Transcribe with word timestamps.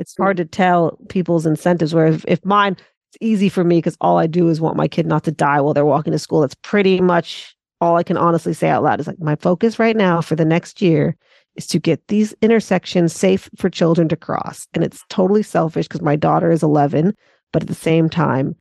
it's 0.00 0.16
hard 0.16 0.38
to 0.38 0.44
tell 0.44 0.98
people's 1.08 1.46
incentives. 1.46 1.94
Where 1.94 2.06
if, 2.06 2.24
if 2.26 2.44
mine, 2.44 2.72
it's 2.72 3.18
easy 3.20 3.48
for 3.48 3.62
me 3.62 3.78
because 3.78 3.96
all 4.00 4.18
I 4.18 4.26
do 4.26 4.48
is 4.48 4.60
want 4.60 4.76
my 4.76 4.88
kid 4.88 5.06
not 5.06 5.24
to 5.24 5.30
die 5.30 5.60
while 5.60 5.74
they're 5.74 5.84
walking 5.84 6.12
to 6.12 6.18
school. 6.18 6.40
That's 6.40 6.56
pretty 6.56 7.00
much 7.00 7.54
all 7.80 7.96
I 7.96 8.02
can 8.02 8.16
honestly 8.16 8.54
say 8.54 8.68
out 8.68 8.82
loud 8.82 9.00
is 9.00 9.06
like 9.06 9.20
my 9.20 9.36
focus 9.36 9.78
right 9.78 9.96
now 9.96 10.20
for 10.20 10.36
the 10.36 10.44
next 10.44 10.80
year 10.82 11.16
is 11.56 11.66
to 11.66 11.78
get 11.78 12.06
these 12.08 12.34
intersections 12.40 13.12
safe 13.12 13.50
for 13.56 13.68
children 13.68 14.08
to 14.08 14.16
cross. 14.16 14.66
And 14.74 14.82
it's 14.84 15.02
totally 15.08 15.42
selfish 15.42 15.88
because 15.88 16.02
my 16.02 16.16
daughter 16.16 16.50
is 16.50 16.62
11, 16.62 17.14
but 17.52 17.62
at 17.62 17.68
the 17.68 17.74
same 17.74 18.08
time, 18.08 18.54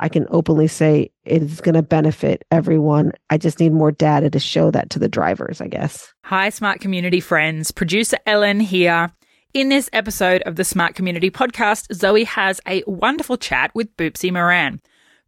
I 0.00 0.08
can 0.08 0.26
openly 0.30 0.66
say 0.66 1.12
it 1.24 1.42
is 1.42 1.60
going 1.60 1.76
to 1.76 1.82
benefit 1.82 2.44
everyone. 2.50 3.12
I 3.30 3.38
just 3.38 3.60
need 3.60 3.72
more 3.72 3.92
data 3.92 4.30
to 4.30 4.40
show 4.40 4.70
that 4.72 4.90
to 4.90 4.98
the 4.98 5.08
drivers, 5.08 5.60
I 5.60 5.68
guess. 5.68 6.12
Hi, 6.24 6.50
smart 6.50 6.80
community 6.80 7.20
friends. 7.20 7.70
Producer 7.70 8.18
Ellen 8.26 8.58
here. 8.58 9.12
In 9.54 9.68
this 9.68 9.90
episode 9.92 10.40
of 10.46 10.56
the 10.56 10.64
Smart 10.64 10.94
Community 10.94 11.30
Podcast, 11.30 11.92
Zoe 11.92 12.24
has 12.24 12.58
a 12.66 12.82
wonderful 12.86 13.36
chat 13.36 13.70
with 13.74 13.94
Boopsie 13.98 14.32
Maran. 14.32 14.80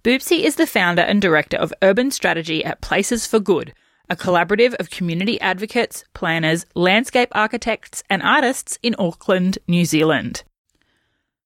Boopsie 0.02 0.44
is 0.44 0.56
the 0.56 0.66
founder 0.66 1.02
and 1.02 1.20
director 1.20 1.58
of 1.58 1.74
urban 1.82 2.10
strategy 2.10 2.64
at 2.64 2.80
Places 2.80 3.26
for 3.26 3.38
Good, 3.38 3.74
a 4.08 4.16
collaborative 4.16 4.72
of 4.76 4.88
community 4.88 5.38
advocates, 5.42 6.04
planners, 6.14 6.64
landscape 6.74 7.28
architects, 7.32 8.02
and 8.08 8.22
artists 8.22 8.78
in 8.82 8.96
Auckland, 8.98 9.58
New 9.68 9.84
Zealand. 9.84 10.42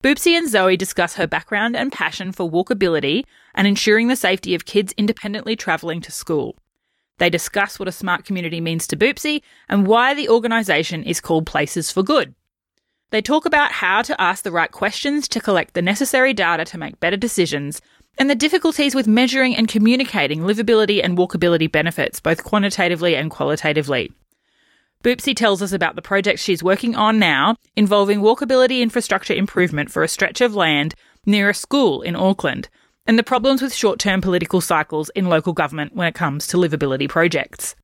Boopsie 0.00 0.38
and 0.38 0.48
Zoe 0.48 0.76
discuss 0.76 1.14
her 1.14 1.26
background 1.26 1.74
and 1.74 1.90
passion 1.90 2.30
for 2.30 2.48
walkability 2.48 3.24
and 3.56 3.66
ensuring 3.66 4.06
the 4.06 4.14
safety 4.14 4.54
of 4.54 4.66
kids 4.66 4.94
independently 4.96 5.56
travelling 5.56 6.00
to 6.02 6.12
school. 6.12 6.56
They 7.18 7.28
discuss 7.28 7.80
what 7.80 7.88
a 7.88 7.92
smart 7.92 8.24
community 8.24 8.60
means 8.60 8.86
to 8.86 8.96
Boopsie 8.96 9.42
and 9.68 9.84
why 9.84 10.14
the 10.14 10.28
organisation 10.28 11.02
is 11.02 11.20
called 11.20 11.44
Places 11.44 11.90
for 11.90 12.04
Good. 12.04 12.36
They 13.10 13.22
talk 13.22 13.46
about 13.46 13.72
how 13.72 14.02
to 14.02 14.20
ask 14.20 14.44
the 14.44 14.50
right 14.50 14.70
questions 14.70 15.28
to 15.28 15.40
collect 15.40 15.72
the 15.72 15.80
necessary 15.80 16.34
data 16.34 16.66
to 16.66 16.78
make 16.78 17.00
better 17.00 17.16
decisions 17.16 17.80
and 18.18 18.28
the 18.28 18.34
difficulties 18.34 18.94
with 18.94 19.06
measuring 19.06 19.56
and 19.56 19.66
communicating 19.66 20.40
livability 20.40 21.02
and 21.02 21.16
walkability 21.16 21.70
benefits, 21.70 22.20
both 22.20 22.44
quantitatively 22.44 23.16
and 23.16 23.30
qualitatively. 23.30 24.12
Boopsie 25.02 25.34
tells 25.34 25.62
us 25.62 25.72
about 25.72 25.94
the 25.94 26.02
projects 26.02 26.42
she's 26.42 26.62
working 26.62 26.96
on 26.96 27.18
now 27.18 27.56
involving 27.76 28.20
walkability 28.20 28.80
infrastructure 28.80 29.32
improvement 29.32 29.90
for 29.90 30.02
a 30.02 30.08
stretch 30.08 30.40
of 30.40 30.54
land 30.54 30.94
near 31.24 31.48
a 31.48 31.54
school 31.54 32.02
in 32.02 32.16
Auckland 32.16 32.68
and 33.06 33.18
the 33.18 33.22
problems 33.22 33.62
with 33.62 33.72
short 33.72 33.98
term 33.98 34.20
political 34.20 34.60
cycles 34.60 35.08
in 35.10 35.30
local 35.30 35.54
government 35.54 35.94
when 35.94 36.08
it 36.08 36.14
comes 36.14 36.46
to 36.48 36.58
livability 36.58 37.08
projects. 37.08 37.74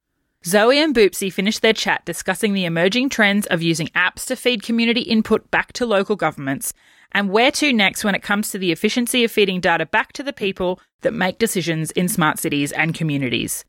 Zoe 0.47 0.79
and 0.79 0.95
Boopsie 0.95 1.33
finished 1.33 1.63
their 1.63 1.73
chat 1.73 2.05
discussing 2.05 2.53
the 2.53 2.67
emerging 2.67 3.09
trends 3.09 3.47
of 3.47 3.63
using 3.63 3.87
apps 3.97 4.27
to 4.27 4.37
feed 4.37 4.63
community 4.63 5.01
input 5.01 5.51
back 5.51 5.73
to 5.73 5.87
local 5.87 6.17
governments 6.17 6.75
and 7.13 7.31
where 7.31 7.51
to 7.53 7.73
next 7.73 8.05
when 8.05 8.15
it 8.15 8.23
comes 8.23 8.51
to 8.51 8.59
the 8.59 8.71
efficiency 8.71 9.25
of 9.25 9.31
feeding 9.33 9.59
data 9.59 9.87
back 9.87 10.13
to 10.13 10.23
the 10.23 10.35
people 10.35 10.79
that 11.01 11.15
make 11.15 11.39
decisions 11.39 11.91
in 11.93 12.09
smart 12.09 12.39
cities 12.39 12.73
and 12.73 12.95
communities. 12.95 13.65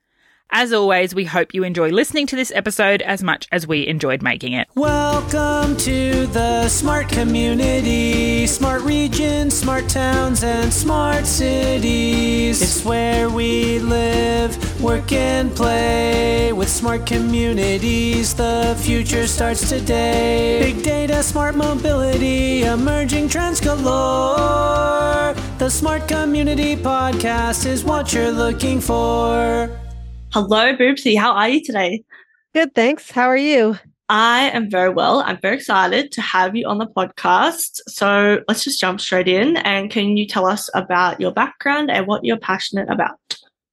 As 0.52 0.72
always, 0.72 1.16
we 1.16 1.26
hope 1.26 1.54
you 1.54 1.64
enjoy 1.64 1.90
listening 1.90 2.28
to 2.28 2.36
this 2.36 2.52
episode 2.54 3.02
as 3.02 3.24
much 3.24 3.48
as 3.52 3.66
we 3.66 3.88
enjoyed 3.88 4.22
making 4.22 4.54
it. 4.54 4.68
Welcome 4.76 5.76
to 5.78 6.28
the 6.28 6.70
smart 6.70 7.10
community, 7.10 8.46
smart 8.48 8.84
regions, 8.84 9.58
smart 9.58 9.90
towns, 9.90 10.44
and 10.44 10.72
smart 10.72 11.26
cities. 11.26 12.62
It's 12.62 12.86
where 12.86 13.30
we 13.30 13.80
live, 13.80 14.75
work, 14.86 15.12
and 15.12 15.54
play. 15.56 16.54
With 16.54 16.70
smart 16.70 17.08
communities, 17.08 18.36
the 18.36 18.78
future 18.80 19.26
starts 19.26 19.68
today. 19.68 20.60
Big 20.62 20.84
data, 20.84 21.24
smart 21.24 21.56
mobility, 21.56 22.62
emerging 22.62 23.30
trends 23.30 23.60
galore. 23.60 25.34
The 25.58 25.70
Smart 25.70 26.08
Community 26.08 26.76
Podcast 26.76 27.66
is 27.66 27.84
what 27.84 28.14
you're 28.14 28.30
looking 28.30 28.80
for. 28.80 29.72
Hello, 30.32 30.76
Boopsie. 30.76 31.18
How 31.18 31.32
are 31.34 31.50
you 31.50 31.64
today? 31.64 32.04
Good, 32.54 32.76
thanks. 32.76 33.10
How 33.10 33.28
are 33.28 33.36
you? 33.36 33.80
I 34.08 34.52
am 34.52 34.70
very 34.70 34.90
well. 34.90 35.24
I'm 35.26 35.40
very 35.40 35.56
excited 35.56 36.12
to 36.12 36.22
have 36.22 36.56
you 36.56 36.68
on 36.68 36.78
the 36.78 36.86
podcast. 36.86 37.82
So 37.88 38.44
let's 38.48 38.64
just 38.64 38.80
jump 38.80 39.02
straight 39.02 39.28
in. 39.28 39.58
And 39.58 39.90
can 39.90 40.16
you 40.16 40.28
tell 40.28 40.46
us 40.46 40.70
about 40.76 41.20
your 41.20 41.32
background 41.32 41.90
and 41.90 42.06
what 42.06 42.24
you're 42.24 42.38
passionate 42.38 42.88
about? 42.88 43.18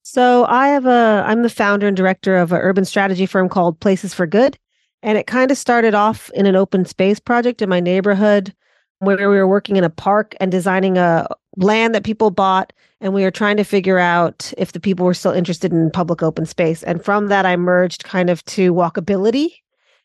So 0.02 0.44
I 0.46 0.68
have 0.68 0.86
a 0.86 1.24
I'm 1.26 1.42
the 1.42 1.48
founder 1.48 1.86
and 1.86 1.96
director 1.96 2.36
of 2.36 2.52
an 2.52 2.60
urban 2.60 2.84
strategy 2.84 3.24
firm 3.24 3.48
called 3.48 3.80
Places 3.80 4.12
for 4.12 4.26
Good. 4.26 4.58
And 5.02 5.16
it 5.16 5.26
kind 5.26 5.50
of 5.50 5.58
started 5.58 5.94
off 5.94 6.30
in 6.34 6.46
an 6.46 6.56
open 6.56 6.84
space 6.84 7.18
project 7.18 7.62
in 7.62 7.68
my 7.68 7.80
neighborhood 7.80 8.54
where 8.98 9.30
we 9.30 9.36
were 9.36 9.48
working 9.48 9.76
in 9.76 9.84
a 9.84 9.90
park 9.90 10.34
and 10.40 10.52
designing 10.52 10.96
a 10.96 11.26
land 11.56 11.94
that 11.94 12.04
people 12.04 12.30
bought. 12.30 12.72
And 13.00 13.12
we 13.14 13.22
were 13.22 13.32
trying 13.32 13.56
to 13.56 13.64
figure 13.64 13.98
out 13.98 14.52
if 14.56 14.72
the 14.72 14.80
people 14.80 15.06
were 15.06 15.14
still 15.14 15.32
interested 15.32 15.72
in 15.72 15.90
public 15.90 16.22
open 16.22 16.46
space. 16.46 16.82
And 16.82 17.04
from 17.04 17.28
that 17.28 17.46
i 17.46 17.56
merged 17.56 18.04
kind 18.04 18.30
of 18.30 18.44
to 18.46 18.72
walkability. 18.74 19.54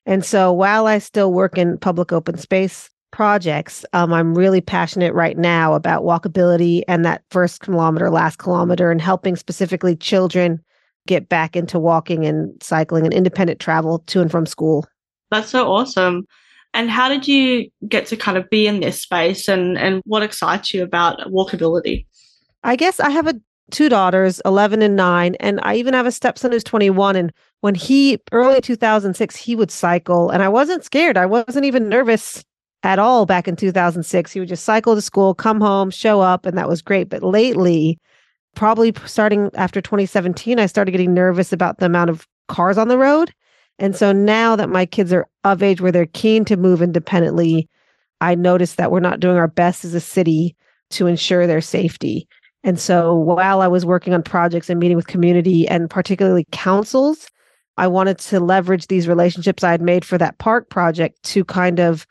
And 0.05 0.23
so 0.23 0.53
while 0.53 0.85
i 0.85 0.99
still 0.99 1.33
work 1.33 1.57
in 1.57 1.77
public 1.77 2.11
open 2.11 2.37
space 2.37 2.89
projects 3.17 3.83
um, 3.93 4.13
i'm 4.13 4.35
really 4.35 4.61
passionate 4.61 5.11
right 5.11 5.39
now 5.39 5.73
about 5.73 6.03
walkability 6.03 6.83
and 6.87 7.03
that 7.03 7.23
first 7.31 7.61
kilometer 7.61 8.11
last 8.11 8.37
kilometer 8.37 8.91
and 8.91 9.01
helping 9.01 9.35
specifically 9.35 9.95
children 9.95 10.63
get 11.07 11.27
back 11.27 11.55
into 11.55 11.79
walking 11.79 12.27
and 12.27 12.53
cycling 12.61 13.05
and 13.05 13.15
independent 13.15 13.59
travel 13.59 14.03
to 14.05 14.21
and 14.21 14.29
from 14.29 14.45
school 14.45 14.85
that's 15.31 15.49
so 15.49 15.67
awesome 15.67 16.27
and 16.75 16.91
how 16.91 17.09
did 17.09 17.27
you 17.27 17.71
get 17.87 18.05
to 18.05 18.15
kind 18.15 18.37
of 18.37 18.47
be 18.51 18.67
in 18.67 18.81
this 18.81 19.01
space 19.01 19.47
and, 19.47 19.79
and 19.79 20.03
what 20.05 20.21
excites 20.21 20.75
you 20.75 20.83
about 20.83 21.17
walkability? 21.31 22.05
I 22.63 22.75
guess 22.75 22.99
I 22.99 23.09
have 23.09 23.25
a 23.25 23.33
two 23.71 23.89
daughters, 23.89 24.41
11 24.45 24.83
and 24.83 24.95
9, 24.95 25.35
and 25.39 25.59
I 25.63 25.75
even 25.75 25.95
have 25.95 26.05
a 26.05 26.11
stepson 26.11 26.51
who's 26.51 26.63
21 26.63 27.15
and 27.15 27.33
when 27.61 27.73
he 27.73 28.19
early 28.31 28.61
2006 28.61 29.35
he 29.35 29.55
would 29.55 29.71
cycle 29.71 30.29
and 30.29 30.43
I 30.43 30.49
wasn't 30.49 30.85
scared. 30.85 31.17
I 31.17 31.25
wasn't 31.25 31.65
even 31.65 31.89
nervous 31.89 32.45
at 32.87 32.99
all 32.99 33.25
back 33.25 33.47
in 33.47 33.55
2006. 33.55 34.31
He 34.31 34.39
would 34.39 34.49
just 34.49 34.63
cycle 34.63 34.95
to 34.95 35.01
school, 35.01 35.35
come 35.35 35.61
home, 35.61 35.91
show 35.91 36.21
up 36.21 36.45
and 36.45 36.57
that 36.57 36.69
was 36.69 36.81
great. 36.81 37.09
But 37.09 37.21
lately, 37.21 37.99
probably 38.55 38.93
starting 39.05 39.51
after 39.53 39.81
2017, 39.81 40.59
I 40.59 40.65
started 40.65 40.91
getting 40.91 41.13
nervous 41.13 41.53
about 41.53 41.77
the 41.77 41.85
amount 41.85 42.09
of 42.09 42.27
cars 42.47 42.77
on 42.77 42.87
the 42.87 42.97
road 42.97 43.31
and 43.79 43.95
so 43.95 44.11
now 44.11 44.55
that 44.55 44.69
my 44.69 44.85
kids 44.85 45.13
are 45.13 45.27
of 45.43 45.61
age 45.61 45.81
where 45.81 45.91
they're 45.91 46.07
keen 46.07 46.45
to 46.45 46.57
move 46.57 46.81
independently, 46.81 47.69
I 48.21 48.35
notice 48.35 48.75
that 48.75 48.91
we're 48.91 48.99
not 48.99 49.19
doing 49.19 49.37
our 49.37 49.47
best 49.47 49.85
as 49.85 49.93
a 49.93 49.99
city 49.99 50.55
to 50.91 51.07
ensure 51.07 51.45
their 51.45 51.61
safety. 51.61 52.27
And 52.63 52.79
so 52.79 53.13
while 53.13 53.61
I 53.61 53.67
was 53.67 53.85
working 53.85 54.13
on 54.13 54.23
projects 54.23 54.69
and 54.69 54.79
meeting 54.79 54.97
with 54.97 55.07
community 55.07 55.67
and 55.67 55.89
particularly 55.89 56.47
councils, 56.51 57.29
I 57.77 57.87
wanted 57.87 58.17
to 58.19 58.39
leverage 58.39 58.87
these 58.87 59.07
relationships 59.07 59.63
I 59.63 59.71
had 59.71 59.81
made 59.81 60.03
for 60.03 60.17
that 60.17 60.39
park 60.39 60.69
project 60.69 61.21
to 61.23 61.45
kind 61.45 61.79
of 61.79 62.07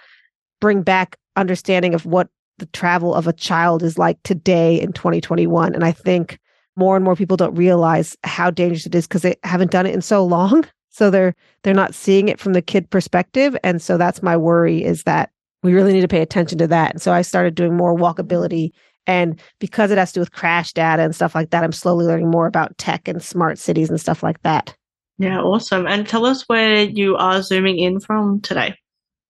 bring 0.60 0.82
back 0.82 1.16
understanding 1.36 1.94
of 1.94 2.06
what 2.06 2.28
the 2.58 2.66
travel 2.66 3.14
of 3.14 3.26
a 3.26 3.32
child 3.32 3.82
is 3.82 3.98
like 3.98 4.22
today 4.22 4.80
in 4.80 4.92
2021. 4.92 5.74
And 5.74 5.84
I 5.84 5.92
think 5.92 6.38
more 6.76 6.96
and 6.96 7.04
more 7.04 7.16
people 7.16 7.36
don't 7.36 7.54
realize 7.54 8.16
how 8.24 8.50
dangerous 8.50 8.86
it 8.86 8.94
is 8.94 9.06
because 9.06 9.22
they 9.22 9.36
haven't 9.44 9.70
done 9.70 9.86
it 9.86 9.94
in 9.94 10.02
so 10.02 10.24
long. 10.24 10.64
So 10.88 11.10
they're 11.10 11.34
they're 11.62 11.74
not 11.74 11.94
seeing 11.94 12.30
it 12.30 12.40
from 12.40 12.54
the 12.54 12.62
kid 12.62 12.88
perspective. 12.88 13.54
And 13.62 13.82
so 13.82 13.98
that's 13.98 14.22
my 14.22 14.34
worry 14.34 14.82
is 14.82 15.02
that 15.02 15.28
we 15.62 15.74
really 15.74 15.92
need 15.92 16.00
to 16.00 16.08
pay 16.08 16.22
attention 16.22 16.56
to 16.56 16.66
that. 16.68 16.92
And 16.92 17.02
so 17.02 17.12
i 17.12 17.20
started 17.20 17.54
doing 17.54 17.76
more 17.76 17.94
walkability. 17.94 18.70
And 19.06 19.38
because 19.58 19.90
it 19.90 19.98
has 19.98 20.12
to 20.12 20.14
do 20.14 20.20
with 20.20 20.32
crash 20.32 20.72
data 20.72 21.02
and 21.02 21.14
stuff 21.14 21.34
like 21.34 21.50
that 21.50 21.62
i'm 21.62 21.72
slowly 21.72 22.06
learning 22.06 22.30
more 22.30 22.46
about 22.46 22.78
tech 22.78 23.08
and 23.08 23.22
smart 23.22 23.58
cities 23.58 23.90
and 23.90 24.00
stuff 24.00 24.22
like 24.22 24.40
that. 24.40 24.74
Yeah 25.18 25.42
awesome. 25.42 25.86
And 25.86 26.08
tell 26.08 26.24
us 26.24 26.44
where 26.48 26.84
you 26.84 27.14
are 27.16 27.42
zooming 27.42 27.78
in 27.78 28.00
from 28.00 28.40
today 28.40 28.74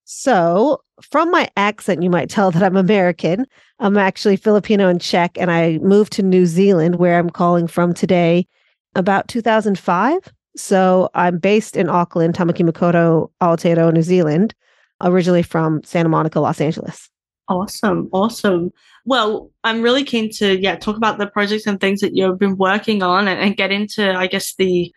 so 0.06 0.80
from 1.02 1.30
my 1.30 1.48
accent 1.56 2.02
you 2.02 2.08
might 2.08 2.30
tell 2.30 2.50
that 2.50 2.62
i'm 2.62 2.76
american 2.76 3.44
i'm 3.80 3.96
actually 3.98 4.36
filipino 4.36 4.88
and 4.88 5.00
czech 5.00 5.36
and 5.36 5.50
i 5.50 5.78
moved 5.78 6.12
to 6.12 6.22
new 6.22 6.46
zealand 6.46 6.96
where 6.96 7.18
i'm 7.18 7.28
calling 7.28 7.66
from 7.66 7.92
today 7.92 8.46
about 8.94 9.28
2005 9.28 10.32
so 10.56 11.10
I'm 11.14 11.38
based 11.38 11.76
in 11.76 11.88
Auckland, 11.88 12.34
Tamaki 12.34 12.68
Makaurau, 12.68 13.30
Aotearoa, 13.42 13.92
New 13.92 14.02
Zealand, 14.02 14.54
originally 15.02 15.42
from 15.42 15.82
Santa 15.84 16.08
Monica, 16.08 16.40
Los 16.40 16.60
Angeles. 16.60 17.10
Awesome, 17.48 18.08
awesome. 18.12 18.72
Well, 19.04 19.50
I'm 19.62 19.82
really 19.82 20.02
keen 20.02 20.30
to 20.38 20.58
yeah 20.60 20.74
talk 20.76 20.96
about 20.96 21.18
the 21.18 21.28
projects 21.28 21.66
and 21.66 21.80
things 21.80 22.00
that 22.00 22.16
you've 22.16 22.40
been 22.40 22.56
working 22.56 23.02
on 23.04 23.28
and, 23.28 23.38
and 23.38 23.56
get 23.56 23.70
into 23.70 24.12
I 24.12 24.26
guess 24.26 24.54
the 24.56 24.92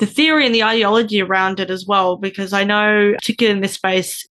the 0.00 0.06
theory 0.06 0.44
and 0.44 0.54
the 0.54 0.64
ideology 0.64 1.22
around 1.22 1.60
it 1.60 1.70
as 1.70 1.86
well 1.86 2.16
because 2.16 2.52
I 2.52 2.64
know 2.64 3.12
particularly 3.14 3.56
in 3.56 3.62
this 3.62 3.74
space 3.74 4.26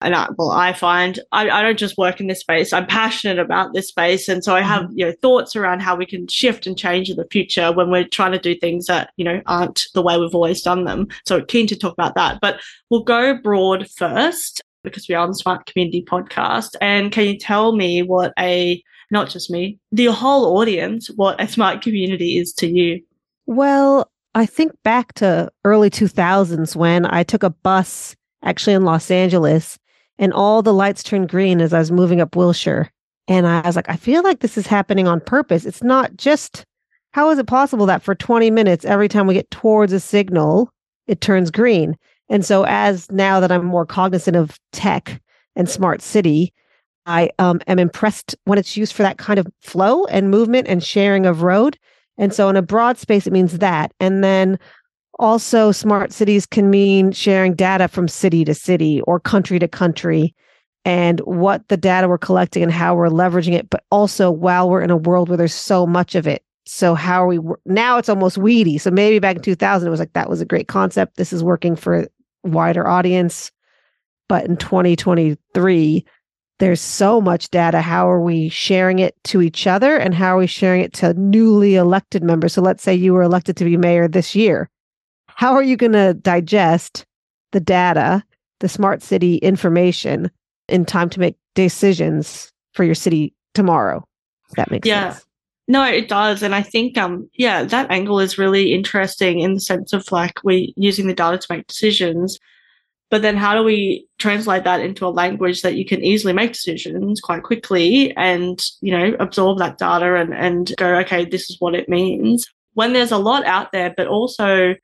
and 0.00 0.14
I, 0.14 0.28
well, 0.36 0.50
I 0.50 0.72
find 0.72 1.20
I, 1.32 1.50
I 1.50 1.62
don't 1.62 1.78
just 1.78 1.98
work 1.98 2.20
in 2.20 2.26
this 2.26 2.40
space. 2.40 2.72
I'm 2.72 2.86
passionate 2.86 3.38
about 3.38 3.74
this 3.74 3.88
space, 3.88 4.28
and 4.28 4.42
so 4.42 4.54
I 4.54 4.62
have 4.62 4.84
mm-hmm. 4.84 4.98
you 4.98 5.06
know 5.06 5.12
thoughts 5.20 5.56
around 5.56 5.80
how 5.80 5.96
we 5.96 6.06
can 6.06 6.26
shift 6.28 6.66
and 6.66 6.78
change 6.78 7.10
in 7.10 7.16
the 7.16 7.26
future 7.30 7.72
when 7.72 7.90
we're 7.90 8.08
trying 8.08 8.32
to 8.32 8.38
do 8.38 8.54
things 8.54 8.86
that 8.86 9.10
you 9.16 9.24
know 9.24 9.42
aren't 9.46 9.86
the 9.94 10.02
way 10.02 10.18
we've 10.18 10.34
always 10.34 10.62
done 10.62 10.84
them. 10.84 11.08
So 11.26 11.42
keen 11.42 11.66
to 11.68 11.76
talk 11.76 11.92
about 11.92 12.14
that, 12.14 12.40
but 12.40 12.60
we'll 12.88 13.04
go 13.04 13.36
broad 13.36 13.88
first. 13.90 14.62
because 14.82 15.08
we 15.08 15.14
are 15.14 15.22
on 15.22 15.30
the 15.30 15.34
Smart 15.34 15.66
Community 15.66 16.02
podcast. 16.02 16.74
And 16.80 17.12
can 17.12 17.26
you 17.26 17.38
tell 17.38 17.76
me 17.76 18.02
what 18.02 18.32
a, 18.38 18.82
not 19.10 19.28
just 19.28 19.50
me, 19.50 19.78
the 19.92 20.06
whole 20.06 20.56
audience, 20.58 21.08
what 21.16 21.40
a 21.40 21.46
smart 21.46 21.82
community 21.82 22.38
is 22.38 22.52
to 22.54 22.66
you? 22.66 23.02
Well, 23.46 24.10
I 24.34 24.46
think 24.46 24.72
back 24.82 25.12
to 25.14 25.50
early 25.64 25.90
2000s 25.90 26.76
when 26.76 27.04
I 27.04 27.24
took 27.24 27.42
a 27.42 27.50
bus 27.50 28.16
actually 28.42 28.74
in 28.74 28.84
Los 28.84 29.10
Angeles 29.10 29.78
and 30.20 30.32
all 30.34 30.62
the 30.62 30.74
lights 30.74 31.02
turned 31.02 31.30
green 31.30 31.60
as 31.60 31.72
I 31.72 31.78
was 31.80 31.90
moving 31.90 32.20
up 32.20 32.36
Wilshire. 32.36 32.92
And 33.26 33.46
I 33.46 33.62
was 33.62 33.74
like, 33.74 33.88
I 33.88 33.96
feel 33.96 34.22
like 34.22 34.40
this 34.40 34.58
is 34.58 34.66
happening 34.66 35.08
on 35.08 35.20
purpose. 35.20 35.64
It's 35.64 35.82
not 35.82 36.16
just 36.16 36.64
how 37.12 37.30
is 37.30 37.38
it 37.38 37.46
possible 37.46 37.86
that 37.86 38.02
for 38.02 38.14
20 38.14 38.50
minutes, 38.50 38.84
every 38.84 39.08
time 39.08 39.26
we 39.26 39.34
get 39.34 39.50
towards 39.50 39.92
a 39.92 39.98
signal, 39.98 40.70
it 41.08 41.20
turns 41.20 41.50
green? 41.50 41.96
And 42.28 42.44
so, 42.44 42.64
as 42.68 43.10
now 43.10 43.40
that 43.40 43.50
I'm 43.50 43.64
more 43.64 43.86
cognizant 43.86 44.36
of 44.36 44.60
tech 44.72 45.20
and 45.56 45.68
smart 45.68 46.02
city, 46.02 46.52
I 47.06 47.30
um, 47.40 47.60
am 47.66 47.80
impressed 47.80 48.36
when 48.44 48.58
it's 48.58 48.76
used 48.76 48.92
for 48.92 49.02
that 49.02 49.18
kind 49.18 49.40
of 49.40 49.48
flow 49.60 50.04
and 50.04 50.30
movement 50.30 50.68
and 50.68 50.84
sharing 50.84 51.26
of 51.26 51.42
road. 51.42 51.76
And 52.18 52.32
so, 52.32 52.48
in 52.48 52.56
a 52.56 52.62
broad 52.62 52.98
space, 52.98 53.26
it 53.26 53.32
means 53.32 53.58
that. 53.58 53.92
And 53.98 54.22
then 54.22 54.58
also, 55.20 55.70
smart 55.70 56.12
cities 56.12 56.46
can 56.46 56.70
mean 56.70 57.12
sharing 57.12 57.54
data 57.54 57.88
from 57.88 58.08
city 58.08 58.44
to 58.46 58.54
city 58.54 59.02
or 59.02 59.20
country 59.20 59.58
to 59.58 59.68
country 59.68 60.34
and 60.86 61.20
what 61.20 61.68
the 61.68 61.76
data 61.76 62.08
we're 62.08 62.16
collecting 62.16 62.62
and 62.62 62.72
how 62.72 62.94
we're 62.94 63.08
leveraging 63.08 63.52
it, 63.52 63.68
but 63.68 63.84
also 63.90 64.30
while 64.30 64.70
we're 64.70 64.80
in 64.80 64.90
a 64.90 64.96
world 64.96 65.28
where 65.28 65.36
there's 65.36 65.54
so 65.54 65.86
much 65.86 66.14
of 66.14 66.26
it. 66.26 66.42
So, 66.64 66.94
how 66.94 67.22
are 67.22 67.26
we 67.26 67.38
now? 67.66 67.98
It's 67.98 68.08
almost 68.08 68.38
weedy. 68.38 68.78
So, 68.78 68.90
maybe 68.90 69.18
back 69.18 69.36
in 69.36 69.42
2000, 69.42 69.86
it 69.86 69.90
was 69.90 70.00
like 70.00 70.14
that 70.14 70.30
was 70.30 70.40
a 70.40 70.46
great 70.46 70.68
concept. 70.68 71.16
This 71.16 71.34
is 71.34 71.44
working 71.44 71.76
for 71.76 72.00
a 72.00 72.08
wider 72.42 72.88
audience. 72.88 73.52
But 74.26 74.46
in 74.46 74.56
2023, 74.56 76.06
there's 76.60 76.80
so 76.80 77.20
much 77.20 77.50
data. 77.50 77.82
How 77.82 78.08
are 78.08 78.22
we 78.22 78.48
sharing 78.48 79.00
it 79.00 79.16
to 79.24 79.42
each 79.42 79.66
other 79.66 79.96
and 79.96 80.14
how 80.14 80.36
are 80.36 80.40
we 80.40 80.46
sharing 80.46 80.80
it 80.80 80.92
to 80.94 81.12
newly 81.14 81.74
elected 81.74 82.22
members? 82.22 82.54
So 82.54 82.62
let's 82.62 82.82
say 82.82 82.94
you 82.94 83.12
were 83.12 83.22
elected 83.22 83.56
to 83.58 83.64
be 83.64 83.76
mayor 83.76 84.08
this 84.08 84.34
year. 84.34 84.70
How 85.40 85.54
are 85.54 85.62
you 85.62 85.78
going 85.78 85.92
to 85.92 86.12
digest 86.12 87.06
the 87.52 87.60
data, 87.60 88.22
the 88.58 88.68
smart 88.68 89.02
city 89.02 89.36
information 89.36 90.30
in 90.68 90.84
time 90.84 91.08
to 91.08 91.18
make 91.18 91.34
decisions 91.54 92.52
for 92.74 92.84
your 92.84 92.94
city 92.94 93.32
tomorrow? 93.54 94.04
that 94.56 94.70
makes 94.70 94.86
sense. 94.86 94.90
yeah. 94.90 95.12
sense. 95.12 95.24
No, 95.66 95.82
it 95.82 96.08
does. 96.08 96.42
And 96.42 96.54
I 96.54 96.60
think, 96.60 96.98
um, 96.98 97.30
yeah, 97.32 97.64
that 97.64 97.90
angle 97.90 98.20
is 98.20 98.36
really 98.36 98.74
interesting 98.74 99.40
in 99.40 99.54
the 99.54 99.60
sense 99.60 99.94
of 99.94 100.12
like 100.12 100.44
we 100.44 100.74
using 100.76 101.06
the 101.06 101.14
data 101.14 101.38
to 101.38 101.46
make 101.48 101.66
decisions. 101.66 102.38
But 103.08 103.22
then 103.22 103.38
how 103.38 103.54
do 103.54 103.64
we 103.64 104.06
translate 104.18 104.64
that 104.64 104.82
into 104.82 105.06
a 105.06 105.08
language 105.08 105.62
that 105.62 105.74
you 105.74 105.86
can 105.86 106.04
easily 106.04 106.34
make 106.34 106.52
decisions 106.52 107.18
quite 107.18 107.44
quickly 107.44 108.14
and, 108.14 108.62
you 108.82 108.92
know, 108.92 109.16
absorb 109.18 109.56
that 109.60 109.78
data 109.78 110.16
and, 110.16 110.34
and 110.34 110.70
go, 110.76 110.96
okay, 110.96 111.24
this 111.24 111.48
is 111.48 111.56
what 111.60 111.74
it 111.74 111.88
means. 111.88 112.46
When 112.74 112.92
there's 112.92 113.10
a 113.10 113.16
lot 113.16 113.46
out 113.46 113.72
there, 113.72 113.94
but 113.96 114.06
also 114.06 114.74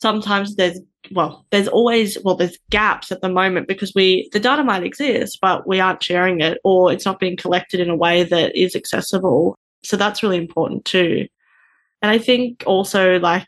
sometimes 0.00 0.56
there's 0.56 0.80
well, 1.12 1.46
there's 1.50 1.68
always 1.68 2.18
well, 2.24 2.34
there's 2.34 2.58
gaps 2.70 3.12
at 3.12 3.20
the 3.20 3.28
moment 3.28 3.68
because 3.68 3.92
we 3.94 4.28
the 4.32 4.40
data 4.40 4.64
might 4.64 4.82
exist, 4.82 5.38
but 5.40 5.66
we 5.66 5.80
aren't 5.80 6.02
sharing 6.02 6.40
it 6.40 6.58
or 6.64 6.92
it's 6.92 7.04
not 7.04 7.20
being 7.20 7.36
collected 7.36 7.80
in 7.80 7.90
a 7.90 7.96
way 7.96 8.24
that 8.24 8.56
is 8.56 8.74
accessible. 8.74 9.56
So 9.84 9.96
that's 9.96 10.22
really 10.22 10.38
important 10.38 10.84
too. 10.84 11.26
And 12.02 12.10
I 12.10 12.18
think 12.18 12.64
also, 12.66 13.18
like 13.20 13.46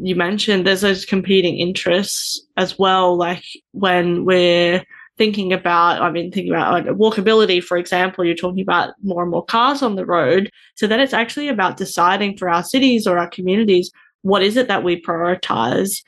you 0.00 0.14
mentioned, 0.14 0.66
there's 0.66 0.82
those 0.82 1.04
competing 1.04 1.58
interests 1.58 2.40
as 2.56 2.78
well. 2.78 3.16
Like 3.16 3.44
when 3.72 4.24
we're 4.24 4.84
thinking 5.18 5.52
about, 5.52 6.00
I 6.02 6.10
mean, 6.10 6.30
thinking 6.30 6.52
about 6.52 6.72
like 6.72 6.84
walkability, 6.96 7.62
for 7.62 7.76
example, 7.76 8.24
you're 8.24 8.34
talking 8.34 8.62
about 8.62 8.94
more 9.02 9.22
and 9.22 9.30
more 9.30 9.44
cars 9.44 9.82
on 9.82 9.96
the 9.96 10.06
road. 10.06 10.50
So 10.74 10.86
then 10.86 11.00
it's 11.00 11.14
actually 11.14 11.48
about 11.48 11.76
deciding 11.76 12.36
for 12.36 12.48
our 12.48 12.62
cities 12.62 13.06
or 13.06 13.18
our 13.18 13.28
communities, 13.28 13.90
what 14.22 14.42
is 14.42 14.56
it 14.56 14.68
that 14.68 14.84
we 14.84 15.00
prioritize? 15.00 16.02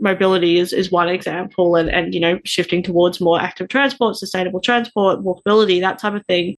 Mobility 0.00 0.58
is, 0.58 0.72
is 0.72 0.90
one 0.90 1.08
example 1.08 1.76
and, 1.76 1.90
and, 1.90 2.14
you 2.14 2.20
know, 2.20 2.38
shifting 2.44 2.82
towards 2.82 3.20
more 3.20 3.40
active 3.40 3.68
transport, 3.68 4.16
sustainable 4.16 4.60
transport, 4.60 5.20
walkability, 5.20 5.80
that 5.80 5.98
type 5.98 6.14
of 6.14 6.24
thing 6.26 6.56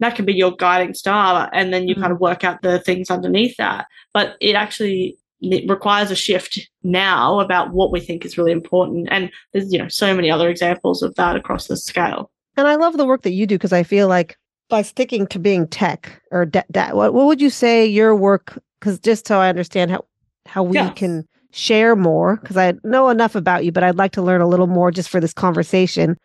that 0.00 0.14
can 0.14 0.24
be 0.24 0.34
your 0.34 0.54
guiding 0.56 0.94
star 0.94 1.48
and 1.52 1.72
then 1.72 1.88
you 1.88 1.94
mm-hmm. 1.94 2.02
kind 2.02 2.12
of 2.12 2.20
work 2.20 2.44
out 2.44 2.62
the 2.62 2.78
things 2.80 3.10
underneath 3.10 3.56
that 3.56 3.86
but 4.12 4.36
it 4.40 4.54
actually 4.54 5.16
it 5.40 5.68
requires 5.68 6.10
a 6.10 6.16
shift 6.16 6.58
now 6.82 7.40
about 7.40 7.72
what 7.72 7.92
we 7.92 8.00
think 8.00 8.24
is 8.24 8.38
really 8.38 8.52
important 8.52 9.08
and 9.10 9.30
there's 9.52 9.72
you 9.72 9.78
know 9.78 9.88
so 9.88 10.14
many 10.14 10.30
other 10.30 10.48
examples 10.48 11.02
of 11.02 11.14
that 11.14 11.36
across 11.36 11.66
the 11.66 11.76
scale 11.76 12.30
and 12.56 12.66
i 12.66 12.74
love 12.74 12.96
the 12.96 13.06
work 13.06 13.22
that 13.22 13.32
you 13.32 13.46
do 13.46 13.56
because 13.56 13.72
i 13.72 13.82
feel 13.82 14.08
like 14.08 14.36
by 14.68 14.82
sticking 14.82 15.26
to 15.26 15.38
being 15.38 15.66
tech 15.68 16.20
or 16.32 16.44
da- 16.44 16.62
da- 16.70 16.92
what, 16.92 17.14
what 17.14 17.26
would 17.26 17.40
you 17.40 17.50
say 17.50 17.86
your 17.86 18.14
work 18.14 18.58
because 18.80 18.98
just 18.98 19.26
so 19.26 19.38
i 19.38 19.48
understand 19.48 19.90
how 19.90 20.04
how 20.46 20.62
we 20.62 20.76
yeah. 20.76 20.90
can 20.90 21.26
share 21.52 21.96
more 21.96 22.36
because 22.36 22.56
i 22.56 22.72
know 22.84 23.08
enough 23.08 23.34
about 23.34 23.64
you 23.64 23.72
but 23.72 23.82
i'd 23.82 23.96
like 23.96 24.12
to 24.12 24.22
learn 24.22 24.40
a 24.40 24.48
little 24.48 24.66
more 24.66 24.90
just 24.90 25.08
for 25.08 25.20
this 25.20 25.32
conversation 25.32 26.16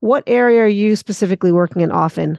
what 0.00 0.24
area 0.26 0.62
are 0.62 0.68
you 0.68 0.96
specifically 0.96 1.52
working 1.52 1.82
in 1.82 1.92
often 1.92 2.38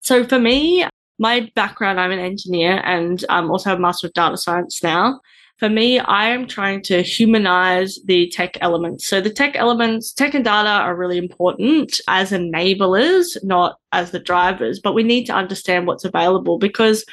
so 0.00 0.24
for 0.24 0.38
me, 0.38 0.86
my 1.18 1.50
background, 1.54 2.00
I'm 2.00 2.10
an 2.10 2.18
engineer 2.18 2.82
and 2.84 3.22
I'm 3.28 3.50
also 3.50 3.74
a 3.74 3.78
master 3.78 4.06
of 4.06 4.14
data 4.14 4.36
science 4.36 4.82
now. 4.82 5.20
For 5.58 5.68
me, 5.68 5.98
I 5.98 6.28
am 6.30 6.46
trying 6.46 6.82
to 6.84 7.02
humanize 7.02 7.98
the 8.06 8.28
tech 8.30 8.56
elements. 8.62 9.06
So 9.06 9.20
the 9.20 9.28
tech 9.28 9.56
elements, 9.56 10.14
tech 10.14 10.32
and 10.32 10.44
data 10.44 10.70
are 10.70 10.96
really 10.96 11.18
important 11.18 12.00
as 12.08 12.30
enablers, 12.30 13.36
not 13.44 13.76
as 13.92 14.10
the 14.10 14.18
drivers, 14.18 14.80
but 14.80 14.94
we 14.94 15.02
need 15.02 15.26
to 15.26 15.34
understand 15.34 15.86
what's 15.86 16.06
available 16.06 16.58
because 16.58 17.04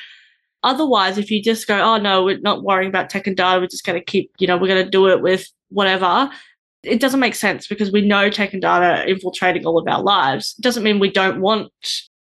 otherwise, 0.67 1.17
if 1.17 1.31
you 1.31 1.41
just 1.41 1.67
go, 1.67 1.79
oh 1.79 1.97
no, 1.97 2.23
we're 2.23 2.39
not 2.39 2.63
worrying 2.63 2.89
about 2.89 3.09
tech 3.09 3.27
and 3.27 3.37
data, 3.37 3.59
we're 3.59 3.67
just 3.67 3.85
going 3.85 3.99
to 3.99 4.03
keep, 4.03 4.31
you 4.39 4.47
know, 4.47 4.57
we're 4.57 4.67
going 4.67 4.83
to 4.83 4.89
do 4.89 5.07
it 5.07 5.21
with 5.21 5.47
whatever, 5.69 6.29
it 6.83 6.99
doesn't 6.99 7.19
make 7.19 7.35
sense 7.35 7.67
because 7.67 7.91
we 7.91 8.01
know 8.01 8.29
tech 8.29 8.53
and 8.53 8.61
data 8.61 9.09
infiltrating 9.09 9.65
all 9.65 9.77
of 9.77 9.87
our 9.87 10.01
lives. 10.01 10.55
It 10.57 10.61
doesn't 10.61 10.83
mean 10.83 10.99
we 10.99 11.11
don't 11.11 11.41
want 11.41 11.71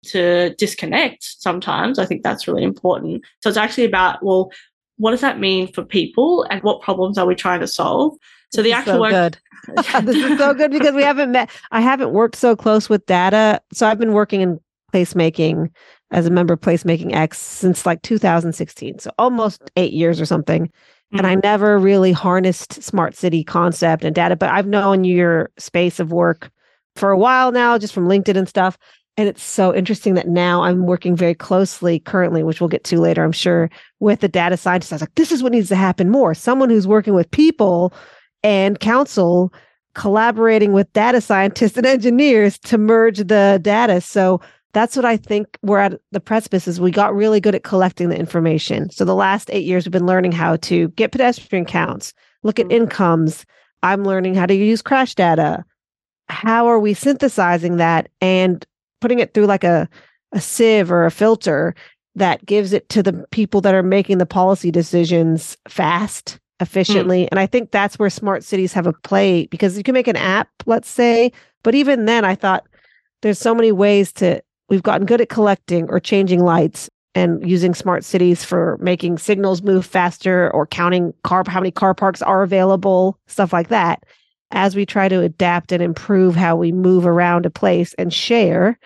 to 0.06 0.54
disconnect 0.56 1.22
sometimes. 1.22 1.98
I 1.98 2.06
think 2.06 2.22
that's 2.22 2.48
really 2.48 2.64
important. 2.64 3.22
So 3.42 3.48
it's 3.48 3.58
actually 3.58 3.84
about, 3.84 4.22
well, 4.22 4.50
what 4.96 5.12
does 5.12 5.20
that 5.20 5.38
mean 5.38 5.72
for 5.72 5.84
people 5.84 6.44
and 6.50 6.62
what 6.62 6.82
problems 6.82 7.18
are 7.18 7.26
we 7.26 7.34
trying 7.34 7.60
to 7.60 7.66
solve? 7.66 8.14
So 8.52 8.62
the 8.62 8.72
actual 8.72 8.94
so 8.94 9.00
work. 9.00 9.10
Good. 9.10 9.38
this 10.04 10.16
is 10.16 10.38
so 10.38 10.54
good 10.54 10.70
because 10.70 10.94
we 10.94 11.02
haven't 11.02 11.32
met. 11.32 11.50
I 11.70 11.80
haven't 11.80 12.12
worked 12.12 12.36
so 12.36 12.56
close 12.56 12.88
with 12.88 13.04
data. 13.06 13.60
So 13.72 13.86
I've 13.86 13.98
been 13.98 14.12
working 14.12 14.40
in 14.40 14.58
placemaking 14.92 15.70
as 16.10 16.26
a 16.26 16.30
member 16.30 16.54
of 16.54 16.60
Placemaking 16.60 17.14
X 17.14 17.38
since 17.38 17.86
like 17.86 18.02
2016. 18.02 18.98
So 18.98 19.10
almost 19.18 19.70
eight 19.76 19.92
years 19.92 20.20
or 20.20 20.26
something. 20.26 20.66
Mm-hmm. 20.66 21.18
And 21.18 21.26
I 21.26 21.32
mm-hmm. 21.32 21.40
never 21.44 21.78
really 21.78 22.12
harnessed 22.12 22.82
smart 22.82 23.16
city 23.16 23.44
concept 23.44 24.04
and 24.04 24.14
data, 24.14 24.36
but 24.36 24.50
I've 24.50 24.66
known 24.66 25.04
your 25.04 25.50
space 25.58 26.00
of 26.00 26.12
work 26.12 26.50
for 26.96 27.10
a 27.10 27.18
while 27.18 27.52
now, 27.52 27.78
just 27.78 27.94
from 27.94 28.08
LinkedIn 28.08 28.36
and 28.36 28.48
stuff. 28.48 28.76
And 29.16 29.28
it's 29.28 29.42
so 29.42 29.74
interesting 29.74 30.14
that 30.14 30.28
now 30.28 30.62
I'm 30.62 30.86
working 30.86 31.14
very 31.14 31.34
closely 31.34 31.98
currently, 31.98 32.42
which 32.42 32.60
we'll 32.60 32.68
get 32.68 32.84
to 32.84 33.00
later, 33.00 33.22
I'm 33.22 33.32
sure, 33.32 33.70
with 33.98 34.20
the 34.20 34.28
data 34.28 34.56
scientist. 34.56 34.92
I 34.92 34.96
was 34.96 35.02
like, 35.02 35.14
this 35.16 35.32
is 35.32 35.42
what 35.42 35.52
needs 35.52 35.68
to 35.68 35.76
happen 35.76 36.10
more. 36.10 36.32
Someone 36.32 36.70
who's 36.70 36.86
working 36.86 37.14
with 37.14 37.30
people 37.30 37.92
and 38.42 38.80
council 38.80 39.52
collaborating 39.94 40.72
with 40.72 40.92
data 40.92 41.20
scientists 41.20 41.76
and 41.76 41.86
engineers 41.86 42.58
to 42.60 42.78
merge 42.78 43.18
the 43.18 43.58
data. 43.60 44.00
So 44.00 44.40
that's 44.72 44.96
what 44.96 45.04
I 45.04 45.16
think 45.16 45.58
we're 45.62 45.78
at 45.78 46.00
the 46.12 46.20
precipice 46.20 46.68
is 46.68 46.80
we 46.80 46.90
got 46.90 47.14
really 47.14 47.40
good 47.40 47.54
at 47.54 47.64
collecting 47.64 48.08
the 48.08 48.18
information. 48.18 48.90
So 48.90 49.04
the 49.04 49.14
last 49.14 49.50
eight 49.50 49.64
years 49.64 49.84
we've 49.84 49.92
been 49.92 50.06
learning 50.06 50.32
how 50.32 50.56
to 50.56 50.88
get 50.90 51.12
pedestrian 51.12 51.64
counts, 51.64 52.14
look 52.42 52.58
at 52.58 52.66
mm-hmm. 52.66 52.82
incomes. 52.82 53.44
I'm 53.82 54.04
learning 54.04 54.34
how 54.34 54.46
to 54.46 54.54
use 54.54 54.82
crash 54.82 55.14
data. 55.14 55.64
How 56.28 56.66
are 56.68 56.78
we 56.78 56.94
synthesizing 56.94 57.78
that 57.78 58.08
and 58.20 58.64
putting 59.00 59.18
it 59.18 59.34
through 59.34 59.46
like 59.46 59.64
a 59.64 59.88
a 60.32 60.40
sieve 60.40 60.92
or 60.92 61.04
a 61.04 61.10
filter 61.10 61.74
that 62.14 62.44
gives 62.46 62.72
it 62.72 62.88
to 62.88 63.02
the 63.02 63.12
people 63.30 63.60
that 63.60 63.74
are 63.74 63.82
making 63.82 64.18
the 64.18 64.26
policy 64.26 64.70
decisions 64.70 65.56
fast 65.68 66.38
efficiently 66.60 67.24
mm. 67.24 67.28
and 67.30 67.40
i 67.40 67.46
think 67.46 67.70
that's 67.70 67.98
where 67.98 68.10
smart 68.10 68.44
cities 68.44 68.72
have 68.72 68.86
a 68.86 68.92
play 68.92 69.46
because 69.46 69.76
you 69.76 69.82
can 69.82 69.94
make 69.94 70.08
an 70.08 70.16
app 70.16 70.48
let's 70.66 70.88
say 70.88 71.32
but 71.62 71.74
even 71.74 72.04
then 72.04 72.24
i 72.24 72.34
thought 72.34 72.66
there's 73.22 73.38
so 73.38 73.54
many 73.54 73.72
ways 73.72 74.12
to 74.12 74.42
we've 74.70 74.82
gotten 74.82 75.06
good 75.06 75.20
at 75.20 75.28
collecting 75.28 75.88
or 75.90 76.00
changing 76.00 76.42
lights 76.42 76.88
and 77.14 77.48
using 77.48 77.74
smart 77.74 78.04
cities 78.04 78.44
for 78.44 78.78
making 78.80 79.18
signals 79.18 79.62
move 79.62 79.84
faster 79.84 80.50
or 80.52 80.66
counting 80.66 81.12
car 81.24 81.44
how 81.46 81.60
many 81.60 81.70
car 81.70 81.92
parks 81.92 82.22
are 82.22 82.42
available 82.42 83.18
stuff 83.26 83.52
like 83.52 83.68
that 83.68 84.04
as 84.52 84.74
we 84.74 84.84
try 84.84 85.08
to 85.08 85.20
adapt 85.20 85.72
and 85.72 85.82
improve 85.82 86.34
how 86.34 86.56
we 86.56 86.72
move 86.72 87.06
around 87.06 87.46
a 87.46 87.50
place 87.50 87.94
and 87.94 88.12
share, 88.12 88.78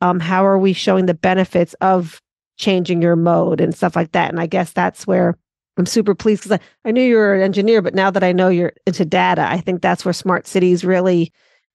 um, 0.00 0.20
how 0.20 0.44
are 0.44 0.58
we 0.58 0.72
showing 0.72 1.06
the 1.06 1.14
benefits 1.14 1.74
of 1.80 2.20
changing 2.58 3.00
your 3.02 3.16
mode 3.16 3.60
and 3.60 3.74
stuff 3.74 3.96
like 3.96 4.12
that? 4.12 4.30
And 4.30 4.40
I 4.40 4.46
guess 4.46 4.72
that's 4.72 5.06
where 5.06 5.36
I'm 5.78 5.86
super 5.86 6.14
pleased 6.14 6.42
because 6.42 6.58
I, 6.58 6.88
I 6.88 6.90
knew 6.92 7.02
you 7.02 7.16
were 7.16 7.34
an 7.34 7.42
engineer, 7.42 7.82
but 7.82 7.94
now 7.94 8.10
that 8.10 8.24
I 8.24 8.32
know 8.32 8.48
you're 8.48 8.72
into 8.86 9.04
data, 9.04 9.46
I 9.48 9.60
think 9.60 9.80
that's 9.80 10.04
where 10.04 10.14
smart 10.14 10.46
cities 10.46 10.84
really 10.84 11.32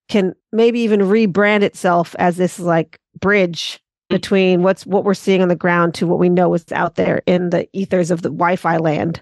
can 0.08 0.34
maybe 0.51 0.80
even 0.82 1.01
rebrand 1.01 1.62
itself 1.62 2.15
as 2.20 2.38
this 2.38 2.60
is 2.60 2.65
like 2.65 3.00
bridge 3.20 3.80
mm. 4.10 4.15
between 4.15 4.63
what's 4.63 4.86
what 4.86 5.03
we're 5.03 5.13
seeing 5.13 5.41
on 5.41 5.48
the 5.48 5.56
ground 5.56 5.94
to 5.96 6.08
what 6.08 6.20
we 6.20 6.30
know 6.30 6.53
is 6.53 6.72
out 6.72 6.96
there 6.96 7.22
in 7.25 7.50
the 7.50 7.68
ethers 7.74 8.12
of 8.12 8.22
the 8.22 8.30
Wi-Fi 8.30 8.77
land. 8.77 9.22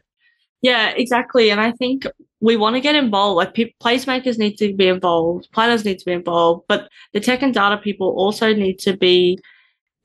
Yeah, 0.61 0.89
exactly. 0.89 1.51
And 1.51 1.61
I 1.61 1.71
think 1.71 2.05
we 2.41 2.57
want 2.57 2.75
to 2.75 2.81
get 2.81 2.95
involved. 2.95 3.37
Like 3.37 3.53
pe- 3.53 3.73
placemakers 3.81 4.37
need 4.37 4.57
to 4.57 4.73
be 4.73 4.87
involved, 4.87 5.49
planners 5.53 5.85
need 5.85 5.99
to 5.99 6.05
be 6.05 6.11
involved, 6.11 6.65
but 6.67 6.89
the 7.13 7.19
tech 7.19 7.41
and 7.41 7.53
data 7.53 7.77
people 7.77 8.13
also 8.17 8.53
need 8.53 8.77
to 8.79 8.95
be 8.95 9.39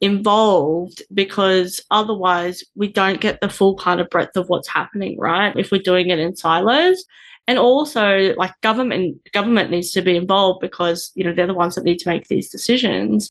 involved 0.01 1.03
because 1.13 1.81
otherwise 1.91 2.63
we 2.75 2.89
don't 2.89 3.21
get 3.21 3.41
the 3.41 3.49
full 3.49 3.77
kind 3.77 4.01
of 4.01 4.11
breadth 4.11 4.37
of 4.37 4.49
what's 4.49 4.69
happening, 4.69 5.19
right? 5.19 5.57
If 5.57 5.71
we're 5.71 5.81
doing 5.81 6.11
it 6.11 6.19
in 6.19 6.37
silos. 6.37 7.05
And 7.47 7.59
also 7.59 8.35
like 8.37 8.59
government 8.63 9.19
government 9.33 9.71
needs 9.71 9.93
to 9.93 10.03
be 10.03 10.17
involved 10.17 10.61
because, 10.61 11.13
you 11.15 11.25
know, 11.25 11.35
they're 11.35 11.47
the 11.47 11.55
ones 11.55 11.75
that 11.75 11.85
need 11.85 11.99
to 11.99 12.09
make 12.09 12.29
these 12.29 12.49
decisions. 12.49 13.31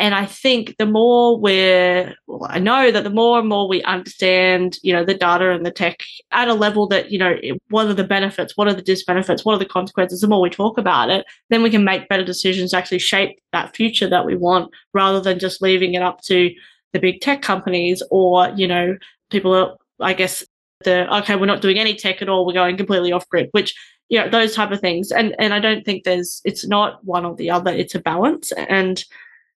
And 0.00 0.12
I 0.12 0.26
think 0.26 0.74
the 0.78 0.86
more 0.86 1.38
we're, 1.38 2.16
well, 2.26 2.48
I 2.50 2.58
know 2.58 2.90
that 2.90 3.04
the 3.04 3.10
more 3.10 3.38
and 3.38 3.48
more 3.48 3.68
we 3.68 3.80
understand, 3.84 4.76
you 4.82 4.92
know, 4.92 5.04
the 5.04 5.14
data 5.14 5.52
and 5.52 5.64
the 5.64 5.70
tech 5.70 6.02
at 6.32 6.48
a 6.48 6.54
level 6.54 6.88
that, 6.88 7.12
you 7.12 7.18
know, 7.18 7.36
what 7.70 7.86
are 7.86 7.94
the 7.94 8.02
benefits? 8.02 8.56
What 8.56 8.66
are 8.66 8.74
the 8.74 8.82
disbenefits? 8.82 9.44
What 9.44 9.54
are 9.54 9.58
the 9.58 9.64
consequences? 9.64 10.20
The 10.20 10.26
more 10.26 10.40
we 10.40 10.50
talk 10.50 10.78
about 10.78 11.10
it, 11.10 11.24
then 11.48 11.62
we 11.62 11.70
can 11.70 11.84
make 11.84 12.08
better 12.08 12.24
decisions 12.24 12.72
to 12.72 12.76
actually 12.76 12.98
shape 12.98 13.38
that 13.52 13.76
future 13.76 14.08
that 14.08 14.26
we 14.26 14.34
want 14.34 14.72
rather 14.92 15.20
than 15.20 15.38
just 15.38 15.62
leaving 15.62 15.94
it 15.94 16.02
up 16.02 16.22
to 16.22 16.50
the 16.92 16.98
big 16.98 17.20
tech 17.20 17.40
companies 17.40 18.02
or, 18.10 18.48
you 18.56 18.66
know, 18.66 18.96
people 19.30 19.54
are, 19.54 19.76
I 20.00 20.12
guess, 20.12 20.44
the, 20.84 21.12
okay, 21.18 21.36
we're 21.36 21.46
not 21.46 21.62
doing 21.62 21.78
any 21.78 21.94
tech 21.94 22.20
at 22.20 22.28
all. 22.28 22.44
We're 22.44 22.52
going 22.52 22.76
completely 22.76 23.12
off 23.12 23.28
grid, 23.28 23.48
which, 23.52 23.74
you 24.08 24.18
know, 24.18 24.28
those 24.28 24.56
type 24.56 24.72
of 24.72 24.80
things. 24.80 25.12
And, 25.12 25.36
and 25.38 25.54
I 25.54 25.60
don't 25.60 25.84
think 25.84 26.02
there's, 26.02 26.42
it's 26.44 26.66
not 26.66 27.02
one 27.04 27.24
or 27.24 27.36
the 27.36 27.50
other. 27.50 27.70
It's 27.70 27.94
a 27.94 28.00
balance. 28.00 28.50
And, 28.52 29.04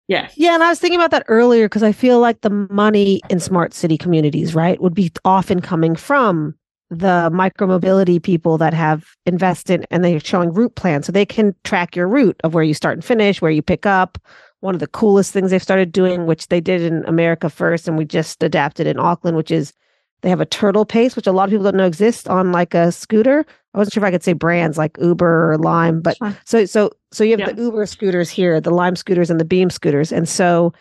yeah. 0.09 0.29
Yeah. 0.35 0.55
And 0.55 0.63
I 0.63 0.71
was 0.71 0.81
thinking 0.81 0.99
about 0.99 1.11
that 1.11 1.25
earlier 1.29 1.67
because 1.67 1.83
I 1.83 1.93
feel 1.93 2.19
like 2.19 2.41
the 2.41 2.51
money 2.51 3.21
in 3.29 3.39
smart 3.41 3.75
city 3.75 3.99
communities, 3.99 4.55
right, 4.55 4.81
would 4.81 4.95
be 4.95 5.13
often 5.25 5.61
coming 5.61 5.95
from 5.95 6.55
the 6.91 7.31
micromobility 7.33 8.23
people 8.23 8.57
that 8.57 8.73
have 8.73 9.05
invested 9.27 9.87
and 9.91 10.03
they're 10.03 10.19
showing 10.21 10.53
route 10.53 10.75
plans 10.75 11.07
so 11.07 11.13
they 11.13 11.27
can 11.27 11.55
track 11.65 11.95
your 11.95 12.09
route 12.09 12.41
of 12.43 12.55
where 12.55 12.65
you 12.65 12.73
start 12.73 12.97
and 12.97 13.05
finish, 13.05 13.43
where 13.43 13.51
you 13.51 13.61
pick 13.61 13.85
up. 13.85 14.19
One 14.61 14.75
of 14.75 14.81
the 14.81 14.87
coolest 14.87 15.33
things 15.33 15.51
they've 15.51 15.63
started 15.63 15.93
doing, 15.93 16.27
which 16.27 16.49
they 16.49 16.61
did 16.61 16.81
in 16.81 17.05
America 17.05 17.51
first, 17.51 17.87
and 17.87 17.97
we 17.97 18.05
just 18.05 18.43
adapted 18.43 18.87
in 18.87 18.99
Auckland, 18.99 19.37
which 19.37 19.51
is 19.51 19.73
they 20.23 20.31
have 20.31 20.41
a 20.41 20.47
turtle 20.47 20.85
pace, 20.85 21.15
which 21.15 21.27
a 21.27 21.33
lot 21.33 21.45
of 21.45 21.51
people 21.51 21.65
don't 21.65 21.77
know 21.77 21.87
exists 21.87 22.27
on 22.27 22.51
like 22.51 22.75
a 22.75 22.91
scooter. 22.91 23.47
I 23.79 23.81
wasn't 23.83 23.95
sure 23.95 24.03
if 24.03 24.09
I 24.09 24.11
could 24.11 24.25
say 24.25 24.33
brands 24.33 24.77
like 24.77 24.99
Uber 25.01 25.53
or 25.53 25.57
Lime, 25.59 26.01
but 26.01 26.19
so 26.45 26.65
so 26.67 26.91
so 27.13 27.23
you 27.23 27.31
have 27.31 27.41
Yeah. 27.41 27.53
the 27.53 27.63
Uber 27.63 27.87
scooters 27.87 28.29
here, 28.29 28.61
the 28.61 28.73
Lime 28.73 28.97
scooters 28.97 29.31
and 29.31 29.39
the 29.39 29.45
Beam 29.45 29.71
scooters. 29.71 30.11
And 30.13 30.29
so 30.29 30.73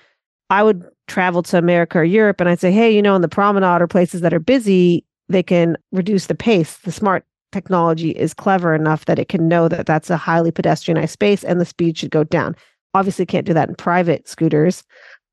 I 0.49 0.63
would 0.63 0.83
travel 1.07 1.43
to 1.43 1.59
America 1.59 1.99
or 1.99 2.03
Europe 2.03 2.41
and 2.41 2.49
I'd 2.49 2.59
say, 2.59 2.71
hey, 2.71 2.89
you 2.93 3.01
know, 3.03 3.15
in 3.15 3.21
the 3.21 3.29
promenade 3.29 3.81
or 3.83 3.87
places 3.87 4.21
that 4.21 4.33
are 4.33 4.39
busy, 4.39 5.05
they 5.29 5.43
can 5.43 5.77
reduce 5.91 6.25
the 6.25 6.33
pace. 6.33 6.77
The 6.79 6.91
smart 6.91 7.23
technology 7.51 8.09
is 8.11 8.33
clever 8.33 8.73
enough 8.73 9.05
that 9.05 9.19
it 9.19 9.29
can 9.29 9.47
know 9.47 9.67
that 9.67 9.85
that's 9.85 10.09
a 10.09 10.17
highly 10.17 10.51
pedestrianized 10.51 11.09
space 11.11 11.43
and 11.43 11.61
the 11.61 11.65
speed 11.65 11.99
should 11.99 12.09
go 12.11 12.23
down. 12.23 12.55
Obviously, 12.95 13.27
can't 13.27 13.45
do 13.45 13.53
that 13.53 13.69
in 13.69 13.75
private 13.75 14.27
scooters, 14.27 14.83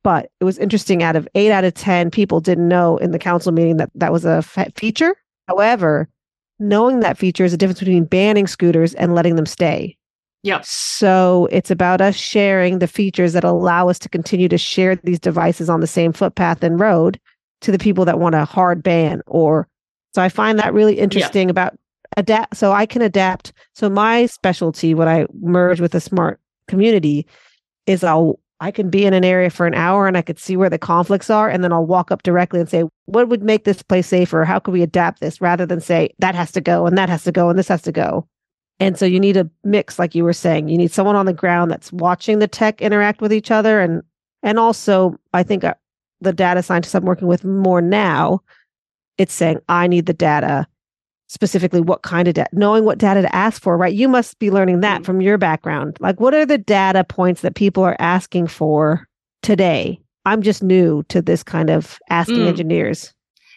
but 0.02 0.30
it 0.38 0.44
was 0.44 0.59
interesting. 0.59 1.02
Out 1.02 1.16
of 1.16 1.26
eight 1.35 1.50
out 1.50 1.64
of 1.64 1.73
10 1.73 2.11
people 2.11 2.40
didn't 2.40 2.68
know 2.68 2.99
in 2.99 3.11
the 3.11 3.18
council 3.18 3.52
meeting 3.52 3.78
that 3.78 3.90
that 3.94 4.12
was 4.12 4.26
a 4.26 4.42
fe- 4.42 4.71
feature. 4.76 5.16
However, 5.49 6.09
knowing 6.58 7.00
that 7.00 7.18
feature 7.18 7.44
is 7.44 7.52
a 7.52 7.56
difference 7.56 7.80
between 7.80 8.04
banning 8.04 8.46
scooters 8.46 8.94
and 8.94 9.14
letting 9.14 9.37
them 9.37 9.46
stay. 9.46 9.96
Yep. 10.42 10.64
So 10.64 11.49
it's 11.50 11.70
about 11.70 12.00
us 12.00 12.16
sharing 12.16 12.78
the 12.78 12.87
features 12.87 13.32
that 13.32 13.44
allow 13.44 13.88
us 13.88 13.99
to 14.00 14.08
continue 14.08 14.49
to 14.49 14.58
share 14.58 14.96
these 14.96 15.18
devices 15.18 15.70
on 15.70 15.80
the 15.80 15.87
same 15.87 16.12
footpath 16.12 16.62
and 16.62 16.78
road 16.78 17.18
to 17.62 17.73
the 17.73 17.78
people 17.78 18.04
that 18.04 18.18
want 18.18 18.34
a 18.34 18.44
hard 18.44 18.82
ban 18.82 19.23
or 19.26 19.68
so 20.14 20.23
I 20.23 20.28
find 20.28 20.58
that 20.58 20.73
really 20.73 20.99
interesting 20.99 21.50
about 21.50 21.76
adapt 22.16 22.56
so 22.56 22.73
I 22.73 22.87
can 22.87 23.02
adapt. 23.02 23.52
So 23.75 23.90
my 23.90 24.26
specialty 24.26 24.94
when 24.94 25.08
I 25.08 25.26
merge 25.40 25.80
with 25.80 25.94
a 25.94 26.00
smart 26.00 26.40
community 26.68 27.26
is 27.87 28.04
I'll 28.04 28.38
I 28.64 28.71
can 28.71 28.88
be 28.88 29.04
in 29.04 29.12
an 29.12 29.25
area 29.25 29.50
for 29.50 29.66
an 29.66 29.75
hour 29.75 30.09
and 30.09 30.16
I 30.16 30.23
could 30.23 30.38
see 30.38 30.56
where 30.56 30.71
the 30.71 30.78
conflicts 30.78 31.28
are 31.28 31.50
and 31.50 31.62
then 31.62 31.71
I'll 31.71 31.85
walk 31.85 32.11
up 32.11 32.23
directly 32.23 32.61
and 32.61 32.68
say 32.68 32.85
what 33.04 33.28
would 33.28 33.42
make 33.42 33.64
this 33.64 33.83
place 33.83 34.06
safer? 34.06 34.42
How 34.42 34.59
can 34.59 34.73
we 34.73 34.80
adapt 34.80 35.21
this 35.21 35.38
rather 35.42 35.66
than 35.66 35.83
say 35.83 36.14
that 36.21 36.35
has 36.35 36.50
to 36.52 36.62
go 36.62 36.87
and 36.87 36.97
that 36.97 37.11
has 37.11 37.25
to 37.25 37.33
go 37.33 37.50
and 37.50 37.59
this 37.59 37.68
has 37.68 37.83
to 37.83 37.92
go. 37.92 38.26
And 38.80 38.99
so 38.99 39.04
you 39.04 39.21
need 39.21 39.37
a 39.37 39.50
mix, 39.64 39.99
like 39.99 40.14
you 40.14 40.25
were 40.25 40.33
saying. 40.33 40.68
You 40.68 40.78
need 40.78 40.90
someone 40.90 41.14
on 41.14 41.26
the 41.26 41.35
ground 41.35 41.71
that's 41.71 41.92
watching 41.92 42.38
the 42.38 42.49
tech 42.49 42.80
interact 42.80 43.21
with 43.21 43.33
each 43.35 43.50
other, 43.50 43.80
and 43.80 44.02
and 44.42 44.59
also 44.59 45.16
I 45.35 45.42
think 45.42 45.62
uh, 45.62 45.75
the 46.23 46.33
data 46.33 46.62
scientists 46.62 46.94
I'm 46.94 47.04
working 47.04 47.28
with 47.28 47.44
more 47.44 47.83
now, 47.83 48.40
it's 49.18 49.35
saying 49.35 49.61
I 49.68 49.87
need 49.87 50.06
the 50.06 50.14
data, 50.14 50.66
specifically 51.34 51.80
what 51.82 52.02
kind 52.02 52.28
of 52.28 52.34
data, 52.34 52.48
knowing 52.52 52.84
what 52.84 52.96
data 52.96 53.20
to 53.20 53.34
ask 53.34 53.60
for. 53.60 53.76
Right? 53.76 53.92
You 53.92 54.08
must 54.08 54.38
be 54.38 54.50
learning 54.50 54.80
that 54.80 55.02
Mm. 55.02 55.04
from 55.04 55.20
your 55.20 55.36
background. 55.36 55.98
Like, 56.00 56.18
what 56.20 56.32
are 56.32 56.46
the 56.46 56.56
data 56.58 57.04
points 57.04 57.42
that 57.42 57.54
people 57.54 57.82
are 57.82 57.96
asking 57.98 58.46
for 58.46 59.06
today? 59.42 60.00
I'm 60.24 60.40
just 60.40 60.62
new 60.62 61.02
to 61.10 61.20
this 61.20 61.42
kind 61.42 61.68
of 61.68 61.98
asking 62.08 62.44
Mm. 62.44 62.48
engineers. 62.48 63.12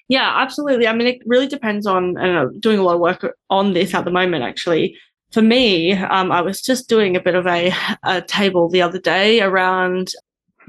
Yeah, 0.09 0.33
absolutely. 0.35 0.87
I 0.87 0.93
mean, 0.93 1.07
it 1.07 1.19
really 1.25 1.47
depends 1.47 1.85
on, 1.85 2.15
doing 2.59 2.79
a 2.79 2.83
lot 2.83 2.95
of 2.95 2.99
work 2.99 3.35
on 3.49 3.73
this 3.73 3.93
at 3.93 4.03
the 4.05 4.11
moment, 4.11 4.43
actually. 4.43 4.97
For 5.31 5.41
me, 5.41 5.93
um, 5.93 6.31
I 6.31 6.41
was 6.41 6.61
just 6.61 6.87
doing 6.89 7.15
a 7.15 7.21
bit 7.21 7.35
of 7.35 7.45
a, 7.45 7.73
a 8.03 8.21
table 8.21 8.69
the 8.69 8.81
other 8.81 8.99
day 8.99 9.41
around 9.41 10.11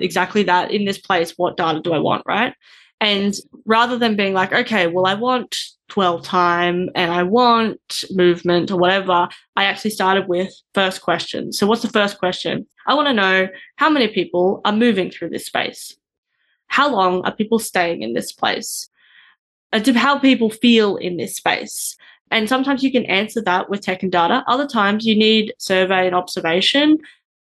exactly 0.01 0.43
that 0.45 0.71
in 0.73 0.85
this 0.85 0.99
place, 0.99 1.35
what 1.37 1.57
data 1.57 1.81
do 1.81 1.93
I 1.93 1.99
want, 1.99 2.23
right? 2.27 2.53
And 3.01 3.35
rather 3.65 3.97
than 3.97 4.17
being 4.17 4.35
like, 4.35 4.53
okay, 4.53 4.89
well, 4.89 5.07
I 5.07 5.15
want 5.15 5.57
dwell 5.89 6.21
time 6.21 6.91
and 6.95 7.11
I 7.11 7.23
want 7.23 8.05
movement 8.11 8.71
or 8.71 8.77
whatever, 8.77 9.29
I 9.57 9.65
actually 9.65 9.91
started 9.91 10.29
with 10.29 10.53
first 10.75 11.03
question. 11.03 11.53
So, 11.53 11.67
what's 11.67 11.83
the 11.83 11.89
first 11.89 12.19
question? 12.19 12.67
I 12.87 12.95
want 12.95 13.09
to 13.09 13.15
know 13.15 13.49
how 13.77 13.91
many 13.91 14.09
people 14.09 14.61
are 14.65 14.73
moving 14.73 15.11
through 15.11 15.31
this 15.31 15.47
space? 15.47 15.97
How 16.69 16.91
long 16.91 17.25
are 17.25 17.35
people 17.35 17.59
staying 17.59 18.03
in 18.03 18.13
this 18.15 18.33
place? 18.33 18.89
how 19.95 20.19
people 20.19 20.51
feel 20.51 20.97
in 20.97 21.19
this 21.19 21.37
space. 21.37 21.97
And 22.31 22.49
sometimes 22.49 22.83
you 22.83 22.93
can 22.93 23.05
answer 23.07 23.41
that 23.43 23.71
with 23.71 23.81
tech 23.81 24.03
and 24.03 24.13
data. 24.13 24.45
Other 24.47 24.67
times 24.67 25.07
you 25.07 25.17
need 25.17 25.53
survey 25.59 26.07
and 26.07 26.15
observation. 26.15 26.99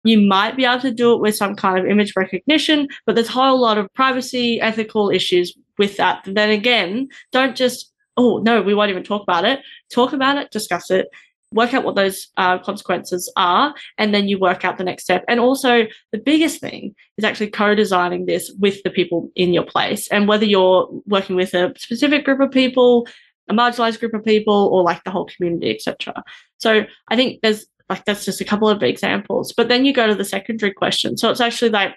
You 0.04 0.20
might 0.20 0.56
be 0.56 0.64
able 0.64 0.80
to 0.80 0.92
do 0.92 1.12
it 1.12 1.20
with 1.20 1.36
some 1.36 1.54
kind 1.54 1.78
of 1.78 1.86
image 1.86 2.14
recognition, 2.16 2.88
but 3.04 3.14
there's 3.14 3.28
a 3.28 3.32
whole 3.32 3.60
lot 3.60 3.78
of 3.78 3.92
privacy, 3.94 4.60
ethical 4.60 5.10
issues 5.10 5.56
with 5.78 5.96
that. 5.96 6.26
And 6.26 6.36
then 6.36 6.50
again, 6.50 7.08
don't 7.32 7.56
just, 7.56 7.92
oh, 8.18 8.38
no, 8.38 8.60
we 8.60 8.74
won't 8.74 8.90
even 8.90 9.02
talk 9.02 9.22
about 9.22 9.44
it. 9.44 9.60
Talk 9.90 10.12
about 10.12 10.36
it, 10.36 10.50
discuss 10.50 10.90
it, 10.90 11.06
work 11.52 11.72
out 11.72 11.84
what 11.84 11.96
those 11.96 12.28
uh, 12.36 12.58
consequences 12.58 13.32
are, 13.36 13.74
and 13.96 14.12
then 14.12 14.28
you 14.28 14.38
work 14.38 14.64
out 14.64 14.76
the 14.76 14.84
next 14.84 15.04
step. 15.04 15.24
And 15.28 15.40
also, 15.40 15.86
the 16.12 16.18
biggest 16.18 16.60
thing 16.60 16.94
is 17.16 17.24
actually 17.24 17.50
co-designing 17.50 18.26
this 18.26 18.52
with 18.58 18.82
the 18.82 18.90
people 18.90 19.30
in 19.34 19.54
your 19.54 19.64
place. 19.64 20.06
And 20.08 20.28
whether 20.28 20.44
you're 20.44 20.86
working 21.06 21.36
with 21.36 21.54
a 21.54 21.72
specific 21.78 22.24
group 22.24 22.40
of 22.40 22.50
people 22.50 23.08
a 23.50 23.54
marginalized 23.54 23.98
group 23.98 24.12
of 24.12 24.22
people 24.22 24.68
or 24.70 24.82
like 24.82 25.02
the 25.04 25.10
whole 25.10 25.24
community 25.24 25.70
etc 25.70 26.22
so 26.58 26.84
i 27.08 27.16
think 27.16 27.40
there's 27.40 27.64
like 27.88 28.04
that's 28.04 28.24
just 28.24 28.40
a 28.40 28.44
couple 28.44 28.68
of 28.68 28.82
examples. 28.82 29.52
But 29.56 29.68
then 29.68 29.84
you 29.84 29.92
go 29.92 30.06
to 30.06 30.14
the 30.14 30.24
secondary 30.24 30.72
question. 30.72 31.16
So 31.16 31.30
it's 31.30 31.40
actually 31.40 31.70
like 31.70 31.94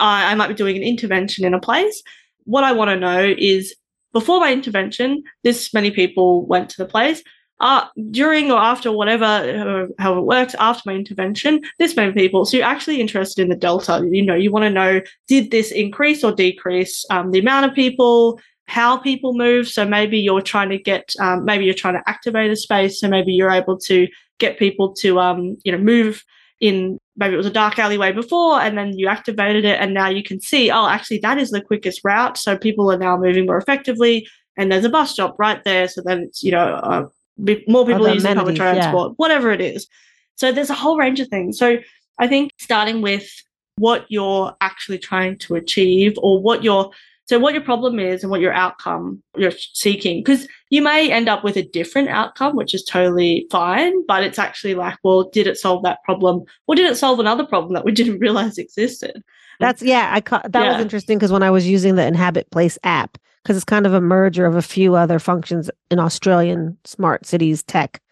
i, 0.00 0.32
I 0.32 0.34
might 0.34 0.48
be 0.48 0.54
doing 0.54 0.76
an 0.76 0.82
intervention 0.82 1.44
in 1.44 1.54
a 1.54 1.60
place. 1.60 2.02
What 2.44 2.64
i 2.64 2.72
want 2.72 2.90
to 2.90 2.96
know 2.96 3.34
is 3.36 3.74
before 4.14 4.40
my 4.40 4.50
intervention 4.50 5.22
this 5.42 5.74
many 5.74 5.90
people 5.90 6.46
went 6.46 6.70
to 6.70 6.78
the 6.78 6.86
place 6.86 7.22
uh, 7.60 7.86
during 8.10 8.50
or 8.50 8.58
after 8.58 8.90
whatever, 8.90 9.24
uh, 9.24 9.86
how 10.02 10.18
it 10.18 10.22
works, 10.22 10.54
after 10.58 10.82
my 10.86 10.94
intervention, 10.94 11.62
this 11.78 11.96
many 11.96 12.12
people. 12.12 12.44
So 12.44 12.56
you're 12.56 12.66
actually 12.66 13.00
interested 13.00 13.42
in 13.42 13.48
the 13.48 13.56
delta. 13.56 14.06
You 14.10 14.24
know, 14.24 14.34
you 14.34 14.50
want 14.50 14.64
to 14.64 14.70
know 14.70 15.00
did 15.28 15.50
this 15.50 15.70
increase 15.70 16.24
or 16.24 16.32
decrease 16.32 17.04
um, 17.10 17.30
the 17.30 17.38
amount 17.38 17.66
of 17.66 17.74
people, 17.74 18.40
how 18.66 18.96
people 18.96 19.34
move. 19.34 19.68
So 19.68 19.86
maybe 19.86 20.18
you're 20.18 20.40
trying 20.42 20.70
to 20.70 20.78
get, 20.78 21.12
um, 21.20 21.44
maybe 21.44 21.64
you're 21.64 21.74
trying 21.74 21.94
to 21.94 22.08
activate 22.08 22.50
a 22.50 22.56
space. 22.56 23.00
So 23.00 23.08
maybe 23.08 23.32
you're 23.32 23.50
able 23.50 23.78
to 23.80 24.08
get 24.38 24.58
people 24.58 24.92
to, 24.96 25.20
um, 25.20 25.56
you 25.64 25.72
know, 25.72 25.78
move 25.78 26.24
in. 26.68 26.98
Maybe 27.16 27.34
it 27.34 27.36
was 27.36 27.46
a 27.46 27.50
dark 27.50 27.78
alleyway 27.78 28.10
before, 28.10 28.60
and 28.60 28.76
then 28.76 28.98
you 28.98 29.06
activated 29.06 29.64
it, 29.64 29.80
and 29.80 29.94
now 29.94 30.08
you 30.08 30.22
can 30.22 30.40
see, 30.40 30.70
oh, 30.70 30.88
actually, 30.88 31.18
that 31.18 31.38
is 31.38 31.50
the 31.50 31.60
quickest 31.60 32.00
route. 32.02 32.36
So 32.36 32.58
people 32.58 32.90
are 32.90 32.98
now 32.98 33.16
moving 33.16 33.46
more 33.46 33.56
effectively, 33.56 34.26
and 34.56 34.72
there's 34.72 34.84
a 34.84 34.88
bus 34.88 35.12
stop 35.12 35.36
right 35.38 35.62
there. 35.62 35.86
So 35.86 36.02
then 36.04 36.22
it's, 36.22 36.42
you 36.42 36.50
know, 36.50 36.66
uh, 36.82 37.06
more 37.68 37.86
people 37.86 38.06
Other 38.06 38.14
using 38.14 38.34
public 38.34 38.56
amenities, 38.56 38.58
yeah. 38.58 38.90
transport, 38.90 39.12
whatever 39.16 39.52
it 39.52 39.60
is. 39.60 39.86
So 40.36 40.50
there's 40.50 40.70
a 40.70 40.74
whole 40.74 40.98
range 40.98 41.20
of 41.20 41.28
things. 41.28 41.58
So 41.58 41.78
I 42.18 42.26
think 42.26 42.50
starting 42.58 43.00
with 43.00 43.28
what 43.76 44.06
you're 44.08 44.54
actually 44.60 44.98
trying 44.98 45.38
to 45.38 45.54
achieve 45.54 46.14
or 46.18 46.42
what 46.42 46.64
you're 46.64 46.90
So 47.26 47.38
what 47.38 47.54
your 47.54 47.62
problem 47.62 47.98
is 47.98 48.22
and 48.22 48.30
what 48.30 48.40
your 48.40 48.52
outcome 48.52 49.22
you're 49.36 49.52
seeking, 49.72 50.22
because 50.22 50.46
you 50.68 50.82
may 50.82 51.10
end 51.10 51.28
up 51.28 51.42
with 51.42 51.56
a 51.56 51.62
different 51.62 52.10
outcome, 52.10 52.54
which 52.54 52.74
is 52.74 52.84
totally 52.84 53.46
fine, 53.50 54.04
but 54.06 54.22
it's 54.22 54.38
actually 54.38 54.74
like, 54.74 54.98
well, 55.02 55.30
did 55.30 55.46
it 55.46 55.56
solve 55.56 55.82
that 55.84 56.02
problem, 56.04 56.42
or 56.66 56.74
did 56.74 56.90
it 56.90 56.96
solve 56.96 57.20
another 57.20 57.46
problem 57.46 57.72
that 57.72 57.84
we 57.84 57.92
didn't 57.92 58.18
realize 58.20 58.58
existed? 58.58 59.22
That's 59.60 59.82
yeah. 59.82 60.10
I 60.12 60.20
ca- 60.20 60.42
that 60.48 60.62
Yeah. 60.62 60.72
was 60.72 60.82
interesting 60.82 61.16
because 61.16 61.32
when 61.32 61.42
I 61.42 61.50
was 61.50 61.66
using 61.66 61.94
the 61.94 62.04
Inhabit 62.06 62.50
Place 62.50 62.78
app, 62.84 63.16
because 63.42 63.56
it's 63.56 63.64
kind 63.64 63.86
of 63.86 63.94
a 63.94 64.00
merger 64.00 64.46
of 64.46 64.56
a 64.56 64.62
few 64.62 64.94
other 64.94 65.18
functions 65.18 65.70
in 65.90 65.98
Australian 65.98 66.76
smart 66.84 67.24
cities 67.24 67.62
tech, 67.62 68.02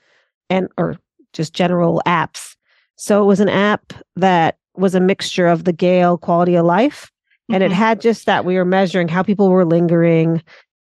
and 0.48 0.68
or 0.78 0.96
just 1.32 1.52
general 1.52 2.00
apps. 2.06 2.56
So 2.96 3.22
it 3.22 3.26
was 3.26 3.40
an 3.40 3.48
app 3.48 3.92
that 4.16 4.58
was 4.76 4.94
a 4.94 5.00
mixture 5.00 5.46
of 5.48 5.64
the 5.64 5.72
Gehl 5.72 6.20
quality 6.20 6.54
of 6.54 6.64
life, 6.64 7.10
and 7.52 7.62
it 7.62 7.72
had 7.72 7.98
mm-hmm. 7.98 8.02
just 8.02 8.26
that 8.26 8.44
we 8.44 8.56
were 8.56 8.64
measuring 8.64 9.08
how 9.08 9.22
people 9.22 9.50
were 9.50 9.64
lingering. 9.64 10.42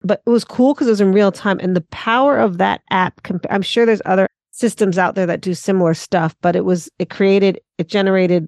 But 0.01 0.21
it 0.25 0.29
was 0.29 0.45
cool 0.45 0.74
because 0.74 0.88
it 0.88 0.91
was 0.91 1.01
in 1.01 1.12
real 1.12 1.31
time, 1.31 1.59
and 1.62 1.75
the 1.75 1.85
power 1.91 2.38
of 2.38 2.57
that 2.57 2.81
app. 2.91 3.24
Comp- 3.24 3.45
I'm 3.50 3.62
sure 3.62 3.85
there's 3.85 4.01
other 4.05 4.27
systems 4.51 4.97
out 4.97 5.15
there 5.15 5.25
that 5.25 5.41
do 5.41 5.53
similar 5.53 5.93
stuff, 5.93 6.35
but 6.41 6.55
it 6.55 6.65
was 6.65 6.89
it 7.00 7.09
created 7.09 7.59
it 7.77 7.88
generated 7.88 8.47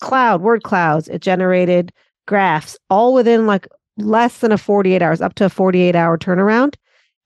cloud 0.00 0.42
word 0.42 0.62
clouds 0.62 1.08
it 1.08 1.20
generated 1.20 1.92
graphs 2.26 2.76
all 2.90 3.14
within 3.14 3.46
like 3.46 3.66
less 3.96 4.38
than 4.38 4.52
a 4.52 4.58
48 4.58 5.02
hours 5.02 5.20
up 5.20 5.34
to 5.34 5.44
a 5.44 5.50
48 5.50 5.96
hour 5.96 6.16
turnaround 6.16 6.74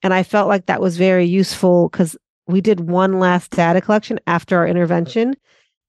and 0.01 0.13
i 0.13 0.23
felt 0.23 0.47
like 0.47 0.65
that 0.65 0.81
was 0.81 0.97
very 0.97 1.25
useful 1.25 1.89
because 1.89 2.17
we 2.47 2.61
did 2.61 2.89
one 2.89 3.19
last 3.19 3.51
data 3.51 3.79
collection 3.79 4.19
after 4.27 4.57
our 4.57 4.67
intervention 4.67 5.35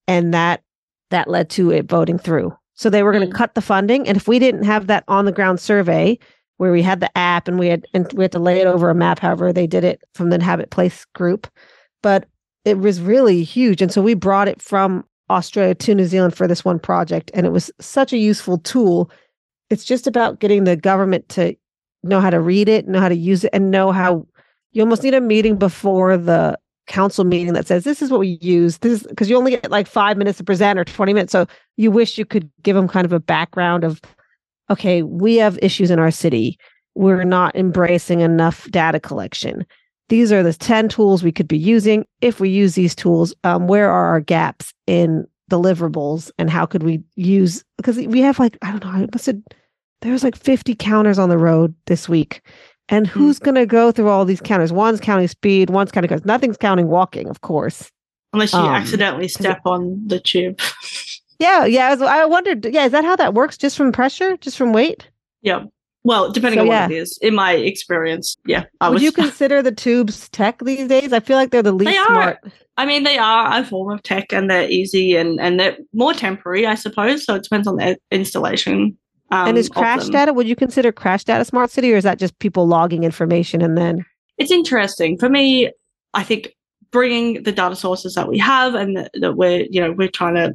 and 0.07 0.35
that 0.35 0.63
that 1.11 1.29
led 1.29 1.49
to 1.51 1.71
it 1.71 1.89
voting 1.89 2.19
through 2.19 2.55
so 2.75 2.91
they 2.91 3.03
were 3.03 3.13
going 3.13 3.27
Mm. 3.27 3.31
to 3.31 3.37
cut 3.37 3.55
the 3.55 3.61
funding 3.63 4.07
and 4.09 4.17
if 4.17 4.29
we 4.29 4.39
didn't 4.39 4.65
have 4.65 4.87
that 4.89 5.05
on 5.09 5.25
the 5.25 5.33
ground 5.33 5.61
survey 5.61 6.19
where 6.59 6.73
we 6.73 6.83
had 6.83 7.01
the 7.01 7.17
app 7.19 7.49
and 7.49 7.59
we 7.59 7.69
had 7.69 7.87
and 7.95 8.13
we 8.13 8.25
had 8.25 8.33
to 8.33 8.39
lay 8.39 8.61
it 8.61 8.67
over 8.67 8.91
a 8.91 8.95
map 8.95 9.19
however 9.19 9.53
they 9.53 9.67
did 9.67 9.85
it 9.85 10.03
from 10.15 10.31
the 10.31 10.37
inhabit 10.37 10.71
place 10.71 11.05
group 11.15 11.47
but 12.03 12.27
it 12.65 12.79
was 12.79 13.01
really 13.01 13.43
huge 13.43 13.83
and 13.83 13.93
so 13.93 14.01
we 14.03 14.15
brought 14.15 14.49
it 14.49 14.61
from 14.63 15.05
Australia 15.31 15.75
to 15.75 15.95
New 15.95 16.05
Zealand 16.05 16.37
for 16.37 16.47
this 16.47 16.65
one 16.65 16.79
project. 16.79 17.31
And 17.33 17.47
it 17.47 17.51
was 17.51 17.71
such 17.81 18.13
a 18.13 18.19
useful 18.19 18.59
tool. 18.59 19.11
It's 19.71 19.85
just 19.85 20.07
about 20.07 20.39
getting 20.39 20.65
the 20.65 20.77
government 20.77 21.29
to 21.31 21.57
know 22.03 22.21
how 22.21 22.31
to 22.31 22.41
read 22.41 22.69
it, 22.69 22.87
know 22.87 23.01
how 23.01 23.09
to 23.09 23.17
use 23.17 23.45
it, 23.45 23.51
and 23.55 23.71
know 23.71 23.91
how 23.91 24.27
you 24.73 24.83
almost 24.83 25.03
need 25.03 25.15
a 25.15 25.21
meeting 25.23 25.57
before 25.57 26.17
the 26.19 26.59
council 26.87 27.25
meeting 27.25 27.53
that 27.55 27.67
says, 27.67 27.85
This 27.85 28.03
is 28.03 28.11
what 28.11 28.21
we 28.21 28.39
use. 28.41 28.79
This 28.79 29.01
is 29.03 29.07
because 29.07 29.31
you 29.31 29.37
only 29.37 29.53
get 29.53 29.71
like 29.71 29.87
five 29.87 30.17
minutes 30.17 30.39
to 30.39 30.45
present 30.45 30.79
or 30.79 30.85
20 30.85 31.13
minutes. 31.13 31.33
So 31.33 31.47
you 31.77 31.91
wish 31.91 32.19
you 32.19 32.25
could 32.25 32.51
give 32.63 32.77
them 32.77 32.89
kind 32.89 33.05
of 33.05 33.13
a 33.13 33.21
background 33.21 33.85
of, 33.85 34.01
okay, 34.71 35.03
we 35.03 35.37
have 35.37 35.59
issues 35.63 35.91
in 35.91 35.99
our 35.99 36.11
city. 36.11 36.59
We're 36.95 37.25
not 37.25 37.57
embracing 37.57 38.21
enough 38.21 38.71
data 38.71 39.01
collection 39.01 39.67
these 40.09 40.33
are 40.33 40.43
the 40.43 40.53
10 40.53 40.89
tools 40.89 41.23
we 41.23 41.33
could 41.33 41.49
be 41.49 41.59
using 41.59 42.07
if 42.21 42.41
we 42.41 42.49
use 42.49 42.75
these 42.75 42.95
tools 42.95 43.35
um, 43.45 43.67
where 43.67 43.91
are 43.91 44.07
our 44.07 44.21
gaps 44.21 44.73
in 44.87 45.27
deliverables 45.51 46.31
and 46.39 46.51
how 46.51 46.67
could 46.67 46.83
we 46.83 47.03
use 47.17 47.65
because 47.77 47.97
we 47.99 48.21
have 48.21 48.39
like 48.39 48.57
i 48.63 48.71
don't 48.71 48.85
know 48.85 48.91
i 48.91 49.07
must 49.13 49.27
have 49.27 49.37
there's 50.01 50.25
like 50.25 50.37
50 50.37 50.75
counters 50.75 51.19
on 51.19 51.29
the 51.29 51.39
road 51.39 51.75
this 51.87 52.09
week 52.09 52.43
and 52.89 53.07
who's 53.07 53.39
going 53.39 53.55
to 53.55 53.67
go 53.67 53.91
through 53.93 54.09
all 54.09 54.25
these 54.25 54.41
counters 54.41 54.73
one's 54.73 55.01
counting 55.01 55.29
speed 55.29 55.71
one's 55.71 55.91
counting 55.93 56.09
because 56.09 56.25
nothing's 56.25 56.57
counting 56.57 56.89
walking 56.89 57.29
of 57.29 57.41
course 57.41 57.91
Unless 58.33 58.53
you 58.53 58.59
Um, 58.59 58.67
accidentally 58.75 59.29
step 59.29 59.61
on 59.65 60.03
the 60.07 60.19
tube. 60.21 60.59
yeah 61.39 61.65
yeah 61.65 61.87
I, 61.89 61.91
was, 61.91 62.03
I 62.03 62.25
wondered 62.25 62.67
yeah 62.67 62.85
is 62.85 62.93
that 62.93 63.05
how 63.05 63.17
that 63.17 63.35
works 63.35 63.57
just 63.57 63.77
from 63.77 63.93
pressure 63.93 64.37
just 64.39 64.57
from 64.57 64.73
weight 64.73 65.09
yeah. 65.43 65.65
Well, 66.07 66.31
depending 66.33 66.59
So, 66.59 66.63
on 66.63 66.67
yeah. 66.69 66.83
what 66.83 66.93
it 66.93 66.97
is. 66.99 67.19
In 67.23 67.35
my 67.35 67.53
experience, 67.53 68.37
yeah. 68.47 68.65
I 68.83 68.89
would 68.91 68.95
was 68.95 69.03
you 69.03 69.11
consider 69.25 69.63
the 69.63 69.73
tubes 69.73 70.29
tech 70.31 70.59
these 70.63 70.87
days 70.89 71.13
i 71.15 71.21
feel 71.21 71.37
like 71.37 71.51
they're 71.51 71.63
the 71.63 71.73
least 71.73 71.91
They 71.91 71.97
are. 71.97 72.07
smart 72.07 72.39
I 72.77 72.87
mean, 72.87 73.05
they 73.05 73.19
are 73.19 73.61
a 73.61 73.65
form 73.65 73.93
of 73.93 74.03
tech 74.03 74.33
and 74.33 74.51
they're 74.51 74.69
easy 74.69 75.15
and, 75.15 75.41
and 75.41 75.61
they're 75.61 75.77
more 75.93 76.13
temporary, 76.13 76.67
I 76.67 76.75
suppose. 76.75 77.25
So 77.25 77.37
it 77.37 77.45
depends 77.45 77.69
on 77.69 77.77
the 77.77 77.97
installation. 78.11 78.99
Um, 79.31 79.49
and 79.49 79.59
is 79.59 79.69
crash 79.69 80.09
data 80.11 80.33
would 80.33 80.47
you 80.47 80.55
consider 80.55 80.93
crash 80.93 81.25
data 81.25 81.45
smart 81.45 81.71
city 81.71 81.93
or 81.93 81.97
is 81.97 82.05
that 82.05 82.19
just 82.19 82.39
people 82.39 82.67
logging 82.67 83.05
information 83.05 83.63
and 83.63 83.77
then 83.77 84.05
It's 84.39 84.51
interesting. 84.51 85.17
For 85.19 85.29
me, 85.29 85.71
I 86.13 86.23
think 86.23 86.55
bringing 86.91 87.43
the 87.43 87.53
data 87.53 87.75
sources 87.75 88.15
that 88.15 88.29
we 88.29 88.39
have 88.39 88.75
and 88.75 88.97
that, 88.97 89.11
that 89.15 89.37
we're, 89.37 89.67
you 89.71 89.81
know, 89.81 89.93
we're 89.93 90.09
trying 90.09 90.35
to, 90.35 90.53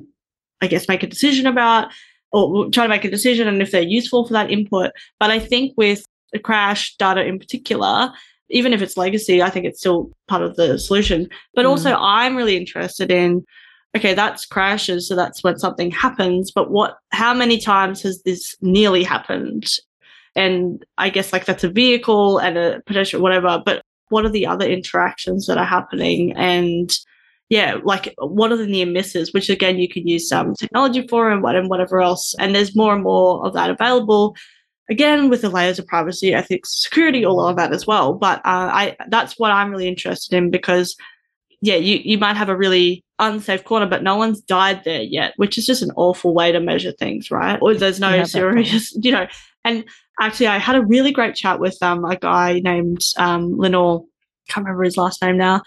I 0.62 0.68
guess, 0.68 0.88
make 0.88 1.04
a 1.04 1.08
decision 1.08 1.48
about 1.48 1.90
or 2.32 2.70
trying 2.70 2.86
to 2.86 2.96
make 2.96 3.04
a 3.06 3.10
decision 3.10 3.48
and 3.48 3.62
if 3.62 3.72
they're 3.72 3.82
useful 3.82 4.26
for 4.26 4.34
that 4.34 4.52
input. 4.52 4.92
But 5.20 5.32
I 5.32 5.40
think 5.40 5.74
with 5.76 6.06
the 6.32 6.40
crash 6.40 6.96
data 6.98 7.26
in 7.26 7.40
particular, 7.40 8.12
even 8.50 8.72
if 8.72 8.82
it's 8.82 8.98
legacy, 8.98 9.42
I 9.42 9.50
think 9.50 9.66
it's 9.66 9.80
still 9.80 10.12
part 10.28 10.44
of 10.44 10.56
the 10.56 10.78
solution. 10.78 11.28
But 11.56 11.66
Mm. 11.66 11.70
also, 11.70 11.96
I'm 11.96 12.36
really 12.36 12.56
interested 12.56 13.12
in 13.12 13.44
okay, 13.96 14.14
that's 14.14 14.46
crashes, 14.46 15.08
so 15.08 15.16
that's 15.16 15.44
when 15.44 15.58
something 15.58 15.92
happens. 15.92 16.52
But 16.52 16.72
what, 16.72 16.98
how 17.12 17.34
many 17.34 17.60
times 17.60 18.02
has 18.04 18.22
this 18.24 18.56
nearly 18.62 19.04
happened? 19.04 19.68
And 20.36 20.86
I 20.98 21.10
guess 21.10 21.34
like 21.34 21.46
that's 21.46 21.64
a 21.64 21.70
vehicle 21.70 22.38
and 22.38 22.58
a 22.58 22.82
pedestrian, 22.86 23.24
whatever. 23.24 23.62
But 23.66 23.82
what 24.10 24.26
are 24.26 24.30
the 24.30 24.46
other 24.46 24.68
interactions 24.68 25.48
that 25.48 25.58
are 25.58 25.66
happening? 25.66 26.34
And 26.34 26.92
yeah, 27.50 27.78
like 27.84 28.14
what 28.20 28.52
are 28.52 28.58
the 28.58 28.68
near 28.68 28.86
misses, 28.86 29.34
which 29.34 29.50
again 29.50 29.80
you 29.80 29.90
could 29.90 30.08
use 30.08 30.30
some 30.30 30.54
technology 30.54 31.08
for 31.08 31.32
and 31.32 31.42
what 31.42 31.56
and 31.56 31.70
whatever 31.70 32.00
else. 32.00 32.36
And 32.38 32.54
there's 32.54 32.76
more 32.76 32.94
and 32.94 33.04
more 33.04 33.46
of 33.46 33.54
that 33.54 33.72
available. 33.72 34.36
Again, 34.90 35.30
with 35.30 35.42
the 35.42 35.50
layers 35.50 35.78
of 35.78 35.86
privacy, 35.86 36.34
ethics, 36.34 36.82
security, 36.82 37.24
all 37.24 37.42
of 37.42 37.58
that 37.58 37.74
as 37.74 37.86
well. 37.86 38.14
But 38.14 38.40
uh, 38.40 38.70
I 38.72 38.98
that's 39.10 39.38
what 39.38 39.52
I'm 39.52 39.72
really 39.72 39.88
interested 39.88 40.36
in 40.36 40.52
because 40.52 40.96
yeah, 41.62 41.76
you, 41.76 42.00
you 42.04 42.18
might 42.18 42.38
have 42.38 42.50
a 42.50 42.56
really 42.58 43.04
unsafe 43.20 43.64
corner, 43.66 43.86
but 43.86 44.04
no 44.04 44.16
one's 44.16 44.42
died 44.42 44.84
there 44.86 45.02
yet, 45.02 45.34
which 45.38 45.58
is 45.58 45.66
just 45.66 45.82
an 45.82 45.92
awful 45.96 46.34
way 46.34 46.52
to 46.52 46.60
measure 46.60 46.92
things, 46.94 47.32
right? 47.32 47.60
Or 47.62 47.74
there's 47.74 48.00
no 48.00 48.16
Yeah, 48.16 48.24
serious, 48.24 48.96
you 49.02 49.12
know. 49.12 49.28
And 49.66 49.84
actually, 50.22 50.48
I 50.48 50.58
had 50.58 50.76
a 50.76 50.86
really 50.86 51.12
great 51.12 51.36
chat 51.36 51.60
with 51.60 51.78
um 51.82 52.06
a 52.06 52.16
guy 52.16 52.60
named 52.60 53.02
um 53.18 53.58
Lenore. 53.58 54.06
Can't 54.48 54.66
remember 54.66 54.84
his 54.84 54.98
last 54.98 55.22
name 55.22 55.38
now. 55.38 55.62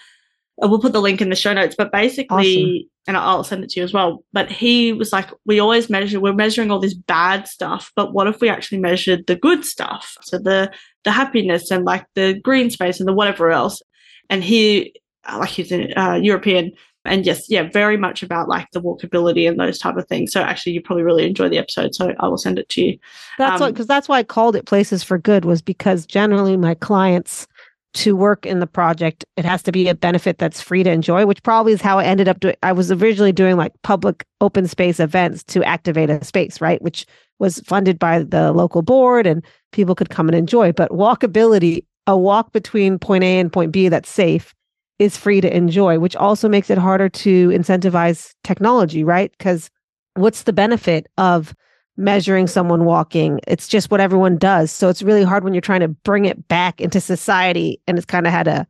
Uh, 0.62 0.68
We'll 0.68 0.80
put 0.80 0.92
the 0.92 1.00
link 1.00 1.20
in 1.20 1.30
the 1.30 1.36
show 1.36 1.52
notes. 1.52 1.74
But 1.76 1.92
basically, 1.92 2.88
and 3.06 3.16
I'll 3.16 3.44
send 3.44 3.64
it 3.64 3.70
to 3.70 3.80
you 3.80 3.84
as 3.84 3.92
well. 3.92 4.24
But 4.32 4.50
he 4.50 4.92
was 4.92 5.12
like, 5.12 5.28
we 5.44 5.58
always 5.60 5.90
measure, 5.90 6.20
we're 6.20 6.32
measuring 6.34 6.70
all 6.70 6.78
this 6.78 6.94
bad 6.94 7.48
stuff, 7.48 7.90
but 7.96 8.12
what 8.12 8.28
if 8.28 8.40
we 8.40 8.48
actually 8.48 8.78
measured 8.78 9.26
the 9.26 9.36
good 9.36 9.64
stuff? 9.64 10.16
So 10.22 10.38
the 10.38 10.70
the 11.04 11.10
happiness 11.10 11.70
and 11.70 11.84
like 11.84 12.06
the 12.14 12.34
green 12.34 12.70
space 12.70 13.00
and 13.00 13.08
the 13.08 13.12
whatever 13.12 13.50
else. 13.50 13.82
And 14.30 14.44
he, 14.44 14.94
like 15.30 15.50
he's 15.50 15.72
a 15.72 16.00
uh, 16.00 16.14
European, 16.14 16.72
and 17.04 17.26
yes, 17.26 17.48
yeah, 17.48 17.68
very 17.72 17.96
much 17.96 18.22
about 18.22 18.48
like 18.48 18.70
the 18.72 18.80
walkability 18.80 19.48
and 19.48 19.58
those 19.58 19.78
type 19.78 19.96
of 19.96 20.06
things. 20.06 20.32
So 20.32 20.42
actually, 20.42 20.72
you 20.72 20.80
probably 20.80 21.02
really 21.02 21.26
enjoy 21.26 21.48
the 21.48 21.58
episode. 21.58 21.94
So 21.94 22.14
I 22.20 22.28
will 22.28 22.38
send 22.38 22.58
it 22.58 22.68
to 22.70 22.82
you. 22.82 22.98
That's 23.38 23.60
Um, 23.60 23.66
what 23.66 23.74
because 23.74 23.86
that's 23.86 24.08
why 24.08 24.18
I 24.18 24.22
called 24.22 24.56
it 24.56 24.66
Places 24.66 25.02
for 25.02 25.18
Good 25.18 25.44
was 25.44 25.62
because 25.62 26.06
generally 26.06 26.56
my 26.56 26.74
clients 26.74 27.46
to 27.94 28.16
work 28.16 28.46
in 28.46 28.60
the 28.60 28.66
project, 28.66 29.24
it 29.36 29.44
has 29.44 29.62
to 29.64 29.72
be 29.72 29.88
a 29.88 29.94
benefit 29.94 30.38
that's 30.38 30.62
free 30.62 30.82
to 30.82 30.90
enjoy, 30.90 31.26
which 31.26 31.42
probably 31.42 31.72
is 31.72 31.82
how 31.82 31.98
I 31.98 32.04
ended 32.04 32.28
up 32.28 32.40
doing. 32.40 32.56
I 32.62 32.72
was 32.72 32.90
originally 32.90 33.32
doing 33.32 33.56
like 33.56 33.72
public 33.82 34.24
open 34.40 34.66
space 34.66 34.98
events 34.98 35.44
to 35.44 35.62
activate 35.64 36.08
a 36.08 36.24
space, 36.24 36.60
right? 36.60 36.80
Which 36.80 37.04
was 37.38 37.60
funded 37.60 37.98
by 37.98 38.22
the 38.22 38.52
local 38.52 38.82
board 38.82 39.26
and 39.26 39.44
people 39.72 39.94
could 39.94 40.10
come 40.10 40.28
and 40.28 40.36
enjoy. 40.36 40.72
But 40.72 40.90
walkability, 40.90 41.84
a 42.06 42.16
walk 42.16 42.52
between 42.52 42.98
point 42.98 43.24
A 43.24 43.38
and 43.38 43.52
point 43.52 43.72
B 43.72 43.88
that's 43.88 44.10
safe 44.10 44.54
is 45.02 45.16
free 45.16 45.40
to 45.40 45.56
enjoy, 45.56 45.98
which 45.98 46.16
also 46.16 46.48
makes 46.48 46.70
it 46.70 46.78
harder 46.78 47.08
to 47.08 47.48
incentivize 47.50 48.34
technology, 48.44 49.04
right? 49.04 49.32
Because 49.36 49.70
what's 50.14 50.44
the 50.44 50.52
benefit 50.52 51.06
of 51.18 51.54
measuring 51.96 52.46
someone 52.46 52.84
walking. 52.84 53.40
It's 53.46 53.68
just 53.68 53.90
what 53.90 54.00
everyone 54.00 54.38
does. 54.38 54.70
So 54.70 54.88
it's 54.88 55.02
really 55.02 55.22
hard 55.22 55.44
when 55.44 55.54
you're 55.54 55.60
trying 55.60 55.80
to 55.80 55.88
bring 55.88 56.24
it 56.24 56.48
back 56.48 56.80
into 56.80 57.00
society 57.00 57.80
and 57.86 57.98
it's 57.98 58.06
kind 58.06 58.26
of 58.26 58.32
had 58.32 58.48
a 58.48 58.66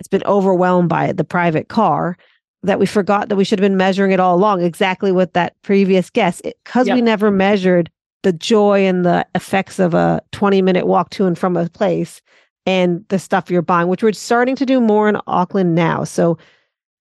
it's 0.00 0.08
been 0.08 0.24
overwhelmed 0.24 0.88
by 0.88 1.12
the 1.12 1.24
private 1.24 1.68
car 1.68 2.16
that 2.62 2.80
we 2.80 2.86
forgot 2.86 3.28
that 3.28 3.36
we 3.36 3.44
should 3.44 3.58
have 3.58 3.64
been 3.64 3.76
measuring 3.76 4.10
it 4.10 4.18
all 4.18 4.34
along 4.34 4.62
exactly 4.62 5.12
what 5.12 5.34
that 5.34 5.54
previous 5.62 6.10
guess 6.10 6.40
because 6.40 6.88
we 6.88 7.00
never 7.00 7.30
measured 7.30 7.90
the 8.22 8.32
joy 8.32 8.86
and 8.86 9.04
the 9.04 9.24
effects 9.34 9.78
of 9.78 9.94
a 9.94 10.20
20 10.32 10.62
minute 10.62 10.86
walk 10.86 11.10
to 11.10 11.26
and 11.26 11.38
from 11.38 11.56
a 11.56 11.68
place 11.68 12.20
and 12.66 13.04
the 13.08 13.18
stuff 13.18 13.50
you're 13.50 13.62
buying 13.62 13.88
which 13.88 14.02
we're 14.02 14.12
starting 14.12 14.56
to 14.56 14.66
do 14.66 14.80
more 14.80 15.08
in 15.08 15.18
Auckland 15.26 15.74
now. 15.74 16.04
So 16.04 16.38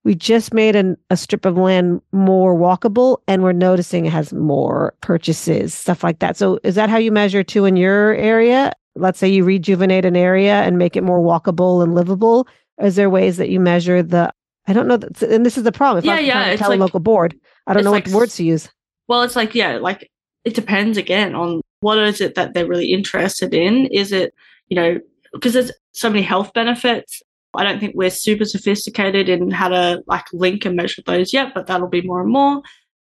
we 0.03 0.15
just 0.15 0.53
made 0.53 0.75
an, 0.75 0.97
a 1.09 1.15
strip 1.15 1.45
of 1.45 1.57
land 1.57 2.01
more 2.11 2.55
walkable 2.55 3.19
and 3.27 3.41
we're 3.41 3.53
noticing 3.53 4.05
it 4.05 4.11
has 4.11 4.33
more 4.33 4.93
purchases 5.01 5.73
stuff 5.73 6.03
like 6.03 6.19
that. 6.19 6.35
So 6.37 6.59
is 6.63 6.75
that 6.75 6.89
how 6.89 6.97
you 6.97 7.11
measure 7.11 7.43
too 7.43 7.65
in 7.65 7.75
your 7.75 8.13
area? 8.15 8.73
Let's 8.95 9.19
say 9.19 9.27
you 9.29 9.43
rejuvenate 9.43 10.05
an 10.05 10.15
area 10.15 10.61
and 10.61 10.77
make 10.77 10.95
it 10.95 11.03
more 11.03 11.19
walkable 11.19 11.83
and 11.83 11.95
livable. 11.95 12.47
Is 12.81 12.95
there 12.95 13.09
ways 13.09 13.37
that 13.37 13.49
you 13.49 13.59
measure 13.59 14.03
the 14.03 14.31
i 14.65 14.71
don't 14.71 14.87
know 14.87 14.95
that, 14.95 15.21
and 15.23 15.45
this 15.45 15.57
is 15.57 15.63
the 15.63 15.71
problem. 15.71 15.99
If 15.99 16.05
Yeah, 16.05 16.13
i'm 16.15 16.25
yeah, 16.25 16.33
trying 16.33 16.51
to 16.51 16.57
tell 16.57 16.73
a 16.73 16.75
local 16.75 16.99
board 16.99 17.35
i 17.67 17.73
don't 17.73 17.83
know 17.83 17.91
like 17.91 18.07
what 18.07 18.15
words 18.15 18.35
to 18.37 18.43
use. 18.43 18.69
Well, 19.07 19.23
it's 19.23 19.35
like, 19.35 19.53
yeah, 19.53 19.77
like 19.77 20.09
it 20.45 20.55
depends 20.55 20.97
again 20.97 21.35
on 21.35 21.61
what 21.81 21.97
is 21.99 22.21
it 22.21 22.35
that 22.35 22.53
they're 22.53 22.67
really 22.67 22.93
interested 22.93 23.53
in? 23.53 23.87
Is 23.87 24.11
it, 24.11 24.33
you 24.69 24.75
know, 24.75 24.99
because 25.33 25.53
there's 25.53 25.71
so 25.91 26.09
many 26.09 26.21
health 26.21 26.53
benefits. 26.53 27.21
I 27.55 27.63
don't 27.63 27.79
think 27.79 27.95
we're 27.95 28.09
super 28.09 28.45
sophisticated 28.45 29.29
in 29.29 29.51
how 29.51 29.69
to 29.69 30.03
like 30.07 30.25
link 30.33 30.65
and 30.65 30.75
measure 30.75 31.03
those 31.05 31.33
yet, 31.33 31.53
but 31.53 31.67
that'll 31.67 31.87
be 31.87 32.01
more 32.01 32.21
and 32.21 32.31
more. 32.31 32.61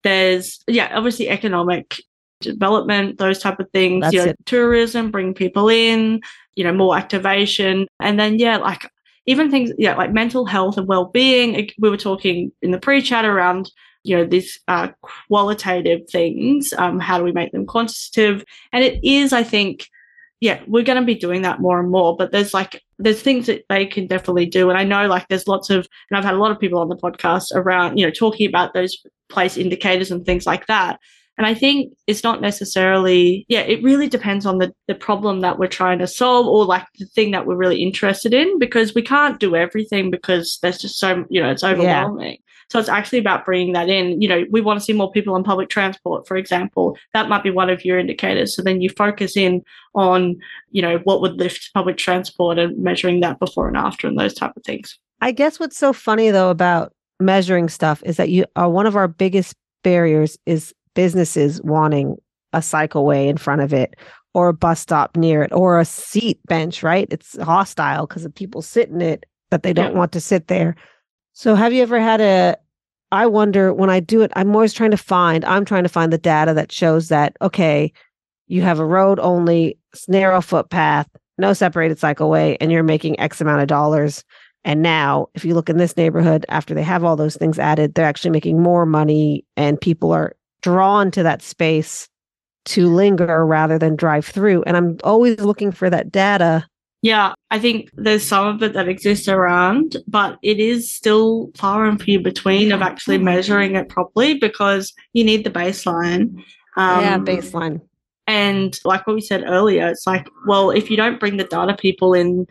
There's 0.03 0.59
yeah, 0.67 0.91
obviously 0.95 1.29
economic 1.29 1.95
development, 2.41 3.17
those 3.17 3.39
type 3.39 3.59
of 3.59 3.69
things. 3.71 4.01
That's 4.01 4.13
you 4.13 4.25
know, 4.25 4.33
tourism, 4.45 5.09
bring 5.09 5.33
people 5.33 5.69
in, 5.69 6.21
you 6.55 6.63
know, 6.63 6.73
more 6.73 6.95
activation, 6.95 7.87
and 7.99 8.19
then 8.19 8.37
yeah, 8.37 8.57
like 8.57 8.89
even 9.25 9.49
things 9.49 9.71
yeah, 9.77 9.95
like 9.95 10.13
mental 10.13 10.45
health 10.45 10.77
and 10.77 10.87
well-being. 10.87 11.69
We 11.79 11.89
were 11.89 11.97
talking 11.97 12.51
in 12.61 12.71
the 12.71 12.79
pre-chat 12.79 13.25
around 13.25 13.71
you 14.03 14.15
know 14.15 14.25
these 14.25 14.59
uh, 14.67 14.89
qualitative 15.01 16.07
things. 16.09 16.73
Um, 16.77 16.99
how 16.99 17.17
do 17.17 17.23
we 17.23 17.31
make 17.31 17.51
them 17.51 17.65
quantitative? 17.65 18.45
And 18.71 18.83
it 18.83 19.03
is, 19.03 19.33
I 19.33 19.43
think, 19.43 19.89
yeah, 20.45 20.61
we're 20.67 20.83
going 20.83 20.99
to 20.99 21.05
be 21.05 21.15
doing 21.15 21.41
that 21.41 21.59
more 21.59 21.79
and 21.79 21.89
more. 21.89 22.15
But 22.15 22.31
there's 22.31 22.53
like 22.53 22.83
there's 22.99 23.19
things 23.19 23.47
that 23.47 23.65
they 23.67 23.87
can 23.87 24.05
definitely 24.05 24.45
do, 24.45 24.69
and 24.69 24.77
I 24.77 24.83
know 24.83 25.07
like 25.07 25.27
there's 25.27 25.47
lots 25.47 25.71
of, 25.71 25.87
and 26.09 26.17
I've 26.17 26.23
had 26.23 26.35
a 26.35 26.37
lot 26.37 26.51
of 26.51 26.59
people 26.59 26.77
on 26.77 26.87
the 26.87 26.95
podcast 26.95 27.51
around 27.55 27.97
you 27.97 28.05
know 28.05 28.11
talking 28.11 28.47
about 28.47 28.75
those 28.75 28.95
place 29.27 29.57
indicators 29.57 30.11
and 30.11 30.23
things 30.23 30.45
like 30.45 30.67
that. 30.67 30.99
And 31.37 31.45
I 31.45 31.53
think 31.53 31.93
it's 32.07 32.23
not 32.23 32.41
necessarily, 32.41 33.45
yeah, 33.49 33.61
it 33.61 33.83
really 33.83 34.07
depends 34.07 34.45
on 34.45 34.57
the, 34.57 34.73
the 34.87 34.95
problem 34.95 35.41
that 35.41 35.59
we're 35.59 35.67
trying 35.67 35.99
to 35.99 36.07
solve 36.07 36.47
or 36.47 36.65
like 36.65 36.85
the 36.97 37.05
thing 37.05 37.31
that 37.31 37.45
we're 37.45 37.57
really 37.57 37.83
interested 37.83 38.33
in 38.33 38.57
because 38.57 38.95
we 38.95 39.01
can't 39.01 39.39
do 39.39 39.55
everything 39.55 40.09
because 40.09 40.59
there's 40.61 40.77
just 40.77 40.97
so, 40.97 41.25
you 41.29 41.41
know, 41.41 41.51
it's 41.51 41.63
overwhelming. 41.63 42.37
So 42.69 42.79
it's 42.79 42.89
actually 42.89 43.19
about 43.19 43.45
bringing 43.45 43.73
that 43.73 43.89
in. 43.89 44.21
You 44.21 44.27
know, 44.27 44.45
we 44.49 44.61
want 44.61 44.79
to 44.79 44.83
see 44.83 44.93
more 44.93 45.11
people 45.11 45.35
on 45.35 45.43
public 45.43 45.69
transport, 45.69 46.27
for 46.27 46.35
example. 46.35 46.97
That 47.13 47.29
might 47.29 47.43
be 47.43 47.51
one 47.51 47.69
of 47.69 47.85
your 47.85 47.99
indicators. 47.99 48.55
So 48.55 48.63
then 48.63 48.81
you 48.81 48.89
focus 48.89 49.37
in 49.37 49.61
on, 49.93 50.37
you 50.71 50.81
know, 50.81 50.97
what 51.03 51.21
would 51.21 51.33
lift 51.33 51.71
public 51.73 51.97
transport 51.97 52.57
and 52.57 52.77
measuring 52.81 53.19
that 53.19 53.39
before 53.39 53.67
and 53.67 53.77
after 53.77 54.07
and 54.07 54.17
those 54.17 54.33
type 54.33 54.53
of 54.55 54.63
things. 54.63 54.97
I 55.21 55.31
guess 55.31 55.59
what's 55.59 55.77
so 55.77 55.93
funny 55.93 56.31
though 56.31 56.49
about 56.49 56.93
measuring 57.19 57.69
stuff 57.69 58.01
is 58.05 58.17
that 58.17 58.29
you 58.29 58.45
are 58.55 58.69
one 58.69 58.85
of 58.85 58.95
our 58.95 59.07
biggest 59.07 59.55
barriers 59.83 60.37
is 60.45 60.73
businesses 60.95 61.61
wanting 61.61 62.17
a 62.53 62.59
cycleway 62.59 63.27
in 63.27 63.37
front 63.37 63.61
of 63.61 63.73
it 63.73 63.95
or 64.33 64.49
a 64.49 64.53
bus 64.53 64.79
stop 64.79 65.15
near 65.15 65.43
it 65.43 65.53
or 65.53 65.79
a 65.79 65.85
seat 65.85 66.39
bench, 66.47 66.81
right? 66.83 67.07
It's 67.11 67.39
hostile 67.41 68.07
because 68.07 68.25
of 68.25 68.33
people 68.33 68.61
sit 68.61 68.89
in 68.89 69.01
it 69.01 69.25
that 69.51 69.63
they 69.63 69.73
don't 69.73 69.91
Yeah. 69.91 69.97
want 69.99 70.11
to 70.13 70.19
sit 70.19 70.47
there. 70.47 70.75
So 71.33 71.55
have 71.55 71.71
you 71.73 71.83
ever 71.83 71.99
had 71.99 72.21
a 72.21 72.57
I 73.11 73.27
wonder 73.27 73.71
when 73.73 73.89
I 73.89 73.99
do 73.99 74.23
it, 74.23 74.31
I'm 74.35 74.53
always 74.53 74.73
trying 74.73 74.91
to 74.91 74.97
find, 74.97 75.45
I'm 75.45 75.63
trying 75.63 75.83
to 75.83 75.89
find 75.89 76.11
the 76.11 76.17
data 76.17 76.53
that 76.55 76.71
shows 76.71 77.07
that, 77.09 77.37
okay, 77.41 77.93
you 78.47 78.61
have 78.63 78.79
a 78.79 78.85
road 78.85 79.19
only, 79.19 79.77
narrow 80.07 80.41
footpath, 80.41 81.07
no 81.37 81.53
separated 81.53 81.97
cycleway, 81.99 82.57
and 82.59 82.71
you're 82.71 82.83
making 82.83 83.17
X 83.19 83.39
amount 83.39 83.61
of 83.61 83.67
dollars. 83.67 84.23
And 84.65 84.81
now, 84.81 85.27
if 85.35 85.45
you 85.45 85.53
look 85.53 85.69
in 85.69 85.77
this 85.77 85.95
neighborhood, 85.95 86.45
after 86.49 86.73
they 86.73 86.83
have 86.83 87.03
all 87.03 87.15
those 87.15 87.37
things 87.37 87.59
added, 87.59 87.93
they're 87.93 88.05
actually 88.05 88.31
making 88.31 88.61
more 88.61 88.85
money 88.85 89.45
and 89.55 89.79
people 89.79 90.11
are 90.11 90.35
drawn 90.65 91.11
to 91.11 91.21
that 91.21 91.43
space 91.43 92.09
to 92.65 92.87
linger 92.87 93.45
rather 93.45 93.77
than 93.77 93.95
drive 93.95 94.25
through. 94.25 94.63
And 94.63 94.75
I'm 94.75 94.97
always 95.03 95.39
looking 95.39 95.71
for 95.71 95.91
that 95.91 96.11
data. 96.11 96.67
Yeah, 97.03 97.35
I 97.51 97.59
think 97.59 97.91
there's 97.93 98.23
some 98.23 98.47
of 98.47 98.63
it 98.63 98.73
that 98.73 98.87
exists 98.87 99.27
around, 99.27 99.97
but 100.07 100.39
it 100.41 100.59
is 100.59 100.91
still 100.91 101.51
far 101.55 101.85
and 101.85 102.01
few 102.01 102.19
between 102.19 102.71
of 102.71 102.81
actually 102.81 103.19
measuring 103.19 103.75
it 103.75 103.89
properly 103.89 104.39
because 104.39 104.91
you 105.13 105.23
need 105.23 105.43
the 105.43 105.51
baseline. 105.51 106.33
Um, 106.77 107.01
yeah, 107.01 107.19
baseline. 107.19 107.81
And 108.25 108.75
like 108.85 109.05
what 109.05 109.15
we 109.15 109.21
said 109.21 109.43
earlier, 109.45 109.87
it's 109.87 110.07
like, 110.07 110.27
well, 110.47 110.71
if 110.71 110.89
you 110.89 110.97
don't 110.97 111.19
bring 111.19 111.37
the 111.37 111.43
data 111.43 111.75
people 111.77 112.15
in 112.15 112.47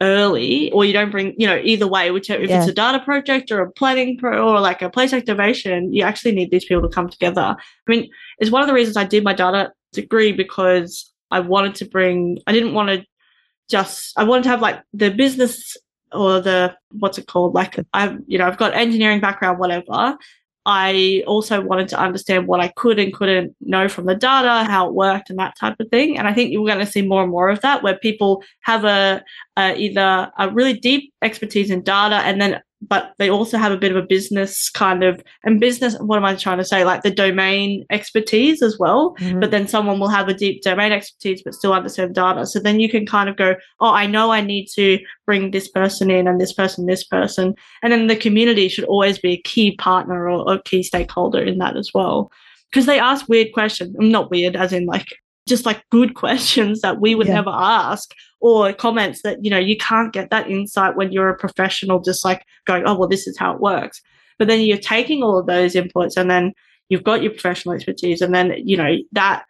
early, 0.00 0.70
or 0.72 0.84
you 0.84 0.92
don't 0.92 1.10
bring, 1.10 1.34
you 1.36 1.46
know, 1.46 1.60
either 1.62 1.86
way, 1.86 2.10
whichever 2.10 2.42
if 2.42 2.50
Yeah. 2.50 2.60
it's 2.60 2.68
a 2.68 2.72
data 2.72 3.00
project 3.00 3.50
or 3.50 3.60
a 3.60 3.70
planning 3.72 4.16
pro 4.16 4.48
or 4.48 4.60
like 4.60 4.80
a 4.80 4.90
place 4.90 5.12
activation, 5.12 5.92
you 5.92 6.02
actually 6.04 6.32
need 6.32 6.50
these 6.50 6.64
people 6.64 6.82
to 6.82 6.94
come 6.94 7.08
together. 7.08 7.56
I 7.58 7.90
mean, 7.90 8.08
it's 8.38 8.50
one 8.50 8.62
of 8.62 8.68
the 8.68 8.74
reasons 8.74 8.96
I 8.96 9.04
did 9.04 9.24
my 9.24 9.32
data 9.32 9.72
degree 9.92 10.32
because 10.32 11.12
I 11.30 11.40
wanted 11.40 11.74
to 11.76 11.84
bring, 11.84 12.38
I 12.46 12.52
didn't 12.52 12.74
want 12.74 12.90
to 12.90 13.04
just, 13.68 14.12
I 14.16 14.24
wanted 14.24 14.44
to 14.44 14.50
have 14.50 14.62
like 14.62 14.80
the 14.92 15.10
business 15.10 15.76
or 16.12 16.40
the, 16.40 16.76
what's 16.92 17.18
it 17.18 17.26
called? 17.26 17.54
Like 17.54 17.78
I've, 17.92 18.18
you 18.26 18.38
know, 18.38 18.46
I've 18.46 18.56
got 18.56 18.74
engineering 18.74 19.20
background, 19.20 19.58
whatever. 19.58 20.16
I 20.70 21.24
also 21.26 21.62
wanted 21.62 21.88
to 21.88 21.98
understand 21.98 22.46
what 22.46 22.60
I 22.60 22.68
could 22.68 22.98
and 22.98 23.10
couldn't 23.10 23.56
know 23.62 23.88
from 23.88 24.04
the 24.04 24.14
data, 24.14 24.70
how 24.70 24.86
it 24.86 24.92
worked, 24.92 25.30
and 25.30 25.38
that 25.38 25.56
type 25.58 25.80
of 25.80 25.88
thing. 25.88 26.18
And 26.18 26.28
I 26.28 26.34
think 26.34 26.52
you're 26.52 26.66
going 26.66 26.78
to 26.84 26.92
see 26.92 27.00
more 27.00 27.22
and 27.22 27.30
more 27.30 27.48
of 27.48 27.62
that, 27.62 27.82
where 27.82 27.96
people 27.96 28.44
have 28.60 28.84
a, 28.84 29.24
a 29.56 29.74
either 29.76 30.30
a 30.38 30.50
really 30.50 30.74
deep 30.74 31.14
expertise 31.22 31.70
in 31.70 31.82
data, 31.82 32.16
and 32.16 32.38
then 32.38 32.60
but 32.80 33.12
they 33.18 33.28
also 33.28 33.58
have 33.58 33.72
a 33.72 33.76
bit 33.76 33.90
of 33.90 33.96
a 33.96 34.06
business 34.06 34.70
kind 34.70 35.02
of 35.02 35.20
and 35.44 35.58
business. 35.58 35.96
What 35.98 36.16
am 36.16 36.24
I 36.24 36.36
trying 36.36 36.58
to 36.58 36.64
say? 36.64 36.84
Like 36.84 37.02
the 37.02 37.10
domain 37.10 37.84
expertise 37.90 38.62
as 38.62 38.78
well. 38.78 39.16
Mhm. 39.18 39.40
But 39.40 39.50
then 39.50 39.66
someone 39.66 39.98
will 39.98 40.08
have 40.08 40.28
a 40.28 40.34
deep 40.34 40.62
domain 40.62 40.92
expertise, 40.92 41.42
but 41.42 41.54
still 41.54 41.72
understand 41.72 42.14
data. 42.14 42.46
So 42.46 42.60
then 42.60 42.78
you 42.78 42.88
can 42.88 43.04
kind 43.04 43.28
of 43.28 43.36
go, 43.36 43.56
oh, 43.80 43.90
I 43.92 44.06
know 44.06 44.30
I 44.30 44.40
need 44.40 44.66
to 44.76 44.98
bring 45.26 45.50
this 45.50 45.68
person 45.68 46.10
in 46.10 46.28
and 46.28 46.40
this 46.40 46.52
person, 46.52 46.86
this 46.86 47.04
person. 47.04 47.54
And 47.82 47.92
then 47.92 48.06
the 48.06 48.14
community 48.16 48.68
should 48.68 48.84
always 48.84 49.18
be 49.18 49.32
a 49.32 49.42
key 49.42 49.74
partner 49.76 50.28
or 50.30 50.52
a 50.54 50.62
key 50.62 50.82
stakeholder 50.84 51.42
in 51.42 51.58
that 51.58 51.76
as 51.76 51.90
well. 51.92 52.30
Because 52.70 52.86
they 52.86 52.98
ask 53.00 53.28
weird 53.28 53.52
questions. 53.52 53.96
Not 53.98 54.30
weird, 54.30 54.54
as 54.54 54.72
in 54.72 54.86
like 54.86 55.06
just 55.48 55.66
like 55.66 55.82
good 55.90 56.14
questions 56.24 56.80
that 56.82 57.00
we 57.00 57.14
would 57.16 57.26
Yeah. 57.26 57.34
never 57.36 57.50
ask 57.52 58.12
or 58.40 58.72
comments 58.72 59.22
that, 59.22 59.44
you 59.44 59.50
know, 59.50 59.58
you 59.58 59.76
can't 59.76 60.12
get 60.12 60.30
that 60.30 60.50
insight 60.50 60.96
when 60.96 61.12
you're 61.12 61.28
a 61.28 61.36
professional 61.36 62.00
just 62.00 62.24
like 62.24 62.44
going, 62.66 62.84
oh, 62.86 62.96
well, 62.96 63.08
this 63.08 63.26
is 63.26 63.36
how 63.36 63.52
it 63.52 63.60
works. 63.60 64.00
But 64.38 64.48
then 64.48 64.60
you're 64.60 64.78
taking 64.78 65.22
all 65.22 65.38
of 65.38 65.46
those 65.46 65.74
inputs 65.74 66.16
and 66.16 66.30
then 66.30 66.52
you've 66.88 67.04
got 67.04 67.22
your 67.22 67.32
professional 67.32 67.74
expertise 67.74 68.20
and 68.20 68.34
then, 68.34 68.52
you 68.64 68.76
know, 68.76 68.96
that 69.12 69.44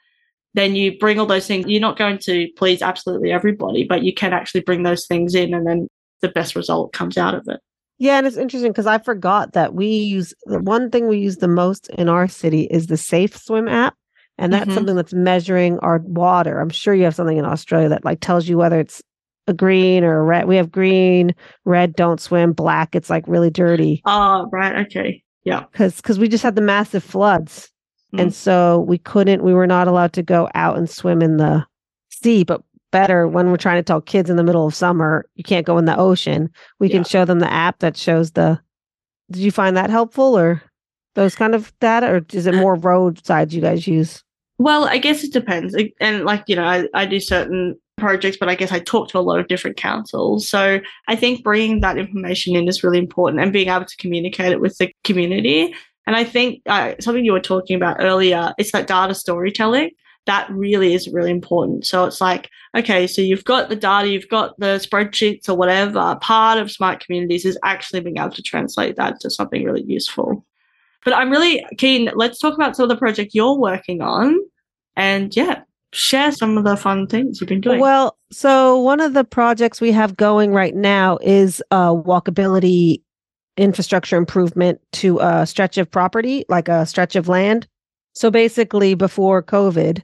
then 0.54 0.74
you 0.74 0.98
bring 0.98 1.20
all 1.20 1.26
those 1.26 1.46
things. 1.46 1.66
You're 1.68 1.80
not 1.80 1.98
going 1.98 2.18
to 2.20 2.48
please 2.56 2.80
absolutely 2.82 3.30
everybody, 3.30 3.84
but 3.84 4.02
you 4.02 4.14
can 4.14 4.32
actually 4.32 4.62
bring 4.62 4.82
those 4.82 5.06
things 5.06 5.34
in 5.34 5.52
and 5.52 5.66
then 5.66 5.88
the 6.20 6.28
best 6.28 6.56
result 6.56 6.92
comes 6.92 7.18
out 7.18 7.34
of 7.34 7.46
it. 7.48 7.60
Yeah, 7.98 8.18
and 8.18 8.26
it's 8.26 8.36
interesting 8.36 8.70
because 8.70 8.86
I 8.86 8.98
forgot 8.98 9.52
that 9.54 9.74
we 9.74 9.88
use 9.88 10.32
the 10.46 10.60
one 10.60 10.88
thing 10.90 11.08
we 11.08 11.18
use 11.18 11.38
the 11.38 11.48
most 11.48 11.88
in 11.90 12.08
our 12.08 12.28
city 12.28 12.62
is 12.62 12.86
the 12.86 12.96
Safe 12.96 13.36
Swim 13.36 13.66
app. 13.66 13.94
And 14.38 14.52
that's 14.52 14.70
Mhm. 14.70 14.74
something 14.74 14.96
that's 14.96 15.12
measuring 15.12 15.78
our 15.80 15.98
water. 16.04 16.60
I'm 16.60 16.70
sure 16.70 16.94
you 16.94 17.04
have 17.04 17.14
something 17.14 17.36
in 17.38 17.44
Australia 17.44 17.88
that 17.88 18.04
like 18.04 18.20
tells 18.20 18.48
you 18.48 18.56
whether 18.58 18.78
it's 18.78 19.02
a 19.48 19.52
green 19.52 20.04
or 20.04 20.18
a 20.20 20.22
red. 20.22 20.46
We 20.46 20.56
have 20.56 20.70
green, 20.70 21.34
red, 21.64 21.94
don't 21.96 22.20
swim, 22.20 22.52
black, 22.52 22.94
it's 22.94 23.10
like 23.10 23.24
really 23.26 23.50
dirty. 23.50 24.02
Oh, 24.04 24.48
right. 24.52 24.86
Okay. 24.86 25.22
Yeah. 25.44 25.64
Because 25.72 25.96
because 25.96 26.18
we 26.18 26.28
just 26.28 26.44
had 26.44 26.54
the 26.54 26.60
massive 26.62 27.02
floods. 27.02 27.70
Mm. 28.14 28.20
And 28.22 28.34
so 28.34 28.80
we 28.86 28.98
couldn't, 28.98 29.42
we 29.42 29.54
were 29.54 29.66
not 29.66 29.88
allowed 29.88 30.12
to 30.14 30.22
go 30.22 30.48
out 30.54 30.76
and 30.78 30.88
swim 30.88 31.20
in 31.22 31.36
the 31.38 31.64
sea, 32.10 32.44
but 32.44 32.62
better 32.90 33.26
when 33.28 33.50
we're 33.50 33.56
trying 33.56 33.78
to 33.78 33.82
tell 33.82 34.00
kids 34.00 34.30
in 34.30 34.36
the 34.36 34.42
middle 34.44 34.66
of 34.66 34.74
summer, 34.74 35.26
you 35.34 35.44
can't 35.44 35.66
go 35.66 35.78
in 35.78 35.84
the 35.84 35.96
ocean. 35.98 36.48
We 36.78 36.88
can 36.88 37.04
show 37.04 37.24
them 37.24 37.40
the 37.40 37.52
app 37.52 37.80
that 37.80 37.96
shows 37.96 38.32
the. 38.32 38.60
Did 39.30 39.42
you 39.42 39.50
find 39.50 39.76
that 39.76 39.90
helpful 39.90 40.38
or 40.38 40.62
those 41.14 41.34
kind 41.34 41.54
of 41.54 41.72
data, 41.80 42.06
or 42.10 42.24
is 42.32 42.46
it 42.46 42.54
more 42.54 42.76
roadsides 42.76 43.54
you 43.54 43.60
guys 43.60 43.86
use? 43.86 44.22
Well, 44.58 44.84
I 44.84 44.98
guess 44.98 45.22
it 45.22 45.32
depends. 45.32 45.76
And 46.00 46.24
like, 46.24 46.44
you 46.48 46.56
know, 46.56 46.64
I, 46.64 46.88
I 46.92 47.06
do 47.06 47.20
certain 47.20 47.78
projects, 47.96 48.36
but 48.36 48.48
I 48.48 48.54
guess 48.54 48.72
I 48.72 48.80
talk 48.80 49.08
to 49.10 49.18
a 49.18 49.20
lot 49.20 49.38
of 49.38 49.48
different 49.48 49.76
councils. 49.76 50.48
So 50.48 50.80
I 51.06 51.16
think 51.16 51.44
bringing 51.44 51.80
that 51.80 51.98
information 51.98 52.56
in 52.56 52.68
is 52.68 52.82
really 52.82 52.98
important 52.98 53.42
and 53.42 53.52
being 53.52 53.68
able 53.68 53.84
to 53.84 53.96
communicate 53.98 54.52
it 54.52 54.60
with 54.60 54.76
the 54.78 54.92
community. 55.04 55.74
And 56.06 56.16
I 56.16 56.24
think 56.24 56.62
uh, 56.66 56.94
something 57.00 57.24
you 57.24 57.32
were 57.32 57.40
talking 57.40 57.76
about 57.76 57.98
earlier, 58.00 58.52
it's 58.58 58.72
that 58.72 58.86
data 58.86 59.14
storytelling. 59.14 59.90
That 60.26 60.50
really 60.50 60.92
is 60.92 61.08
really 61.08 61.30
important. 61.30 61.86
So 61.86 62.04
it's 62.04 62.20
like, 62.20 62.48
okay, 62.76 63.06
so 63.06 63.22
you've 63.22 63.44
got 63.44 63.68
the 63.68 63.76
data, 63.76 64.08
you've 64.08 64.28
got 64.28 64.58
the 64.58 64.78
spreadsheets 64.78 65.48
or 65.48 65.54
whatever. 65.54 66.18
Part 66.20 66.58
of 66.58 66.70
smart 66.70 67.04
communities 67.04 67.44
is 67.44 67.58
actually 67.62 68.00
being 68.00 68.18
able 68.18 68.30
to 68.30 68.42
translate 68.42 68.96
that 68.96 69.20
to 69.20 69.30
something 69.30 69.64
really 69.64 69.84
useful. 69.84 70.44
But 71.04 71.14
I'm 71.14 71.30
really 71.30 71.64
keen. 71.78 72.10
Let's 72.14 72.38
talk 72.38 72.54
about 72.54 72.76
some 72.76 72.84
of 72.84 72.88
the 72.88 72.96
project 72.96 73.34
you're 73.34 73.58
working 73.58 74.00
on, 74.02 74.36
and 74.96 75.34
yeah, 75.34 75.62
share 75.92 76.32
some 76.32 76.58
of 76.58 76.64
the 76.64 76.76
fun 76.76 77.06
things 77.06 77.40
you've 77.40 77.48
been 77.48 77.60
doing. 77.60 77.80
Well, 77.80 78.18
so 78.30 78.78
one 78.78 79.00
of 79.00 79.14
the 79.14 79.24
projects 79.24 79.80
we 79.80 79.92
have 79.92 80.16
going 80.16 80.52
right 80.52 80.74
now 80.74 81.18
is 81.22 81.62
a 81.70 81.94
walkability 81.94 83.02
infrastructure 83.56 84.16
improvement 84.16 84.80
to 84.92 85.18
a 85.20 85.46
stretch 85.46 85.78
of 85.78 85.90
property, 85.90 86.44
like 86.48 86.68
a 86.68 86.86
stretch 86.86 87.16
of 87.16 87.28
land. 87.28 87.66
So 88.14 88.30
basically, 88.30 88.94
before 88.94 89.42
COVID, 89.42 90.02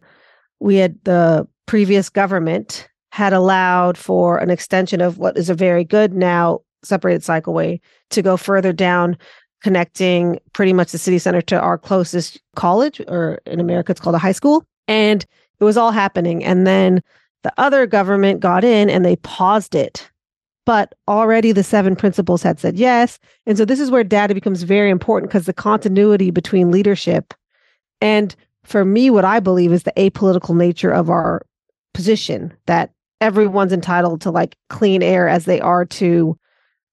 we 0.61 0.77
had 0.77 0.97
the 1.05 1.47
previous 1.67 2.09
government 2.09 2.89
had 3.13 3.33
allowed 3.33 3.97
for 3.97 4.39
an 4.39 4.51
extension 4.51 5.01
of 5.01 5.19
what 5.19 5.37
is 5.37 5.49
a 5.49 5.55
very 5.55 5.85
good 5.85 6.15
now 6.15 6.61
separated 6.83 7.23
cycleway 7.23 7.81
to 8.11 8.23
go 8.23 8.37
further 8.37 8.73
down 8.73 9.17
connecting 9.65 10.39
pretty 10.53 10.73
much 10.73 10.93
the 10.93 10.99
city 10.99 11.19
center 11.19 11.41
to 11.41 11.59
our 11.59 11.77
closest 11.77 12.39
college 12.55 13.01
or 13.09 13.41
in 13.47 13.59
america 13.59 13.91
it's 13.91 14.01
called 14.01 14.15
a 14.15 14.19
high 14.19 14.31
school 14.31 14.65
and 14.89 15.27
it 15.61 15.65
was 15.65 15.77
all 15.77 15.93
happening. 15.93 16.45
And 16.45 16.67
then 16.67 17.03
the 17.43 17.53
other 17.59 17.87
government 17.87 18.41
got 18.41 18.65
in 18.65 18.91
and 18.91 19.05
they 19.05 19.17
paused 19.17 19.75
it. 19.75 20.11
But 20.67 20.95
already 21.09 21.53
the 21.53 21.63
seven 21.63 21.95
principals 21.95 22.43
had 22.43 22.59
said 22.59 22.77
yes. 22.77 23.19
And 23.47 23.59
so 23.59 23.65
this 23.65 23.81
is 23.81 23.91
where 23.91 24.05
data 24.05 24.35
becomes 24.35 24.63
very 24.63 24.91
important 24.91 25.31
because 25.31 25.47
the 25.47 25.53
continuity 25.53 26.31
between 26.31 26.71
leadership 26.71 27.35
and 28.01 28.35
for 28.65 28.85
me, 28.85 29.11
what 29.11 29.27
I 29.27 29.41
believe 29.41 29.73
is 29.73 29.83
the 29.83 29.93
apolitical 29.93 30.57
nature 30.57 30.91
of 30.91 31.11
our 31.11 31.45
position 31.93 32.53
that 32.67 32.91
everyone's 33.21 33.75
entitled 33.75 34.23
to 34.23 34.31
like 34.31 34.57
clean 34.71 35.03
air 35.03 35.29
as 35.29 35.45
they 35.45 35.61
are 35.61 35.85
to 35.85 36.39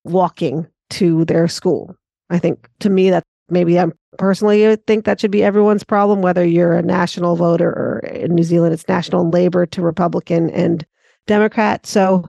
walking 0.03 0.67
to 0.91 1.23
their 1.25 1.47
school. 1.47 1.95
I 2.31 2.39
think 2.39 2.67
to 2.79 2.89
me 2.89 3.09
that 3.09 3.23
maybe 3.49 3.77
I'm 3.77 3.93
personally 4.17 4.75
think 4.87 5.05
that 5.05 5.19
should 5.19 5.31
be 5.31 5.43
everyone's 5.43 5.83
problem, 5.83 6.21
whether 6.21 6.43
you're 6.45 6.73
a 6.73 6.81
national 6.81 7.35
voter 7.35 7.69
or 7.69 7.99
in 8.13 8.33
New 8.33 8.43
Zealand, 8.43 8.73
it's 8.73 8.87
national 8.87 9.29
labor 9.29 9.65
to 9.67 9.81
Republican 9.81 10.49
and 10.51 10.85
Democrat. 11.27 11.85
So 11.85 12.27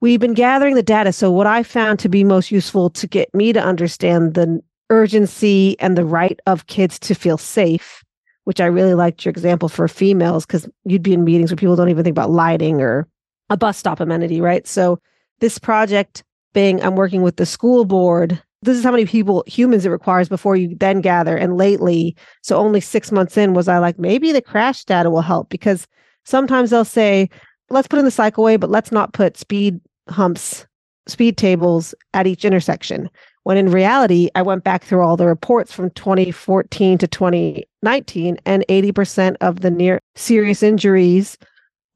we've 0.00 0.20
been 0.20 0.34
gathering 0.34 0.74
the 0.76 0.82
data. 0.82 1.12
So 1.12 1.30
what 1.30 1.46
I 1.46 1.62
found 1.62 1.98
to 2.00 2.08
be 2.08 2.24
most 2.24 2.50
useful 2.50 2.90
to 2.90 3.06
get 3.06 3.32
me 3.34 3.52
to 3.52 3.62
understand 3.62 4.34
the 4.34 4.60
urgency 4.88 5.78
and 5.78 5.96
the 5.96 6.04
right 6.04 6.40
of 6.46 6.66
kids 6.66 6.98
to 7.00 7.14
feel 7.14 7.38
safe, 7.38 8.02
which 8.44 8.60
I 8.60 8.66
really 8.66 8.94
liked 8.94 9.24
your 9.24 9.30
example 9.30 9.68
for 9.68 9.86
females, 9.88 10.46
because 10.46 10.68
you'd 10.84 11.02
be 11.02 11.12
in 11.12 11.24
meetings 11.24 11.50
where 11.50 11.56
people 11.56 11.76
don't 11.76 11.90
even 11.90 12.04
think 12.04 12.14
about 12.14 12.30
lighting 12.30 12.80
or 12.80 13.06
a 13.50 13.56
bus 13.56 13.76
stop 13.76 14.00
amenity, 14.00 14.40
right? 14.40 14.66
So 14.66 14.98
this 15.40 15.58
project 15.58 16.24
being 16.52 16.82
I'm 16.82 16.96
working 16.96 17.22
with 17.22 17.36
the 17.36 17.46
school 17.46 17.84
board. 17.84 18.42
This 18.62 18.76
is 18.76 18.84
how 18.84 18.90
many 18.90 19.06
people, 19.06 19.42
humans 19.46 19.86
it 19.86 19.90
requires 19.90 20.28
before 20.28 20.54
you 20.54 20.76
then 20.76 21.00
gather. 21.00 21.36
And 21.36 21.56
lately, 21.56 22.14
so 22.42 22.56
only 22.56 22.80
six 22.80 23.10
months 23.10 23.36
in, 23.36 23.54
was 23.54 23.68
I 23.68 23.78
like, 23.78 23.98
maybe 23.98 24.32
the 24.32 24.42
crash 24.42 24.84
data 24.84 25.08
will 25.10 25.22
help 25.22 25.48
because 25.48 25.86
sometimes 26.24 26.70
they'll 26.70 26.84
say, 26.84 27.30
let's 27.70 27.88
put 27.88 27.98
in 27.98 28.04
the 28.04 28.10
cycleway, 28.10 28.60
but 28.60 28.70
let's 28.70 28.92
not 28.92 29.14
put 29.14 29.38
speed 29.38 29.80
humps, 30.08 30.66
speed 31.06 31.38
tables 31.38 31.94
at 32.12 32.26
each 32.26 32.44
intersection. 32.44 33.08
When 33.44 33.56
in 33.56 33.70
reality, 33.70 34.28
I 34.34 34.42
went 34.42 34.64
back 34.64 34.84
through 34.84 35.02
all 35.02 35.16
the 35.16 35.26
reports 35.26 35.72
from 35.72 35.90
2014 35.90 36.98
to 36.98 37.06
2019, 37.06 38.36
and 38.44 38.64
80% 38.68 39.36
of 39.40 39.60
the 39.60 39.70
near 39.70 40.00
serious 40.14 40.62
injuries 40.62 41.38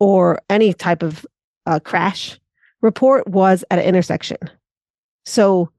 or 0.00 0.40
any 0.48 0.72
type 0.72 1.02
of 1.02 1.26
uh, 1.66 1.80
crash 1.80 2.38
report 2.80 3.28
was 3.28 3.64
at 3.70 3.78
an 3.78 3.84
intersection. 3.84 4.38
So 5.26 5.70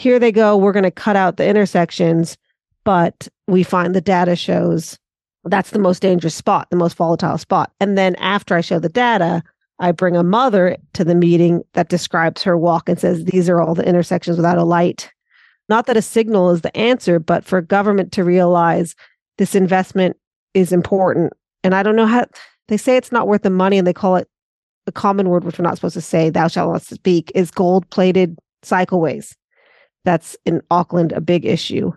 here 0.00 0.18
they 0.18 0.32
go. 0.32 0.56
We're 0.56 0.72
going 0.72 0.84
to 0.84 0.90
cut 0.90 1.14
out 1.14 1.36
the 1.36 1.46
intersections, 1.46 2.38
but 2.84 3.28
we 3.46 3.62
find 3.62 3.94
the 3.94 4.00
data 4.00 4.34
shows 4.34 4.98
that's 5.44 5.70
the 5.70 5.78
most 5.78 6.00
dangerous 6.00 6.34
spot, 6.34 6.68
the 6.70 6.76
most 6.76 6.96
volatile 6.96 7.38
spot. 7.38 7.72
And 7.80 7.96
then 7.96 8.14
after 8.16 8.54
I 8.54 8.60
show 8.60 8.78
the 8.78 8.88
data, 8.88 9.42
I 9.78 9.92
bring 9.92 10.16
a 10.16 10.22
mother 10.22 10.76
to 10.94 11.04
the 11.04 11.14
meeting 11.14 11.62
that 11.74 11.88
describes 11.88 12.42
her 12.42 12.56
walk 12.56 12.88
and 12.88 12.98
says, 12.98 13.24
These 13.24 13.48
are 13.48 13.60
all 13.60 13.74
the 13.74 13.86
intersections 13.86 14.36
without 14.36 14.58
a 14.58 14.64
light. 14.64 15.10
Not 15.68 15.86
that 15.86 15.96
a 15.96 16.02
signal 16.02 16.50
is 16.50 16.62
the 16.62 16.76
answer, 16.76 17.18
but 17.18 17.44
for 17.44 17.60
government 17.60 18.12
to 18.12 18.24
realize 18.24 18.94
this 19.38 19.54
investment 19.54 20.16
is 20.52 20.72
important. 20.72 21.32
And 21.62 21.74
I 21.74 21.82
don't 21.82 21.96
know 21.96 22.06
how 22.06 22.26
they 22.68 22.76
say 22.76 22.96
it's 22.96 23.12
not 23.12 23.28
worth 23.28 23.42
the 23.42 23.50
money 23.50 23.78
and 23.78 23.86
they 23.86 23.92
call 23.92 24.16
it 24.16 24.28
a 24.86 24.92
common 24.92 25.28
word 25.28 25.44
which 25.44 25.58
we're 25.58 25.62
not 25.62 25.76
supposed 25.76 25.94
to 25.94 26.00
say, 26.00 26.30
thou 26.30 26.48
shalt 26.48 26.72
not 26.72 26.82
speak, 26.82 27.30
is 27.34 27.50
gold 27.50 27.88
plated 27.90 28.38
cycleways. 28.62 29.34
That's 30.04 30.36
in 30.44 30.62
Auckland 30.70 31.12
a 31.12 31.20
big 31.20 31.44
issue. 31.44 31.92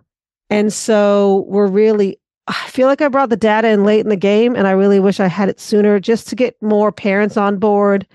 And 0.49 0.71
so 0.71 1.45
we're 1.47 1.67
really, 1.67 2.19
I 2.47 2.67
feel 2.67 2.87
like 2.87 3.01
I 3.01 3.07
brought 3.07 3.29
the 3.29 3.37
data 3.37 3.69
in 3.69 3.85
late 3.85 4.01
in 4.01 4.09
the 4.09 4.15
game, 4.15 4.55
and 4.55 4.67
I 4.67 4.71
really 4.71 4.99
wish 4.99 5.19
I 5.19 5.27
had 5.27 5.49
it 5.49 5.59
sooner 5.59 5.99
just 5.99 6.27
to 6.29 6.35
get 6.35 6.61
more 6.61 6.91
parents 6.91 7.37
on 7.37 7.57
board 7.57 8.05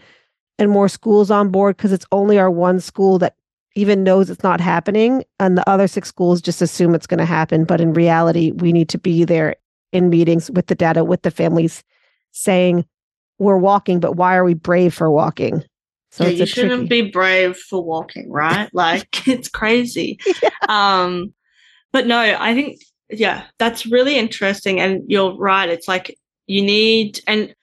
and 0.59 0.70
more 0.70 0.88
schools 0.88 1.31
on 1.31 1.48
board 1.51 1.77
because 1.77 1.92
it's 1.92 2.07
only 2.12 2.38
our 2.38 2.51
one 2.51 2.81
school 2.81 3.18
that 3.18 3.37
even 3.74 4.03
knows 4.03 4.29
it's 4.29 4.42
not 4.42 4.61
happening. 4.61 5.24
And 5.38 5.57
the 5.57 5.68
other 5.68 5.87
six 5.87 6.09
schools 6.09 6.42
just 6.42 6.61
assume 6.61 6.94
it's 6.94 7.07
going 7.07 7.18
to 7.18 7.24
happen. 7.24 7.64
But 7.64 7.81
in 7.81 7.92
reality, 7.92 8.51
we 8.53 8.72
need 8.72 8.88
to 8.90 8.98
be 8.98 9.24
there 9.24 9.57
in 9.92 10.11
meetings 10.11 10.51
with 10.51 10.66
the 10.66 10.74
data, 10.74 11.05
with 11.05 11.22
the 11.22 11.31
families 11.31 11.85
saying, 12.33 12.85
we're 13.38 13.57
walking, 13.57 14.01
but 14.01 14.16
why 14.16 14.37
are 14.37 14.44
we 14.44 14.55
brave 14.55 14.92
for 14.92 15.11
walking? 15.11 15.64
So 16.18 16.24
yeah, 16.24 16.31
you 16.31 16.46
shouldn't 16.46 16.88
tricky... 16.88 17.02
be 17.02 17.11
brave 17.11 17.57
for 17.57 17.83
walking, 17.83 18.31
right? 18.31 18.68
like 18.74 19.09
it's 19.28 19.48
crazy. 19.48 20.18
Yeah. 20.42 20.50
Um, 20.68 21.33
but 21.92 22.07
no, 22.07 22.18
I 22.18 22.54
think 22.54 22.81
yeah, 23.11 23.44
that's 23.59 23.87
really 23.87 24.18
interesting, 24.18 24.81
and 24.81 25.02
you're 25.07 25.37
right. 25.37 25.68
It's 25.68 25.88
like 25.88 26.18
you 26.46 26.62
need, 26.62 27.20
and 27.26 27.54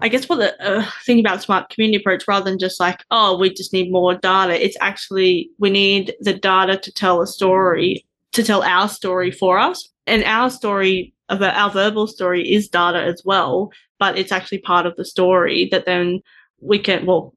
I 0.00 0.08
guess 0.08 0.28
what 0.28 0.36
the 0.36 0.60
uh, 0.64 0.90
thing 1.04 1.20
about 1.20 1.42
smart 1.42 1.68
community 1.68 2.00
approach, 2.00 2.24
rather 2.26 2.48
than 2.48 2.58
just 2.58 2.80
like 2.80 3.04
oh, 3.10 3.36
we 3.36 3.52
just 3.52 3.72
need 3.72 3.90
more 3.90 4.14
data. 4.14 4.62
It's 4.62 4.76
actually 4.80 5.50
we 5.58 5.70
need 5.70 6.14
the 6.20 6.34
data 6.34 6.78
to 6.78 6.92
tell 6.92 7.20
a 7.20 7.26
story, 7.26 8.06
to 8.32 8.42
tell 8.42 8.62
our 8.62 8.88
story 8.88 9.30
for 9.30 9.58
us, 9.58 9.88
and 10.06 10.24
our 10.24 10.48
story 10.48 11.12
our 11.28 11.70
verbal 11.70 12.06
story 12.06 12.48
is 12.48 12.68
data 12.68 13.02
as 13.02 13.20
well 13.24 13.72
but 13.98 14.18
it's 14.18 14.32
actually 14.32 14.58
part 14.58 14.86
of 14.86 14.96
the 14.96 15.04
story 15.04 15.68
that 15.70 15.86
then 15.86 16.20
we 16.60 16.78
can, 16.78 17.06
well, 17.06 17.34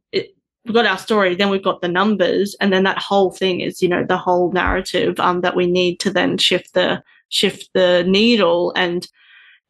we've 0.66 0.74
got 0.74 0.86
our 0.86 0.98
story, 0.98 1.36
then 1.36 1.50
we've 1.50 1.64
got 1.64 1.82
the 1.82 1.88
numbers, 1.88 2.56
and 2.60 2.72
then 2.72 2.84
that 2.84 2.98
whole 2.98 3.32
thing 3.32 3.62
is, 3.62 3.82
you 3.82 3.90
know, 3.90 4.04
the 4.04 4.18
whole 4.18 4.52
narrative 4.52 5.20
um, 5.20 5.42
that 5.42 5.56
we 5.56 5.68
need 5.68 6.00
to 6.02 6.12
then 6.12 6.38
shift 6.38 6.74
the 6.74 7.02
shift 7.30 7.70
the 7.74 8.04
needle 8.08 8.74
and 8.76 9.08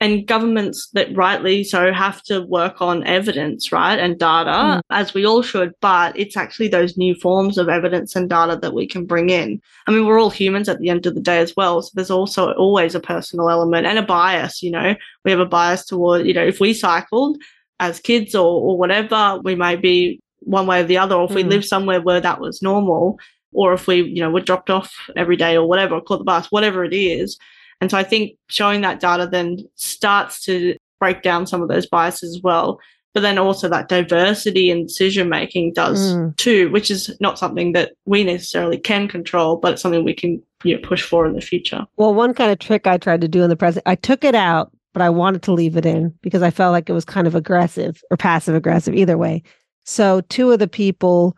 and 0.02 0.25
governments 0.25 0.89
that 0.93 1.13
rightly 1.15 1.62
so 1.62 1.91
have 1.91 2.23
to 2.23 2.41
work 2.43 2.82
on 2.82 3.06
evidence, 3.06 3.71
right, 3.71 3.99
and 3.99 4.17
data, 4.17 4.49
mm. 4.49 4.82
as 4.91 5.13
we 5.13 5.25
all 5.25 5.41
should. 5.41 5.73
But 5.82 6.17
it's 6.17 6.38
actually 6.38 6.69
those 6.69 6.95
new 6.95 7.15
forms 7.15 7.58
of 7.58 7.67
evidence 7.67 8.15
and 8.15 8.30
data 8.30 8.58
that 8.62 8.73
we 8.73 8.88
can 8.88 9.06
bring 9.06 9.30
in. 9.30 9.62
I 9.88 9.91
mean, 9.91 10.06
we're 10.06 10.19
all 10.19 10.30
humans 10.30 10.69
at 10.69 10.80
the 10.80 10.89
end 10.89 11.06
of 11.06 11.15
the 11.15 11.21
day 11.21 11.39
as 11.39 11.54
well. 11.58 11.82
So 11.82 11.91
there's 11.95 12.12
also 12.12 12.54
always 12.54 12.95
a 12.95 13.02
personal 13.02 13.49
element 13.49 13.86
and 13.86 13.99
a 13.99 14.04
bias. 14.04 14.63
You 14.63 14.71
know, 14.71 14.95
we 15.25 15.32
have 15.32 15.41
a 15.41 15.45
bias 15.45 15.86
toward, 15.86 16.25
you 16.25 16.34
know, 16.34 16.45
if 16.45 16.62
we 16.62 16.73
cycled 16.73 17.38
as 17.82 17.99
kids 17.99 18.36
or, 18.36 18.62
or 18.62 18.78
whatever, 18.78 19.41
we 19.43 19.56
may 19.56 19.75
be 19.75 20.21
one 20.41 20.67
way 20.67 20.82
or 20.82 20.86
the 20.86 20.97
other. 20.97 21.15
Or 21.15 21.25
if 21.25 21.32
mm. 21.32 21.36
we 21.36 21.43
live 21.43 21.65
somewhere 21.65 22.02
where 22.02 22.21
that 22.21 22.39
was 22.39 22.62
normal, 22.62 23.19
or 23.52 23.73
if 23.73 23.88
we, 23.88 24.04
you 24.04 24.21
know, 24.21 24.30
were 24.30 24.41
dropped 24.41 24.69
off 24.69 24.93
every 25.15 25.36
day 25.36 25.56
or 25.56 25.67
whatever, 25.67 25.95
or 25.95 26.02
caught 26.02 26.19
the 26.19 26.23
bus, 26.23 26.47
whatever 26.52 26.84
it 26.84 26.93
is 26.93 27.38
and 27.82 27.89
so 27.89 27.97
I 27.97 28.04
think 28.04 28.38
showing 28.47 28.82
that 28.82 28.99
data 28.99 29.28
then 29.28 29.60
starts 29.75 30.43
to 30.45 30.75
break 30.99 31.21
down 31.21 31.47
some 31.47 31.62
of 31.62 31.69
those 31.69 31.88
biases 31.88 32.36
as 32.36 32.41
well. 32.41 32.80
But 33.13 33.21
then 33.21 33.38
also 33.38 33.67
that 33.69 33.89
diversity 33.89 34.69
in 34.69 34.86
decision 34.86 35.30
making 35.30 35.73
does 35.73 36.13
mm. 36.13 36.36
too, 36.38 36.69
which 36.71 36.91
is 36.91 37.15
not 37.19 37.39
something 37.39 37.71
that 37.71 37.93
we 38.06 38.23
necessarily 38.23 38.78
can 38.78 39.08
control, 39.08 39.58
but 39.58 39.73
it's 39.73 39.82
something 39.82 40.04
we 40.04 40.13
can 40.13 40.41
you 40.63 40.75
know, 40.75 40.88
push 40.88 41.02
for 41.02 41.25
in 41.25 41.34
the 41.34 41.41
future. 41.41 41.88
Well, 41.97 42.13
one 42.13 42.34
kind 42.34 42.52
of 42.52 42.60
trick 42.60 42.86
I 42.86 42.97
tried 42.97 43.21
to 43.21 43.28
do 43.28 43.41
in 43.41 43.49
the 43.49 43.56
present, 43.56 43.84
I 43.88 43.95
took 43.95 44.23
it 44.23 44.36
out, 44.36 44.71
but 44.93 45.02
I 45.02 45.10
wanted 45.10 45.41
to 45.43 45.54
leave 45.54 45.75
it 45.75 45.86
in 45.86 46.13
because 46.21 46.43
I 46.43 46.52
felt 46.52 46.71
like 46.71 46.88
it 46.88 46.93
was 46.93 47.06
kind 47.06 47.25
of 47.25 47.34
aggressive 47.34 48.04
or 48.12 48.17
passive 48.17 48.54
aggressive, 48.54 48.93
either 48.93 49.17
way. 49.17 49.41
So 49.89 50.21
two 50.21 50.52
of 50.52 50.60
the 50.60 50.67
people 50.67 51.36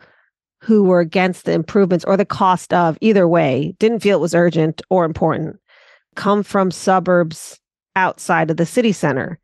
who 0.60 0.84
were 0.84 1.00
against 1.00 1.46
the 1.46 1.54
improvements 1.54 2.04
or 2.04 2.18
the 2.18 2.26
cost 2.26 2.74
of 2.74 2.98
either 3.00 3.26
way 3.26 3.76
didn't 3.80 4.02
feel 4.02 4.18
it 4.18 4.22
was 4.22 4.36
urgent 4.36 4.82
or 4.90 5.06
important 5.06 5.58
come 6.18 6.44
from 6.44 6.70
suburbs 6.70 7.58
outside 7.96 8.52
of 8.52 8.58
the 8.58 8.66
city 8.66 8.92
center. 8.92 9.40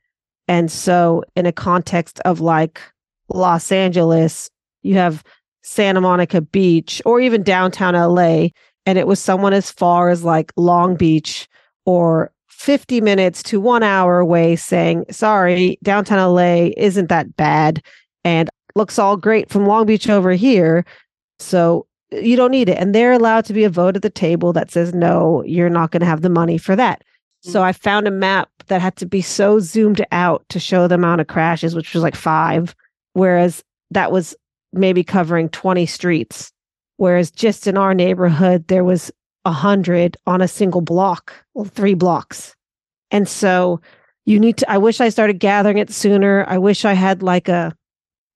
And 0.49 0.69
so, 0.69 1.23
in 1.37 1.45
a 1.45 1.53
context 1.53 2.19
of 2.25 2.41
like 2.41 2.81
Los 3.33 3.71
Angeles, 3.71 4.49
you 4.83 4.95
have 4.95 5.23
Santa 5.63 6.01
Monica 6.01 6.41
Beach 6.41 7.01
or 7.05 7.21
even 7.21 7.43
downtown 7.43 7.93
LA, 7.93 8.49
and 8.85 8.97
it 8.97 9.07
was 9.07 9.21
someone 9.21 9.53
as 9.53 9.71
far 9.71 10.09
as 10.09 10.25
like 10.25 10.51
Long 10.57 10.97
Beach 10.97 11.47
or 11.85 12.33
50 12.49 12.99
minutes 12.99 13.41
to 13.43 13.61
one 13.61 13.83
hour 13.83 14.19
away 14.19 14.57
saying, 14.57 15.05
sorry, 15.11 15.79
downtown 15.81 16.19
LA 16.35 16.71
isn't 16.75 17.07
that 17.07 17.37
bad 17.37 17.81
and 18.27 18.49
looks 18.77 18.97
all 18.97 19.17
great 19.17 19.49
from 19.49 19.65
Long 19.65 19.85
Beach 19.85 20.09
over 20.09 20.31
here. 20.31 20.85
So 21.39 21.87
you 22.11 22.35
don't 22.35 22.51
need 22.51 22.69
it. 22.69 22.77
And 22.77 22.95
they're 22.95 23.11
allowed 23.11 23.45
to 23.45 23.53
be 23.53 23.63
a 23.63 23.69
vote 23.69 23.95
at 23.95 24.01
the 24.01 24.09
table 24.09 24.53
that 24.53 24.71
says, 24.71 24.93
no, 24.93 25.43
you're 25.43 25.69
not 25.69 25.91
going 25.91 25.99
to 26.01 26.07
have 26.07 26.21
the 26.21 26.29
money 26.29 26.57
for 26.57 26.75
that. 26.75 27.03
So 27.41 27.61
mm. 27.61 27.63
I 27.63 27.73
found 27.73 28.07
a 28.07 28.11
map 28.11 28.49
that 28.67 28.81
had 28.81 28.95
to 28.97 29.05
be 29.05 29.21
so 29.21 29.59
zoomed 29.59 30.05
out 30.11 30.45
to 30.49 30.59
show 30.59 30.87
the 30.87 30.95
amount 30.95 31.21
of 31.21 31.27
crashes, 31.27 31.75
which 31.75 31.93
was 31.93 32.03
like 32.03 32.15
five, 32.15 32.75
whereas 33.13 33.63
that 33.91 34.11
was 34.11 34.35
maybe 34.73 35.03
covering 35.03 35.49
20 35.49 35.85
streets. 35.85 36.51
Whereas 36.97 37.29
just 37.29 37.67
in 37.67 37.77
our 37.77 37.93
neighborhood, 37.93 38.67
there 38.67 38.83
was 38.83 39.11
a 39.45 39.51
hundred 39.51 40.17
on 40.25 40.41
a 40.41 40.47
single 40.47 40.81
block, 40.81 41.33
well, 41.53 41.65
three 41.65 41.93
blocks. 41.93 42.55
And 43.11 43.29
so 43.29 43.79
you 44.25 44.39
need 44.39 44.57
to, 44.57 44.69
I 44.69 44.77
wish 44.77 44.99
I 44.99 45.09
started 45.09 45.39
gathering 45.39 45.77
it 45.77 45.89
sooner. 45.89 46.43
I 46.47 46.57
wish 46.57 46.83
I 46.83 46.93
had 46.93 47.23
like 47.23 47.47
a 47.47 47.73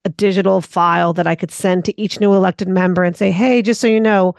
a 0.05 0.09
digital 0.09 0.61
file 0.61 1.13
that 1.13 1.27
I 1.27 1.35
could 1.35 1.51
send 1.51 1.85
to 1.85 2.01
each 2.01 2.19
new 2.19 2.33
elected 2.33 2.67
member 2.67 3.03
and 3.03 3.15
say, 3.15 3.31
hey, 3.31 3.61
just 3.61 3.81
so 3.81 3.87
you 3.87 3.99
know, 3.99 4.35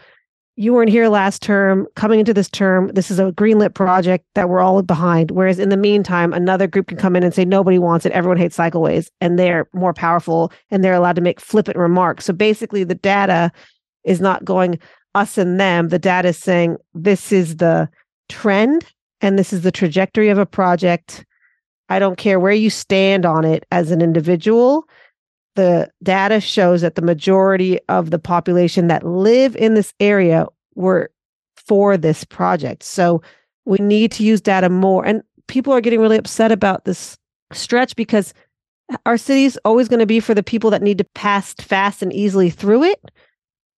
you 0.57 0.75
weren't 0.75 0.91
here 0.91 1.09
last 1.09 1.41
term. 1.41 1.87
Coming 1.95 2.21
into 2.21 2.35
this 2.35 2.51
term, 2.51 2.89
this 2.89 3.11
is 3.11 3.19
a 3.19 3.33
greenlit 3.33 3.75
project 3.75 4.27
that 4.35 4.49
we're 4.49 4.61
all 4.61 4.83
behind. 4.83 5.31
Whereas 5.31 5.59
in 5.59 5.71
the 5.71 5.77
meantime, 5.77 6.33
another 6.33 6.67
group 6.67 6.89
can 6.89 6.99
come 6.99 7.17
in 7.17 7.23
and 7.23 7.33
say 7.33 7.45
nobody 7.45 7.79
wants 7.79 8.05
it. 8.05 8.13
Everyone 8.13 8.37
hates 8.37 8.57
cycleways, 8.57 9.09
and 9.21 9.39
they're 9.39 9.67
more 9.73 9.95
powerful 9.95 10.53
and 10.71 10.85
they're 10.85 10.93
allowed 10.93 11.17
to 11.17 11.23
make 11.23 11.41
flippant 11.41 11.79
remarks. 11.79 12.27
So 12.27 12.33
basically, 12.33 12.85
the 12.85 12.95
data 12.95 13.51
is 14.05 14.21
not 14.21 14.45
going 14.45 14.79
us 15.15 15.39
and 15.39 15.59
them. 15.59 15.89
The 15.89 15.99
data 15.99 16.29
is 16.29 16.39
saying 16.39 16.77
this 16.95 17.33
is 17.33 17.57
the 17.57 17.89
trend 18.29 18.85
and 19.21 19.39
this 19.39 19.53
is 19.53 19.63
the 19.63 19.73
trajectory 19.73 20.29
of 20.29 20.39
a 20.39 20.47
project. 20.47 21.25
I 21.89 21.99
don't 21.99 22.17
care 22.17 22.41
where 22.41 22.53
you 22.53 22.71
stand 22.71 23.25
on 23.25 23.45
it 23.45 23.65
as 23.71 23.91
an 23.91 24.01
individual 24.01 24.87
the 25.55 25.91
data 26.03 26.41
shows 26.41 26.81
that 26.81 26.95
the 26.95 27.03
majority 27.03 27.79
of 27.89 28.11
the 28.11 28.19
population 28.19 28.89
that 28.89 29.05
live 29.05 29.55
in 29.57 29.75
this 29.75 29.93
area 30.01 30.47
were 30.75 31.11
for 31.57 31.97
this 31.97 32.25
project. 32.25 32.83
So 32.83 33.23
we 33.65 33.79
need 33.79 34.13
to 34.13 34.25
use 34.25 34.41
data 34.41 34.69
more. 34.69 35.05
And 35.05 35.23
people 35.47 35.73
are 35.73 35.81
getting 35.81 36.01
really 36.01 36.17
upset 36.17 36.53
about 36.53 36.85
this 36.85 37.19
stretch 37.53 37.95
because 37.97 38.35
our 39.07 39.17
city 39.17 39.45
is 39.45 39.59
always 39.65 39.89
going 39.89 40.01
to 40.01 40.07
be 40.07 40.21
for 40.21 40.35
the 40.35 40.43
people 40.43 40.71
that 40.71 40.83
need 40.83 40.99
to 40.99 41.05
pass 41.15 41.55
fast 41.55 42.03
and 42.03 42.13
easily 42.13 42.51
through 42.51 42.85
it. 42.85 43.11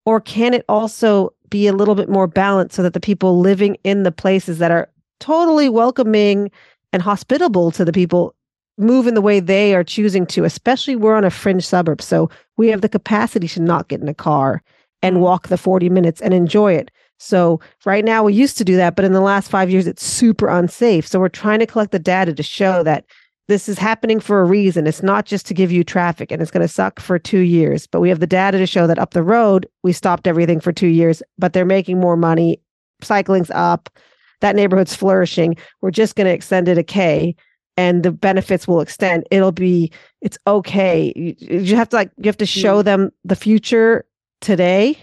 Or 0.06 0.20
can 0.20 0.54
it 0.54 0.64
also 0.68 1.32
be 1.50 1.66
a 1.66 1.72
little 1.72 1.94
bit 1.94 2.08
more 2.08 2.26
balanced 2.26 2.74
so 2.74 2.82
that 2.82 2.92
the 2.92 3.00
people 3.00 3.40
living 3.40 3.76
in 3.84 4.02
the 4.02 4.12
places 4.12 4.58
that 4.58 4.70
are 4.70 4.88
totally 5.20 5.68
welcoming 5.68 6.50
and 6.92 7.02
hospitable 7.02 7.70
to 7.72 7.84
the 7.84 7.92
people 7.92 8.34
move 8.76 9.06
in 9.06 9.14
the 9.14 9.20
way 9.20 9.40
they 9.40 9.74
are 9.74 9.84
choosing 9.84 10.26
to, 10.26 10.44
especially 10.44 10.96
we're 10.96 11.14
on 11.14 11.24
a 11.24 11.30
fringe 11.30 11.66
suburb. 11.66 12.02
So 12.02 12.30
we 12.56 12.68
have 12.68 12.80
the 12.80 12.88
capacity 12.88 13.48
to 13.48 13.60
not 13.60 13.88
get 13.88 14.00
in 14.00 14.08
a 14.08 14.14
car 14.14 14.62
and 15.02 15.14
mm-hmm. 15.14 15.24
walk 15.24 15.48
the 15.48 15.58
40 15.58 15.88
minutes 15.88 16.20
and 16.20 16.34
enjoy 16.34 16.74
it. 16.74 16.90
So 17.18 17.60
right 17.84 18.04
now 18.04 18.24
we 18.24 18.34
used 18.34 18.58
to 18.58 18.64
do 18.64 18.76
that, 18.76 18.96
but 18.96 19.04
in 19.04 19.12
the 19.12 19.20
last 19.20 19.50
five 19.50 19.70
years, 19.70 19.86
it's 19.86 20.04
super 20.04 20.48
unsafe. 20.48 21.06
So 21.06 21.20
we're 21.20 21.28
trying 21.28 21.60
to 21.60 21.66
collect 21.66 21.92
the 21.92 21.98
data 21.98 22.34
to 22.34 22.42
show 22.42 22.82
that 22.82 23.04
this 23.46 23.68
is 23.68 23.78
happening 23.78 24.20
for 24.20 24.40
a 24.40 24.44
reason. 24.44 24.86
It's 24.86 25.02
not 25.02 25.26
just 25.26 25.46
to 25.46 25.54
give 25.54 25.70
you 25.70 25.84
traffic 25.84 26.32
and 26.32 26.40
it's 26.40 26.50
going 26.50 26.66
to 26.66 26.72
suck 26.72 26.98
for 26.98 27.18
two 27.18 27.40
years, 27.40 27.86
but 27.86 28.00
we 28.00 28.08
have 28.08 28.20
the 28.20 28.26
data 28.26 28.58
to 28.58 28.66
show 28.66 28.86
that 28.86 28.98
up 28.98 29.12
the 29.12 29.22
road, 29.22 29.68
we 29.82 29.92
stopped 29.92 30.26
everything 30.26 30.60
for 30.60 30.72
two 30.72 30.88
years, 30.88 31.22
but 31.38 31.52
they're 31.52 31.64
making 31.64 32.00
more 32.00 32.16
money. 32.16 32.60
Cycling's 33.02 33.50
up. 33.50 33.90
That 34.40 34.56
neighborhood's 34.56 34.94
flourishing. 34.94 35.56
We're 35.82 35.90
just 35.90 36.16
going 36.16 36.26
to 36.26 36.32
extend 36.32 36.68
it 36.68 36.78
a 36.78 36.82
K 36.82 37.36
and 37.76 38.02
the 38.02 38.12
benefits 38.12 38.68
will 38.68 38.80
extend 38.80 39.26
it'll 39.30 39.52
be 39.52 39.90
it's 40.20 40.38
okay. 40.46 41.12
You, 41.16 41.34
you 41.38 41.76
have 41.76 41.88
to 41.90 41.96
like 41.96 42.10
you 42.18 42.28
have 42.28 42.36
to 42.38 42.46
show 42.46 42.80
mm. 42.80 42.84
them 42.84 43.12
the 43.24 43.36
future 43.36 44.04
today 44.40 44.98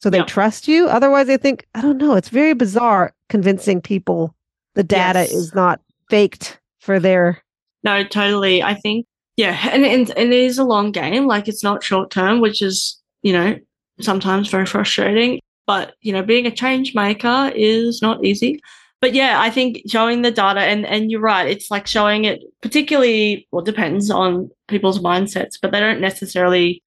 so 0.00 0.10
they 0.10 0.20
trust 0.22 0.68
you. 0.68 0.86
Otherwise 0.88 1.26
they 1.26 1.36
think 1.36 1.66
i 1.74 1.80
don't 1.80 1.98
know. 1.98 2.14
It's 2.14 2.28
very 2.28 2.54
bizarre 2.54 3.14
convincing 3.28 3.80
people 3.80 4.34
the 4.74 4.84
data 4.84 5.20
yes. 5.20 5.32
is 5.32 5.54
not 5.54 5.80
faked 6.10 6.60
for 6.80 7.00
their 7.00 7.42
no 7.82 8.04
totally. 8.04 8.62
I 8.62 8.74
think 8.74 9.06
yeah 9.36 9.58
and, 9.70 9.84
and, 9.84 10.10
and 10.10 10.32
it 10.32 10.40
is 10.40 10.58
a 10.58 10.64
long 10.64 10.92
game 10.92 11.26
like 11.26 11.48
it's 11.48 11.64
not 11.64 11.82
short 11.82 12.10
term 12.10 12.40
which 12.40 12.62
is 12.62 13.00
you 13.22 13.32
know 13.32 13.58
sometimes 14.00 14.48
very 14.48 14.66
frustrating 14.66 15.40
but 15.66 15.94
you 16.00 16.12
know 16.12 16.22
being 16.22 16.46
a 16.46 16.50
change 16.50 16.94
maker 16.94 17.50
is 17.54 18.02
not 18.02 18.24
easy 18.24 18.60
but 19.04 19.12
yeah, 19.12 19.38
I 19.38 19.50
think 19.50 19.82
showing 19.86 20.22
the 20.22 20.30
data 20.30 20.60
and 20.60 20.86
and 20.86 21.10
you're 21.10 21.20
right, 21.20 21.46
it's 21.46 21.70
like 21.70 21.86
showing 21.86 22.24
it 22.24 22.42
particularly 22.62 23.46
well 23.52 23.62
depends 23.62 24.10
on 24.10 24.50
people's 24.66 24.98
mindsets, 24.98 25.58
but 25.60 25.72
they 25.72 25.80
don't 25.80 26.00
necessarily 26.00 26.82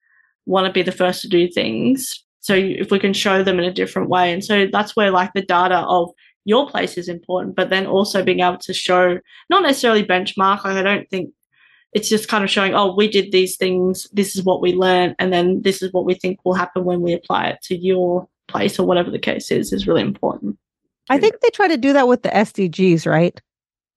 want 0.48 0.66
to 0.66 0.74
be 0.74 0.82
the 0.82 0.92
first 0.92 1.22
to 1.22 1.28
do 1.28 1.48
things. 1.48 2.26
So 2.40 2.56
if 2.56 2.90
we 2.90 2.98
can 2.98 3.14
show 3.14 3.44
them 3.44 3.60
in 3.60 3.66
a 3.66 3.72
different 3.72 4.10
way, 4.10 4.34
and 4.34 4.44
so 4.44 4.66
that's 4.66 4.96
where 4.96 5.12
like 5.12 5.32
the 5.34 5.44
data 5.44 5.78
of 5.82 6.10
your 6.44 6.68
place 6.68 6.98
is 6.98 7.08
important, 7.08 7.56
but 7.56 7.70
then 7.70 7.86
also 7.86 8.24
being 8.24 8.40
able 8.40 8.58
to 8.58 8.74
show 8.74 9.20
not 9.52 9.62
necessarily 9.62 10.04
benchmark. 10.04 10.64
Like 10.64 10.78
I 10.78 10.82
don't 10.82 11.08
think 11.12 11.32
it's 11.94 12.10
just 12.10 12.30
kind 12.30 12.44
of 12.44 12.50
showing, 12.50 12.74
oh, 12.74 12.96
we 12.96 13.08
did 13.08 13.32
these 13.32 13.58
things, 13.58 14.08
this 14.12 14.36
is 14.36 14.44
what 14.44 14.60
we 14.60 14.74
learned, 14.74 15.16
and 15.20 15.32
then 15.32 15.62
this 15.62 15.84
is 15.84 15.94
what 15.94 16.06
we 16.06 16.16
think 16.16 16.40
will 16.44 16.56
happen 16.56 16.84
when 16.84 17.02
we 17.02 17.14
apply 17.14 17.50
it 17.50 17.62
to 17.66 17.78
your 17.78 18.28
place 18.48 18.80
or 18.80 18.88
whatever 18.88 19.12
the 19.12 19.20
case 19.20 19.52
is, 19.52 19.72
is 19.72 19.86
really 19.86 20.02
important. 20.02 20.58
I 21.10 21.20
think 21.20 21.40
they 21.42 21.50
try 21.50 21.68
to 21.68 21.78
do 21.78 21.94
that 21.94 22.08
with 22.08 22.24
the 22.24 22.30
SDGs, 22.30 23.06
right? 23.06 23.40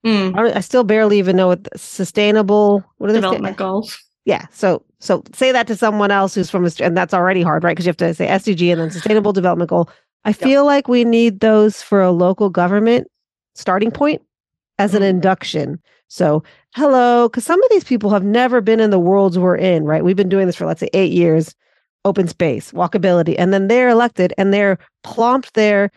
Mm. 0.05 0.37
I, 0.37 0.57
I, 0.57 0.61
still 0.61 0.85
barely 0.85 1.19
even 1.19 1.37
know 1.37 1.49
what 1.49 1.69
sustainable 1.79 2.83
what 2.99 3.11
are 3.11 3.13
development 3.13 3.57
goals. 3.59 3.99
Yeah, 4.25 4.47
so 4.51 4.83
so 4.99 5.23
say 5.35 5.53
that 5.53 5.67
to 5.67 5.77
someone 5.77 6.11
else 6.11 6.35
who's 6.35 6.51
from 6.51 6.65
a 6.65 6.71
and 6.81 6.97
that's 6.97 7.13
already 7.13 7.43
hard, 7.43 7.65
right? 7.65 7.73
Because 7.73 7.85
you 7.85 7.91
have 7.91 7.97
to 7.99 8.15
say 8.15 8.27
SDG 8.27 8.73
and 8.73 8.81
then 8.81 8.91
sustainable 8.91 9.33
development 9.33 9.69
goal. 9.69 9.91
I 10.25 10.33
feel 10.33 10.63
yep. 10.63 10.65
like 10.65 10.89
we 10.89 11.05
need 11.05 11.41
those 11.41 11.83
for 11.83 12.01
a 12.01 12.11
local 12.11 12.49
government 12.49 13.09
starting 13.55 13.91
point 13.91 14.23
as 14.79 14.95
an 14.95 15.03
mm. 15.03 15.09
induction. 15.09 15.81
So, 16.09 16.43
hello, 16.75 17.29
because 17.29 17.45
some 17.45 17.63
of 17.63 17.71
these 17.71 17.85
people 17.85 18.11
have 18.11 18.25
never 18.25 18.61
been 18.61 18.81
in 18.81 18.91
the 18.91 18.99
worlds 18.99 19.39
we're 19.39 19.57
in, 19.57 19.85
right? 19.85 20.05
We've 20.05 20.17
been 20.17 20.29
doing 20.29 20.47
this 20.47 20.57
for 20.57 20.67
let's 20.67 20.81
say 20.81 20.91
eight 20.93 21.13
years, 21.13 21.55
open 22.05 22.27
space, 22.27 22.73
walkability, 22.73 23.37
and 23.39 23.53
then 23.53 23.69
they're 23.69 23.91
elected 23.91 24.33
and 24.39 24.53
they're 24.53 24.79
plomped 25.05 25.55
there 25.55 25.91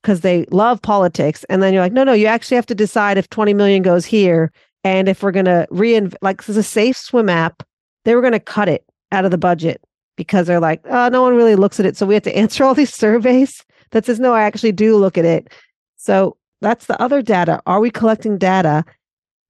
because 0.00 0.20
they 0.20 0.44
love 0.50 0.80
politics. 0.82 1.44
And 1.44 1.62
then 1.62 1.72
you're 1.72 1.82
like, 1.82 1.92
no, 1.92 2.04
no, 2.04 2.12
you 2.12 2.26
actually 2.26 2.56
have 2.56 2.66
to 2.66 2.74
decide 2.74 3.18
if 3.18 3.28
20 3.30 3.54
million 3.54 3.82
goes 3.82 4.04
here. 4.04 4.52
And 4.84 5.08
if 5.08 5.22
we're 5.22 5.32
going 5.32 5.46
to 5.46 5.66
reinvest, 5.70 6.22
like, 6.22 6.38
this 6.38 6.48
is 6.48 6.56
a 6.56 6.62
safe 6.62 6.96
swim 6.96 7.28
app, 7.28 7.62
they 8.04 8.14
were 8.14 8.20
going 8.20 8.32
to 8.32 8.40
cut 8.40 8.68
it 8.68 8.84
out 9.12 9.24
of 9.24 9.30
the 9.30 9.38
budget 9.38 9.80
because 10.16 10.46
they're 10.46 10.60
like, 10.60 10.80
oh, 10.86 11.08
no 11.08 11.22
one 11.22 11.36
really 11.36 11.54
looks 11.54 11.78
at 11.78 11.86
it. 11.86 11.96
So 11.96 12.06
we 12.06 12.14
have 12.14 12.22
to 12.24 12.36
answer 12.36 12.64
all 12.64 12.74
these 12.74 12.94
surveys 12.94 13.64
that 13.90 14.04
says, 14.06 14.18
no, 14.18 14.34
I 14.34 14.42
actually 14.42 14.72
do 14.72 14.96
look 14.96 15.16
at 15.16 15.24
it. 15.24 15.52
So 15.96 16.36
that's 16.60 16.86
the 16.86 17.00
other 17.00 17.22
data. 17.22 17.60
Are 17.66 17.80
we 17.80 17.90
collecting 17.90 18.38
data 18.38 18.84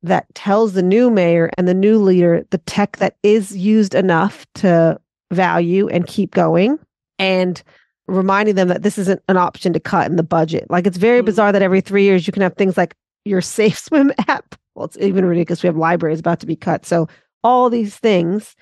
that 0.02 0.26
tells 0.34 0.72
the 0.72 0.82
new 0.82 1.10
mayor 1.10 1.50
and 1.56 1.68
the 1.68 1.74
new 1.74 1.98
leader 1.98 2.44
the 2.50 2.58
tech 2.58 2.96
that 2.96 3.16
is 3.22 3.56
used 3.56 3.94
enough 3.94 4.46
to 4.56 4.98
value 5.30 5.88
and 5.88 6.06
keep 6.06 6.32
going? 6.32 6.78
And 7.18 7.62
reminding 8.08 8.54
them 8.54 8.68
that 8.68 8.82
this 8.82 8.98
isn't 8.98 9.22
an 9.28 9.36
option 9.36 9.72
to 9.72 9.80
cut 9.80 10.10
in 10.10 10.16
the 10.16 10.22
budget. 10.22 10.66
Like 10.70 10.86
it's 10.86 10.96
very 10.96 11.18
mm-hmm. 11.18 11.26
bizarre 11.26 11.52
that 11.52 11.62
every 11.62 11.80
three 11.80 12.04
years 12.04 12.26
you 12.26 12.32
can 12.32 12.42
have 12.42 12.54
things 12.54 12.76
like 12.76 12.94
your 13.24 13.40
Safe 13.40 13.78
Swim 13.78 14.12
app. 14.28 14.54
Well, 14.74 14.86
it's 14.86 14.98
even 14.98 15.24
ridiculous. 15.24 15.62
We 15.62 15.68
have 15.68 15.76
libraries 15.76 16.20
about 16.20 16.40
to 16.40 16.46
be 16.46 16.56
cut. 16.56 16.86
So 16.86 17.08
all 17.44 17.70
these 17.70 17.96
things, 17.96 18.56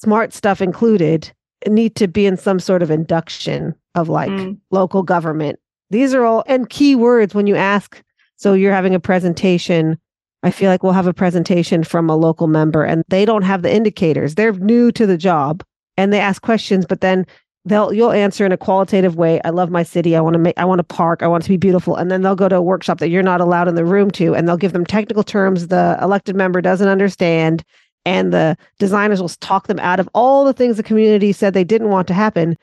smart 0.00 0.32
stuff 0.32 0.60
included, 0.60 1.30
need 1.68 1.96
to 1.96 2.08
be 2.08 2.26
in 2.26 2.36
some 2.36 2.60
sort 2.60 2.82
of 2.82 2.90
induction 2.90 3.74
of 3.94 4.08
like 4.08 4.30
mm. 4.30 4.58
local 4.70 5.02
government. 5.02 5.58
These 5.90 6.14
are 6.14 6.24
all 6.24 6.44
and 6.46 6.68
key 6.68 6.94
words 6.94 7.34
when 7.34 7.46
you 7.46 7.56
ask. 7.56 8.02
So 8.36 8.54
you're 8.54 8.72
having 8.72 8.94
a 8.94 9.00
presentation. 9.00 9.98
I 10.42 10.50
feel 10.50 10.70
like 10.70 10.82
we'll 10.82 10.92
have 10.92 11.06
a 11.06 11.14
presentation 11.14 11.84
from 11.84 12.10
a 12.10 12.16
local 12.16 12.48
member 12.48 12.84
and 12.84 13.04
they 13.08 13.24
don't 13.24 13.42
have 13.42 13.62
the 13.62 13.74
indicators. 13.74 14.34
They're 14.34 14.52
new 14.52 14.92
to 14.92 15.06
the 15.06 15.16
job 15.16 15.62
and 15.96 16.12
they 16.12 16.20
ask 16.20 16.42
questions, 16.42 16.84
but 16.86 17.00
then 17.00 17.26
they'll 17.64 17.92
you'll 17.92 18.12
answer 18.12 18.44
in 18.44 18.52
a 18.52 18.56
qualitative 18.56 19.16
way 19.16 19.40
i 19.44 19.50
love 19.50 19.70
my 19.70 19.82
city. 19.82 20.16
I 20.16 20.20
want 20.20 20.34
to 20.34 20.38
make 20.38 20.58
i 20.58 20.64
want 20.64 20.78
to 20.78 20.84
park. 20.84 21.22
I 21.22 21.26
want 21.26 21.44
to 21.44 21.48
be 21.48 21.56
beautiful. 21.56 21.96
And 21.96 22.10
then 22.10 22.22
they'll 22.22 22.36
go 22.36 22.48
to 22.48 22.56
a 22.56 22.62
workshop 22.62 22.98
that 22.98 23.08
you're 23.08 23.22
not 23.22 23.40
allowed 23.40 23.68
in 23.68 23.74
the 23.74 23.84
room 23.84 24.10
to 24.12 24.34
and 24.34 24.46
they'll 24.46 24.56
give 24.56 24.72
them 24.72 24.86
technical 24.86 25.22
terms 25.22 25.68
the 25.68 25.98
elected 26.00 26.36
member 26.36 26.60
doesn't 26.60 26.88
understand 26.88 27.64
and 28.04 28.32
the 28.32 28.56
designers 28.78 29.20
will 29.20 29.30
talk 29.30 29.66
them 29.66 29.78
out 29.78 29.98
of 29.98 30.08
all 30.14 30.44
the 30.44 30.52
things 30.52 30.76
the 30.76 30.82
community 30.82 31.32
said 31.32 31.54
they 31.54 31.64
didn't 31.64 31.90
want 31.90 32.06
to 32.08 32.14
happen 32.14 32.56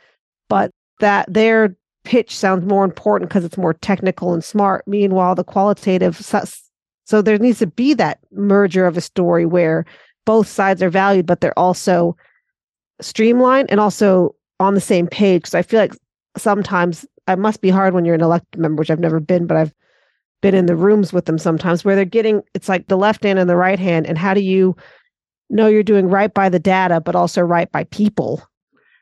but 0.50 0.72
that 1.00 1.32
their 1.32 1.76
pitch 2.04 2.36
sounds 2.36 2.66
more 2.66 2.84
important 2.84 3.30
because 3.30 3.46
it's 3.46 3.58
more 3.58 3.74
technical 3.74 4.34
and 4.34 4.44
smart. 4.44 4.84
Meanwhile 4.88 5.36
the 5.36 5.44
qualitative 5.44 6.22
so 7.06 7.22
there 7.22 7.38
needs 7.40 7.60
to 7.60 7.68
be 7.68 7.94
that 7.96 8.20
merger 8.32 8.86
of 8.86 8.98
a 8.98 9.02
story 9.02 9.46
where 9.46 9.86
both 10.26 10.48
sides 10.48 10.84
are 10.84 10.90
valued 10.90 11.26
but 11.26 11.42
they're 11.42 11.58
also 11.58 12.16
streamlined 13.02 13.70
and 13.72 13.80
also 13.80 14.36
on 14.62 14.76
the 14.76 14.82
same 14.82 15.08
page 15.08 15.41
because 15.41 15.56
I 15.56 15.62
feel 15.62 15.80
like 15.80 15.95
sometimes 16.38 17.06
it 17.28 17.39
must 17.39 17.62
be 17.62 17.69
hard 17.69 17.93
when 17.93 18.06
you're 18.06 18.15
an 18.15 18.21
elected 18.21 18.60
member, 18.60 18.82
which 18.82 18.91
I've 18.91 19.00
never 19.00 19.19
been, 19.19 19.47
but 19.47 19.58
I've 19.58 19.74
been 20.41 20.56
in 20.56 20.65
the 20.65 20.76
rooms 20.76 21.13
with 21.13 21.26
them 21.26 21.38
sometimes 21.38 21.86
where 21.86 21.95
they're 21.95 22.06
getting 22.06 22.41
it's 22.56 22.67
like 22.67 22.88
the 22.88 22.97
left 22.97 23.24
hand 23.24 23.39
and 23.39 23.50
the 23.50 23.56
right 23.56 23.80
hand. 23.80 24.08
And 24.08 24.17
how 24.17 24.34
do 24.34 24.41
you 24.41 24.76
know 25.50 25.67
you're 25.67 25.84
doing 25.84 26.08
right 26.08 26.34
by 26.34 26.50
the 26.50 26.60
data, 26.60 27.00
but 27.02 27.15
also 27.15 27.41
right 27.41 27.71
by 27.71 27.84
people? 27.86 28.41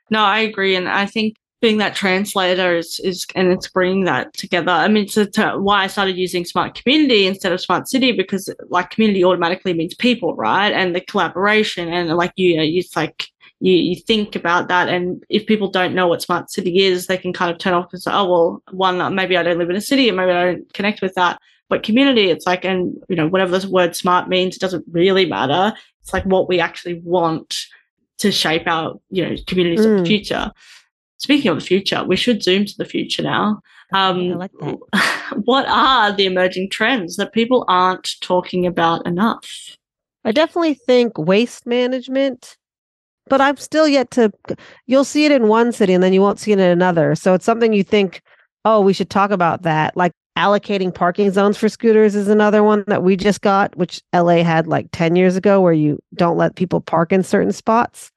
No, 0.10 0.24
I 0.24 0.40
agree. 0.40 0.76
And 0.76 0.90
I 0.90 1.06
think 1.06 1.36
being 1.62 1.78
that 1.78 1.96
translator 1.96 2.76
is, 2.76 3.00
is 3.04 3.26
and 3.36 3.50
it's 3.50 3.68
bringing 3.68 4.06
that 4.06 4.34
together. 4.34 4.72
I 4.72 4.88
mean, 4.88 5.04
it's 5.04 5.16
to, 5.16 5.56
why 5.58 5.84
I 5.84 5.88
started 5.88 6.18
using 6.18 6.46
smart 6.46 6.76
community 6.76 7.28
instead 7.28 7.52
of 7.52 7.62
smart 7.62 7.90
city 7.90 8.12
because 8.12 8.54
like 8.70 8.92
community 8.92 9.24
automatically 9.24 9.74
means 9.74 9.94
people, 9.94 10.36
right? 10.36 10.72
And 10.72 10.96
the 10.96 11.02
collaboration 11.02 11.90
and 11.90 12.10
like 12.16 12.32
you, 12.38 12.58
know, 12.58 12.64
it's 12.66 12.96
like 12.96 13.28
you, 13.60 13.74
you 13.74 13.96
think 13.96 14.36
about 14.36 14.68
that. 14.70 14.90
And 14.90 15.24
if 15.30 15.46
people 15.46 15.70
don't 15.70 15.94
know 15.94 16.08
what 16.08 16.22
smart 16.22 16.50
city 16.50 16.86
is, 16.86 17.08
they 17.08 17.18
can 17.18 17.34
kind 17.34 17.52
of 17.52 17.58
turn 17.58 17.74
off 17.74 17.92
and 17.92 18.02
say, 18.02 18.12
oh, 18.14 18.30
well, 18.30 18.64
one, 18.72 19.16
maybe 19.16 19.38
I 19.38 19.44
don't 19.44 19.58
live 19.58 19.70
in 19.70 19.76
a 19.76 19.82
city 19.82 20.08
and 20.08 20.18
maybe 20.18 20.32
I 20.32 20.46
don't 20.46 20.74
connect 20.74 21.02
with 21.02 21.16
that. 21.16 21.40
But 21.68 21.84
community, 21.84 22.30
it's 22.30 22.48
like, 22.48 22.66
and, 22.66 22.96
you 23.10 23.16
know, 23.16 23.28
whatever 23.28 23.52
this 23.52 23.66
word 23.66 23.96
smart 23.96 24.28
means, 24.28 24.56
it 24.56 24.60
doesn't 24.60 24.86
really 24.92 25.26
matter. 25.26 25.76
It's 26.02 26.14
like 26.14 26.24
what 26.24 26.48
we 26.48 26.60
actually 26.60 27.00
want 27.02 27.66
to 28.20 28.32
shape 28.32 28.68
our, 28.68 29.00
you 29.10 29.28
know, 29.28 29.36
communities 29.46 29.86
mm. 29.86 29.92
of 29.92 29.98
the 29.98 30.04
mm. 30.04 30.08
future. 30.08 30.52
speaking 31.18 31.52
of 31.52 31.60
the 31.60 31.66
future, 31.66 32.04
we 32.04 32.16
should 32.16 32.42
zoom 32.42 32.66
to 32.66 32.78
the 32.78 32.86
future 32.86 33.24
now. 33.24 33.62
Um, 33.94 34.32
I 34.32 34.36
like 34.36 34.52
that. 34.60 35.32
what 35.46 35.68
are 35.68 36.12
the 36.12 36.26
emerging 36.26 36.70
trends 36.70 37.18
that 37.18 37.34
people 37.34 37.66
aren't 37.68 38.20
talking 38.22 38.66
about 38.66 39.06
enough? 39.06 39.78
I 40.24 40.32
definitely 40.32 40.74
think 40.74 41.18
waste 41.18 41.66
management, 41.66 42.58
but 43.30 43.42
I'm 43.42 43.58
still 43.58 43.88
yet 43.88 44.12
to. 44.12 44.32
You'll 44.88 45.04
see 45.04 45.26
it 45.26 45.32
in 45.32 45.48
one 45.48 45.72
city 45.72 45.94
and 45.94 46.04
then 46.04 46.14
you 46.14 46.22
won't 46.22 46.40
see 46.40 46.52
it 46.52 46.60
in 46.60 46.70
another. 46.70 47.16
So 47.16 47.34
it's 47.34 47.46
something 47.46 47.74
you 47.74 47.84
think, 47.84 48.22
oh, 48.66 48.82
we 48.82 48.94
should 48.94 49.10
talk 49.10 49.32
about 49.32 49.64
that. 49.64 49.96
Like 49.96 50.12
allocating 50.38 50.94
parking 50.94 51.32
zones 51.32 51.58
for 51.58 51.68
scooters 51.70 52.16
is 52.16 52.28
another 52.28 52.64
one 52.64 52.84
that 52.88 53.04
we 53.04 53.16
just 53.16 53.42
got, 53.42 53.76
which 53.76 54.02
LA 54.14 54.44
had 54.44 54.68
like 54.68 54.88
10 54.92 55.16
years 55.16 55.36
ago, 55.36 55.62
where 55.62 55.74
you 55.74 56.02
don't 56.16 56.38
let 56.38 56.56
people 56.56 56.82
park 56.82 57.12
in 57.12 57.24
certain 57.24 57.52
spots. 57.52 58.12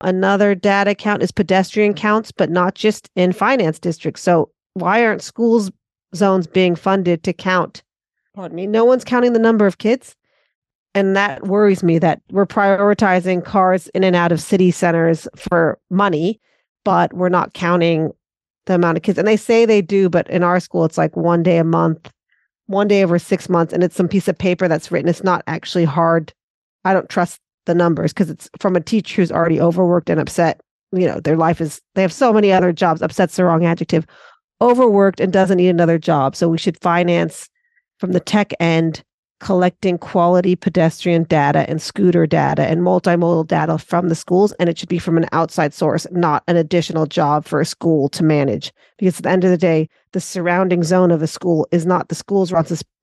Another 0.00 0.54
data 0.54 0.94
count 0.94 1.22
is 1.22 1.32
pedestrian 1.32 1.94
counts, 1.94 2.30
but 2.30 2.50
not 2.50 2.74
just 2.74 3.08
in 3.16 3.32
finance 3.32 3.78
districts. 3.78 4.22
So 4.22 4.50
why 4.74 5.04
aren't 5.04 5.22
schools 5.22 5.70
zones 6.14 6.46
being 6.46 6.76
funded 6.76 7.22
to 7.24 7.32
count? 7.32 7.82
Pardon 8.34 8.56
me. 8.56 8.66
No 8.66 8.84
one's 8.84 9.04
counting 9.04 9.32
the 9.32 9.38
number 9.38 9.66
of 9.66 9.78
kids. 9.78 10.16
And 10.94 11.16
that 11.16 11.46
worries 11.46 11.82
me 11.82 11.98
that 11.98 12.20
we're 12.30 12.46
prioritizing 12.46 13.44
cars 13.44 13.88
in 13.88 14.04
and 14.04 14.14
out 14.14 14.30
of 14.30 14.40
city 14.40 14.70
centers 14.70 15.26
for 15.34 15.78
money, 15.90 16.40
but 16.84 17.12
we're 17.12 17.28
not 17.28 17.54
counting 17.54 18.12
the 18.66 18.76
amount 18.76 18.96
of 18.96 19.02
kids. 19.02 19.18
And 19.18 19.26
they 19.26 19.36
say 19.36 19.66
they 19.66 19.82
do, 19.82 20.08
but 20.08 20.28
in 20.30 20.42
our 20.42 20.60
school, 20.60 20.84
it's 20.84 20.96
like 20.96 21.16
one 21.16 21.42
day 21.42 21.58
a 21.58 21.64
month, 21.64 22.12
one 22.66 22.86
day 22.86 23.02
over 23.02 23.18
six 23.18 23.48
months. 23.48 23.72
And 23.72 23.82
it's 23.82 23.96
some 23.96 24.08
piece 24.08 24.28
of 24.28 24.38
paper 24.38 24.68
that's 24.68 24.92
written. 24.92 25.08
It's 25.08 25.24
not 25.24 25.42
actually 25.46 25.84
hard. 25.84 26.32
I 26.84 26.92
don't 26.92 27.08
trust 27.08 27.40
the 27.66 27.74
numbers 27.74 28.12
because 28.12 28.30
it's 28.30 28.48
from 28.60 28.76
a 28.76 28.80
teacher 28.80 29.16
who's 29.16 29.32
already 29.32 29.60
overworked 29.60 30.10
and 30.10 30.20
upset. 30.20 30.60
You 30.92 31.08
know, 31.08 31.18
their 31.18 31.36
life 31.36 31.60
is, 31.60 31.80
they 31.96 32.02
have 32.02 32.12
so 32.12 32.32
many 32.32 32.52
other 32.52 32.72
jobs. 32.72 33.02
Upset's 33.02 33.34
the 33.34 33.44
wrong 33.44 33.64
adjective. 33.64 34.06
Overworked 34.60 35.18
and 35.18 35.32
doesn't 35.32 35.56
need 35.56 35.70
another 35.70 35.98
job. 35.98 36.36
So 36.36 36.48
we 36.48 36.58
should 36.58 36.80
finance 36.80 37.48
from 37.98 38.12
the 38.12 38.20
tech 38.20 38.52
end 38.60 39.02
collecting 39.40 39.98
quality 39.98 40.54
pedestrian 40.54 41.24
data 41.24 41.68
and 41.68 41.82
scooter 41.82 42.26
data 42.26 42.62
and 42.62 42.82
multimodal 42.82 43.46
data 43.46 43.78
from 43.78 44.08
the 44.08 44.14
schools 44.14 44.52
and 44.52 44.68
it 44.68 44.78
should 44.78 44.88
be 44.88 44.98
from 44.98 45.16
an 45.16 45.26
outside 45.32 45.74
source 45.74 46.06
not 46.12 46.42
an 46.46 46.56
additional 46.56 47.04
job 47.04 47.44
for 47.44 47.60
a 47.60 47.66
school 47.66 48.08
to 48.08 48.22
manage. 48.22 48.72
Because 48.98 49.18
at 49.18 49.24
the 49.24 49.30
end 49.30 49.44
of 49.44 49.50
the 49.50 49.58
day 49.58 49.88
the 50.12 50.20
surrounding 50.20 50.82
zone 50.82 51.10
of 51.10 51.20
a 51.20 51.26
school 51.26 51.66
is 51.72 51.84
not 51.84 52.08
the 52.08 52.14
school's 52.14 52.52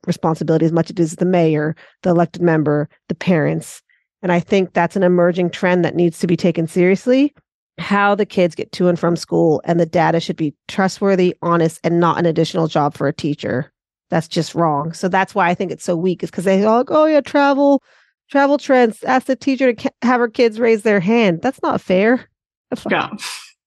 responsibility 0.07 0.65
as 0.65 0.71
much 0.71 0.85
as 0.85 0.91
it 0.91 0.99
is 0.99 1.15
the 1.17 1.25
mayor 1.25 1.75
the 2.03 2.09
elected 2.09 2.41
member 2.41 2.89
the 3.09 3.15
parents. 3.15 3.81
And 4.21 4.31
i 4.31 4.39
think 4.39 4.73
that's 4.73 4.95
an 4.95 5.03
emerging 5.03 5.49
trend 5.49 5.83
that 5.83 5.95
needs 5.95 6.19
to 6.19 6.27
be 6.27 6.37
taken 6.37 6.65
seriously. 6.65 7.35
How 7.77 8.15
the 8.15 8.25
kids 8.25 8.55
get 8.55 8.71
to 8.73 8.87
and 8.87 8.97
from 8.97 9.15
school 9.15 9.61
and 9.65 9.79
the 9.79 9.85
data 9.85 10.19
should 10.19 10.37
be 10.37 10.53
trustworthy 10.67 11.35
honest 11.41 11.79
and 11.83 11.99
not 11.99 12.19
an 12.19 12.25
additional 12.25 12.67
job 12.67 12.93
for 12.95 13.07
a 13.07 13.13
teacher 13.13 13.71
that's 14.11 14.27
just 14.27 14.53
wrong. 14.53 14.93
So 14.93 15.07
that's 15.07 15.33
why 15.33 15.49
I 15.49 15.55
think 15.55 15.71
it's 15.71 15.85
so 15.85 15.95
weak 15.95 16.21
is 16.21 16.29
because 16.29 16.43
they 16.43 16.63
all 16.63 16.83
go, 16.83 17.03
oh 17.03 17.05
yeah, 17.05 17.21
travel, 17.21 17.81
travel 18.29 18.59
trends. 18.59 19.03
Ask 19.05 19.25
the 19.25 19.35
teacher 19.35 19.73
to 19.73 19.91
have 20.03 20.19
her 20.19 20.27
kids 20.27 20.59
raise 20.59 20.83
their 20.83 20.99
hand. 20.99 21.41
That's 21.41 21.63
not 21.63 21.81
fair. 21.81 22.27
Yeah. 22.89 23.09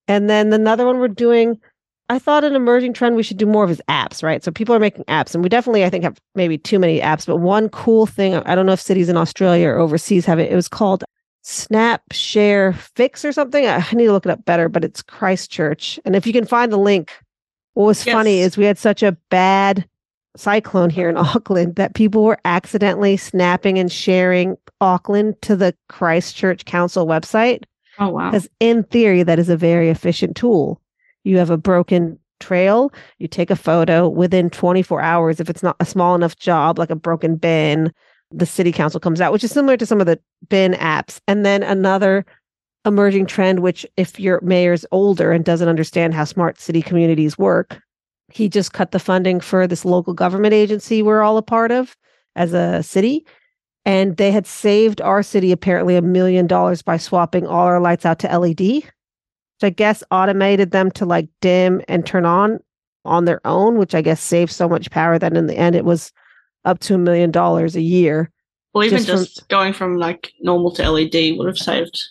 And 0.09 0.31
then 0.31 0.51
another 0.55 0.87
one 0.87 0.99
we're 0.99 1.09
doing, 1.09 1.61
I 2.09 2.19
thought 2.19 2.43
an 2.43 2.57
emerging 2.57 2.95
trend 2.95 3.17
we 3.17 3.23
should 3.23 3.37
do 3.37 3.45
more 3.45 3.65
of 3.65 3.71
is 3.71 3.83
apps, 3.87 4.23
right? 4.23 4.43
So 4.43 4.51
people 4.51 4.75
are 4.75 4.79
making 4.79 5.05
apps, 5.05 5.35
and 5.35 5.43
we 5.43 5.51
definitely, 5.51 5.85
I 5.85 5.91
think, 5.91 6.05
have 6.05 6.19
maybe 6.35 6.57
too 6.57 6.79
many 6.79 7.01
apps. 7.01 7.27
But 7.27 7.37
one 7.37 7.69
cool 7.69 8.07
thing, 8.07 8.35
I 8.35 8.55
don't 8.55 8.65
know 8.65 8.73
if 8.73 8.81
cities 8.81 9.11
in 9.11 9.19
Australia 9.19 9.69
or 9.69 9.79
overseas 9.79 10.25
have 10.25 10.39
it. 10.39 10.51
It 10.51 10.57
was 10.57 10.69
called 10.69 11.05
Snap 11.43 12.01
Share 12.13 12.73
Fix 12.73 13.27
or 13.27 13.33
something. 13.33 13.67
I 13.67 13.87
need 13.93 14.07
to 14.07 14.13
look 14.13 14.25
it 14.25 14.33
up 14.33 14.45
better, 14.47 14.71
but 14.71 14.85
it's 14.85 15.03
Christchurch. 15.03 16.01
And 16.07 16.17
if 16.17 16.27
you 16.27 16.33
can 16.33 16.47
find 16.47 16.73
the 16.73 16.79
link, 16.79 17.13
what 17.75 17.85
was 17.85 18.07
yes. 18.07 18.15
funny 18.15 18.41
is 18.41 18.57
we 18.57 18.65
had 18.65 18.79
such 18.79 19.03
a 19.03 19.13
bad 19.29 19.87
cyclone 20.37 20.91
here 20.91 21.09
in 21.09 21.17
Auckland 21.19 21.77
that 21.77 21.95
people 21.95 22.25
were 22.25 22.39
accidentally 22.45 23.17
snapping 23.17 23.79
and 23.79 23.91
sharing 23.91 24.57
Auckland 24.81 25.41
to 25.43 25.57
the 25.57 25.75
Christchurch 25.89 26.65
Council 26.65 27.07
website. 27.07 27.65
Oh, 27.99 28.09
wow. 28.09 28.31
Because 28.31 28.49
in 28.61 28.83
theory, 28.85 29.23
that 29.23 29.39
is 29.39 29.49
a 29.49 29.57
very 29.57 29.89
efficient 29.89 30.37
tool. 30.37 30.81
You 31.23 31.39
have 31.39 31.51
a 31.51 31.57
broken 31.57 32.19
trail, 32.41 32.93
you 33.19 33.29
take 33.29 33.51
a 33.51 33.57
photo 33.57 34.09
within 34.09 34.51
24 34.51 35.01
hours. 35.01 35.41
If 35.41 35.49
it's 35.49 35.63
not 35.63 35.77
a 35.81 35.87
small 35.87 36.15
enough 36.15 36.37
job, 36.37 36.79
like 36.79 36.91
a 36.91 36.97
broken 36.97 37.37
bin, 37.37 37.93
the 38.31 38.47
city 38.47 38.73
council 38.73 39.01
comes 39.01 39.21
out, 39.21 39.33
which 39.33 39.45
is 39.45 39.53
similar 39.53 39.77
to 39.77 39.87
some 39.87 40.01
of 40.01 40.07
the 40.07 40.19
bin 40.49 40.73
apps. 40.73 41.21
And 41.29 41.47
then 41.47 41.63
another 41.63 42.27
emerging 42.85 43.27
trend, 43.27 43.61
which 43.61 43.87
if 43.97 44.21
your 44.21 44.41
mayor's 44.43 44.85
older 44.91 45.33
and 45.33 45.45
doesn't 45.45 45.69
understand 45.69 46.15
how 46.15 46.25
smart 46.25 46.61
city 46.61 46.83
communities 46.83 47.39
work, 47.39 47.81
he 48.35 48.49
just 48.49 48.73
cut 48.73 48.91
the 48.91 48.99
funding 48.99 49.41
for 49.41 49.67
this 49.67 49.85
local 49.85 50.13
government 50.13 50.55
agency 50.55 51.03
we're 51.03 51.23
all 51.23 51.37
a 51.37 51.43
part 51.43 51.71
of 51.71 51.97
as 52.35 52.53
a 52.53 52.83
city. 52.83 53.25
And 53.85 54.17
they 54.17 54.33
had 54.33 54.47
saved 54.47 55.01
our 55.01 55.23
city 55.23 55.53
apparently 55.53 55.95
a 55.95 56.03
million 56.03 56.47
dollars 56.47 56.83
by 56.83 56.97
swapping 56.97 57.47
all 57.47 57.67
our 57.67 57.81
lights 57.81 58.05
out 58.05 58.19
to 58.21 58.39
LED, 58.39 58.59
which 58.59 58.85
I 59.63 59.71
guess 59.71 60.03
automated 60.11 60.73
them 60.73 60.91
to 60.93 61.07
like 61.07 61.29
dim 61.41 61.81
and 61.87 62.05
turn 62.05 62.25
on 62.25 62.59
on 63.05 63.27
their 63.27 63.41
own, 63.47 63.77
which 63.77 63.95
I 63.95 64.03
guess 64.03 64.21
saved 64.21 64.51
so 64.51 64.69
much 64.69 64.91
power 64.91 65.19
that 65.19 65.37
in 65.37 65.47
the 65.47 65.57
end 65.57 65.77
it 65.77 65.85
was 65.85 66.13
up 66.65 66.81
to 66.81 66.95
a 66.95 66.99
million 66.99 67.31
dollars 67.31 67.77
a 67.77 67.83
year. 67.83 68.31
Well, 68.73 68.85
even 68.85 68.99
just, 68.99 69.09
just 69.09 69.41
from, 69.41 69.47
going 69.49 69.73
from 69.75 69.99
like 69.99 70.33
normal 70.41 70.73
to 70.73 70.91
LED 70.91 71.37
would 71.39 71.47
have 71.47 71.59
saved. 71.59 72.03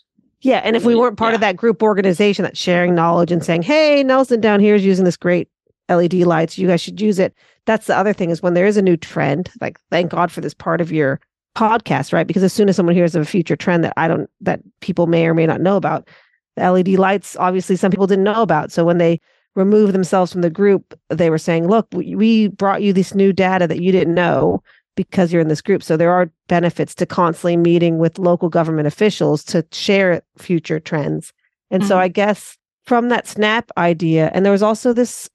Yeah. 0.42 0.62
And 0.64 0.76
if 0.76 0.86
we 0.86 0.96
weren't 0.96 1.18
part 1.18 1.32
yeah. 1.32 1.36
of 1.36 1.42
that 1.42 1.58
group 1.58 1.82
organization 1.82 2.44
that's 2.44 2.60
sharing 2.60 2.94
knowledge 2.96 3.32
and 3.32 3.44
saying, 3.44 3.64
hey, 3.64 4.04
Nelson 4.04 4.40
down 4.40 4.60
here 4.60 4.76
is 4.76 4.86
using 4.86 5.06
this 5.06 5.18
great 5.18 5.50
LED 5.90 6.14
lights. 6.14 6.58
You 6.58 6.68
guys 6.68 6.82
should 6.82 7.02
use 7.02 7.20
it. 7.20 7.34
That's 7.66 7.88
the 7.88 7.98
other 7.98 8.14
thing 8.14 8.30
is 8.30 8.42
when 8.42 8.54
there 8.54 8.66
is 8.66 8.78
a 8.78 8.82
new 8.82 8.98
trend, 8.98 9.52
like 9.62 9.80
thank 9.92 10.12
God 10.12 10.32
for 10.32 10.42
this 10.42 10.54
part 10.54 10.82
of 10.82 10.92
your 10.92 11.20
podcast, 11.56 12.14
right? 12.14 12.28
Because 12.28 12.44
as 12.44 12.54
soon 12.54 12.70
as 12.70 12.76
someone 12.76 12.96
hears 12.96 13.16
of 13.16 13.22
a 13.22 13.26
future 13.26 13.56
trend 13.56 13.84
that 13.84 13.94
I 13.98 14.08
don't, 14.08 14.30
that 14.42 14.62
people 14.82 15.08
may 15.08 15.28
or 15.28 15.34
may 15.34 15.46
not 15.46 15.62
know 15.62 15.78
about, 15.78 16.08
the 16.56 16.72
LED 16.72 16.90
lights, 16.90 17.36
obviously 17.38 17.76
some 17.76 17.92
people 17.92 18.08
didn't 18.08 18.24
know 18.24 18.42
about. 18.42 18.72
So 18.72 18.86
when 18.86 18.98
they 18.98 19.20
removed 19.56 19.94
themselves 19.94 20.32
from 20.32 20.42
the 20.42 20.50
group, 20.50 20.98
they 21.10 21.30
were 21.30 21.38
saying, 21.38 21.68
look, 21.68 21.88
we 21.94 22.48
brought 22.48 22.82
you 22.82 22.94
this 22.94 23.14
new 23.14 23.34
data 23.34 23.68
that 23.68 23.82
you 23.82 23.92
didn't 23.92 24.14
know 24.14 24.62
because 24.96 25.32
you're 25.32 25.42
in 25.42 25.48
this 25.48 25.62
group. 25.62 25.84
So 25.84 25.98
there 25.98 26.12
are 26.12 26.32
benefits 26.48 26.94
to 26.96 27.06
constantly 27.06 27.58
meeting 27.58 27.98
with 27.98 28.20
local 28.20 28.50
government 28.50 28.88
officials 28.88 29.44
to 29.46 29.66
share 29.72 30.22
future 30.38 30.80
trends. 30.80 31.34
And 31.72 31.82
mm-hmm. 31.82 31.88
so 31.88 31.98
I 31.98 32.08
guess 32.08 32.58
from 32.86 33.10
that 33.10 33.28
snap 33.28 33.72
idea, 33.78 34.30
and 34.34 34.46
there 34.46 34.52
was 34.52 34.64
also 34.64 34.94
this 34.94 35.30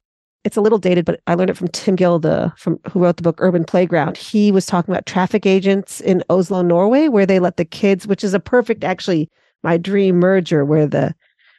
it's 0.48 0.56
a 0.56 0.62
little 0.62 0.78
dated, 0.78 1.04
but 1.04 1.20
I 1.26 1.34
learned 1.34 1.50
it 1.50 1.58
from 1.58 1.68
Tim 1.68 1.94
Gill, 1.94 2.18
the 2.18 2.50
from 2.56 2.80
who 2.90 3.00
wrote 3.00 3.18
the 3.18 3.22
book 3.22 3.36
Urban 3.38 3.64
Playground. 3.64 4.16
He 4.16 4.50
was 4.50 4.64
talking 4.64 4.94
about 4.94 5.04
traffic 5.04 5.44
agents 5.44 6.00
in 6.00 6.24
Oslo, 6.30 6.62
Norway, 6.62 7.08
where 7.08 7.26
they 7.26 7.38
let 7.38 7.58
the 7.58 7.66
kids, 7.66 8.06
which 8.06 8.24
is 8.24 8.32
a 8.32 8.40
perfect, 8.40 8.82
actually, 8.82 9.28
my 9.62 9.76
dream 9.76 10.16
merger, 10.16 10.64
where 10.64 10.86
the 10.86 11.14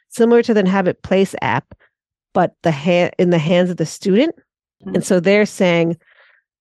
similar 0.08 0.42
to 0.42 0.52
the 0.52 0.58
Inhabit 0.58 1.04
Place 1.04 1.36
app, 1.40 1.72
but 2.34 2.56
the 2.64 2.72
hand 2.72 3.14
in 3.16 3.30
the 3.30 3.38
hands 3.38 3.70
of 3.70 3.76
the 3.76 3.86
student. 3.86 4.34
Mm-hmm. 4.84 4.96
And 4.96 5.06
so 5.06 5.20
they're 5.20 5.46
saying, 5.46 5.96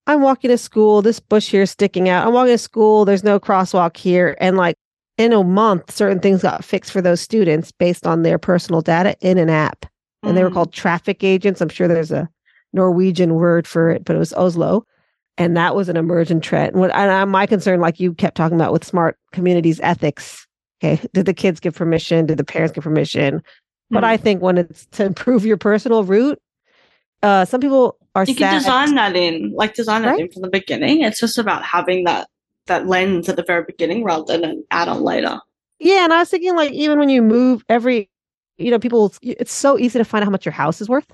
I'm 0.05 0.21
walking 0.21 0.51
to 0.51 0.57
school, 0.59 1.01
this 1.01 1.19
bush 1.19 1.49
here 1.49 1.63
is 1.63 1.71
sticking 1.71 2.09
out. 2.09 2.27
I'm 2.27 2.34
walking 2.34 2.53
to 2.53 2.59
school, 2.59 3.05
there's 3.05 3.23
no 3.23 3.39
crosswalk 3.39 3.97
here. 3.97 4.38
And 4.39 4.55
like 4.55 4.75
in 5.17 5.34
a 5.34 5.43
month, 5.43 5.89
certain 5.89 6.19
things 6.19 6.43
got 6.43 6.63
fixed 6.63 6.91
for 6.91 7.01
those 7.01 7.21
students 7.21 7.71
based 7.71 8.05
on 8.05 8.21
their 8.21 8.38
personal 8.38 8.82
data 8.82 9.15
in 9.19 9.39
an 9.39 9.49
app 9.49 9.88
and 10.24 10.36
they 10.36 10.43
were 10.43 10.49
mm. 10.49 10.53
called 10.53 10.74
traffic 10.74 11.24
agents. 11.24 11.61
I'm 11.61 11.70
sure 11.70 11.88
there's 11.88 12.11
a 12.11 12.30
Norwegian 12.74 13.36
word 13.36 13.67
for 13.67 13.89
it, 13.89 14.05
but 14.05 14.15
it 14.15 14.20
was 14.20 14.34
Oslo. 14.34 14.86
And 15.38 15.55
that 15.55 15.76
was 15.76 15.88
an 15.88 15.95
emergent 15.95 16.43
trend. 16.43 16.76
And, 16.76 16.91
and 16.91 17.32
my 17.32 17.45
concern, 17.45 17.80
like 17.80 17.99
you 17.99 18.13
kept 18.13 18.36
talking 18.36 18.55
about 18.59 18.74
with 18.74 18.84
smart 18.84 19.17
communities 19.32 19.80
ethics, 19.82 20.45
okay, 20.84 21.01
did 21.13 21.26
the 21.26 21.34
kids 21.34 21.59
give 21.59 21.76
permission? 21.76 22.26
Did 22.26 22.38
the 22.38 22.43
parents 22.43 22.74
give 22.74 22.84
permission? 22.84 23.41
But 23.89 24.03
I 24.03 24.17
mm. 24.17 24.22
think 24.22 24.41
when 24.41 24.57
it's 24.57 24.86
to 24.88 25.05
improve 25.05 25.45
your 25.45 25.57
personal 25.57 26.03
route, 26.03 26.39
uh, 27.24 27.45
some 27.45 27.59
people 27.59 27.97
are. 28.15 28.24
You 28.26 28.36
can 28.36 28.53
design 28.53 28.95
that 28.95 29.15
in, 29.15 29.51
like 29.55 29.74
design 29.74 30.03
that 30.03 30.09
right? 30.09 30.20
in 30.20 30.32
from 30.32 30.43
the 30.43 30.49
beginning. 30.49 31.01
It's 31.01 31.20
just 31.20 31.38
about 31.38 31.63
having 31.63 32.03
that 32.03 32.30
that 32.67 32.88
lens 32.88 33.28
at 33.28 33.36
the 33.36 33.43
very 33.43 33.63
beginning 33.63 34.03
rather 34.03 34.26
than 34.26 34.43
an 34.43 34.63
add-on 34.70 35.01
later. 35.01 35.39
Yeah, 35.80 36.03
and 36.03 36.13
I 36.13 36.20
was 36.20 36.30
thinking 36.30 36.55
like 36.55 36.72
even 36.72 36.99
when 36.99 37.09
you 37.09 37.22
move 37.22 37.63
every 37.67 38.09
you 38.60 38.70
know, 38.70 38.80
people, 38.80 39.14
it's 39.22 39.53
so 39.53 39.80
easy 39.80 39.97
to 39.97 40.05
find 40.05 40.22
out 40.22 40.26
how 40.26 40.32
much 40.32 40.45
your 40.45 40.53
house 40.53 40.82
is 40.82 40.89
worth, 40.89 41.07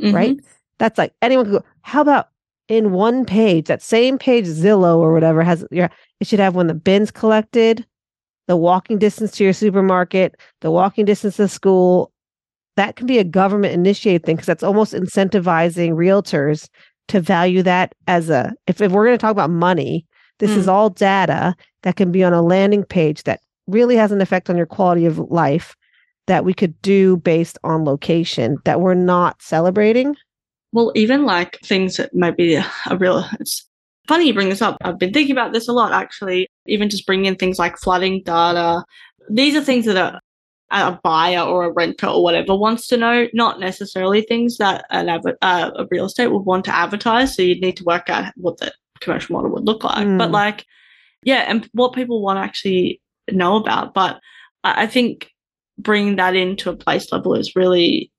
mm-hmm. 0.00 0.14
right? 0.14 0.36
That's 0.78 0.98
like 0.98 1.12
anyone 1.22 1.44
could 1.44 1.60
go, 1.60 1.64
how 1.82 2.00
about 2.00 2.28
in 2.68 2.92
one 2.92 3.24
page, 3.24 3.66
that 3.66 3.82
same 3.82 4.18
page, 4.18 4.46
Zillow 4.46 4.96
or 4.98 5.12
whatever 5.12 5.42
has 5.42 5.64
your, 5.70 5.90
it 6.20 6.26
should 6.26 6.40
have 6.40 6.54
when 6.54 6.68
the 6.68 6.74
bins 6.74 7.10
collected, 7.10 7.86
the 8.48 8.56
walking 8.56 8.98
distance 8.98 9.32
to 9.32 9.44
your 9.44 9.52
supermarket, 9.52 10.36
the 10.60 10.70
walking 10.70 11.04
distance 11.04 11.36
to 11.36 11.48
school. 11.48 12.12
That 12.76 12.96
can 12.96 13.06
be 13.06 13.18
a 13.18 13.24
government 13.24 13.74
initiated 13.74 14.24
thing 14.24 14.36
because 14.36 14.46
that's 14.46 14.62
almost 14.62 14.94
incentivizing 14.94 15.92
realtors 15.92 16.68
to 17.08 17.20
value 17.20 17.62
that 17.62 17.94
as 18.06 18.30
a, 18.30 18.54
if, 18.66 18.80
if 18.80 18.92
we're 18.92 19.04
going 19.04 19.18
to 19.18 19.20
talk 19.20 19.32
about 19.32 19.50
money, 19.50 20.06
this 20.38 20.52
mm. 20.52 20.56
is 20.56 20.68
all 20.68 20.88
data 20.88 21.54
that 21.82 21.96
can 21.96 22.10
be 22.10 22.24
on 22.24 22.32
a 22.32 22.40
landing 22.40 22.84
page 22.84 23.24
that 23.24 23.40
really 23.66 23.96
has 23.96 24.12
an 24.12 24.20
effect 24.20 24.48
on 24.48 24.56
your 24.56 24.66
quality 24.66 25.04
of 25.04 25.18
life 25.18 25.76
that 26.30 26.44
we 26.44 26.54
could 26.54 26.80
do 26.80 27.16
based 27.16 27.58
on 27.64 27.84
location 27.84 28.56
that 28.64 28.80
we're 28.80 28.94
not 28.94 29.42
celebrating? 29.42 30.14
Well, 30.70 30.92
even 30.94 31.24
like 31.24 31.58
things 31.64 31.96
that 31.96 32.14
might 32.14 32.36
be 32.36 32.54
a, 32.54 32.64
a 32.88 32.96
real, 32.96 33.24
it's 33.40 33.68
funny 34.06 34.28
you 34.28 34.32
bring 34.32 34.48
this 34.48 34.62
up. 34.62 34.76
I've 34.82 34.96
been 34.96 35.12
thinking 35.12 35.32
about 35.32 35.52
this 35.52 35.66
a 35.66 35.72
lot 35.72 35.90
actually, 35.90 36.46
even 36.66 36.88
just 36.88 37.04
bringing 37.04 37.26
in 37.26 37.34
things 37.34 37.58
like 37.58 37.76
flooding 37.78 38.22
data. 38.22 38.84
These 39.28 39.56
are 39.56 39.60
things 39.60 39.86
that 39.86 39.96
are 39.96 40.20
a 40.70 41.00
buyer 41.02 41.40
or 41.40 41.64
a 41.64 41.72
renter 41.72 42.06
or 42.06 42.22
whatever 42.22 42.54
wants 42.54 42.86
to 42.86 42.96
know, 42.96 43.26
not 43.34 43.58
necessarily 43.58 44.22
things 44.22 44.58
that 44.58 44.84
an 44.90 45.08
adver- 45.08 45.36
uh, 45.42 45.72
a 45.74 45.86
real 45.90 46.04
estate 46.04 46.28
would 46.28 46.46
want 46.46 46.64
to 46.66 46.72
advertise. 46.72 47.34
So 47.34 47.42
you'd 47.42 47.60
need 47.60 47.76
to 47.78 47.84
work 47.84 48.08
out 48.08 48.32
what 48.36 48.58
the 48.58 48.72
commercial 49.00 49.34
model 49.34 49.50
would 49.50 49.66
look 49.66 49.82
like. 49.82 50.06
Mm. 50.06 50.18
But 50.18 50.30
like, 50.30 50.64
yeah, 51.24 51.44
and 51.48 51.68
what 51.72 51.92
people 51.92 52.22
want 52.22 52.36
to 52.36 52.42
actually 52.42 53.02
know 53.32 53.56
about. 53.56 53.94
But 53.94 54.20
I 54.62 54.86
think 54.86 55.32
bringing 55.82 56.16
that 56.16 56.36
into 56.36 56.70
a 56.70 56.76
place 56.76 57.12
level 57.12 57.34
is 57.34 57.56
really 57.56 58.10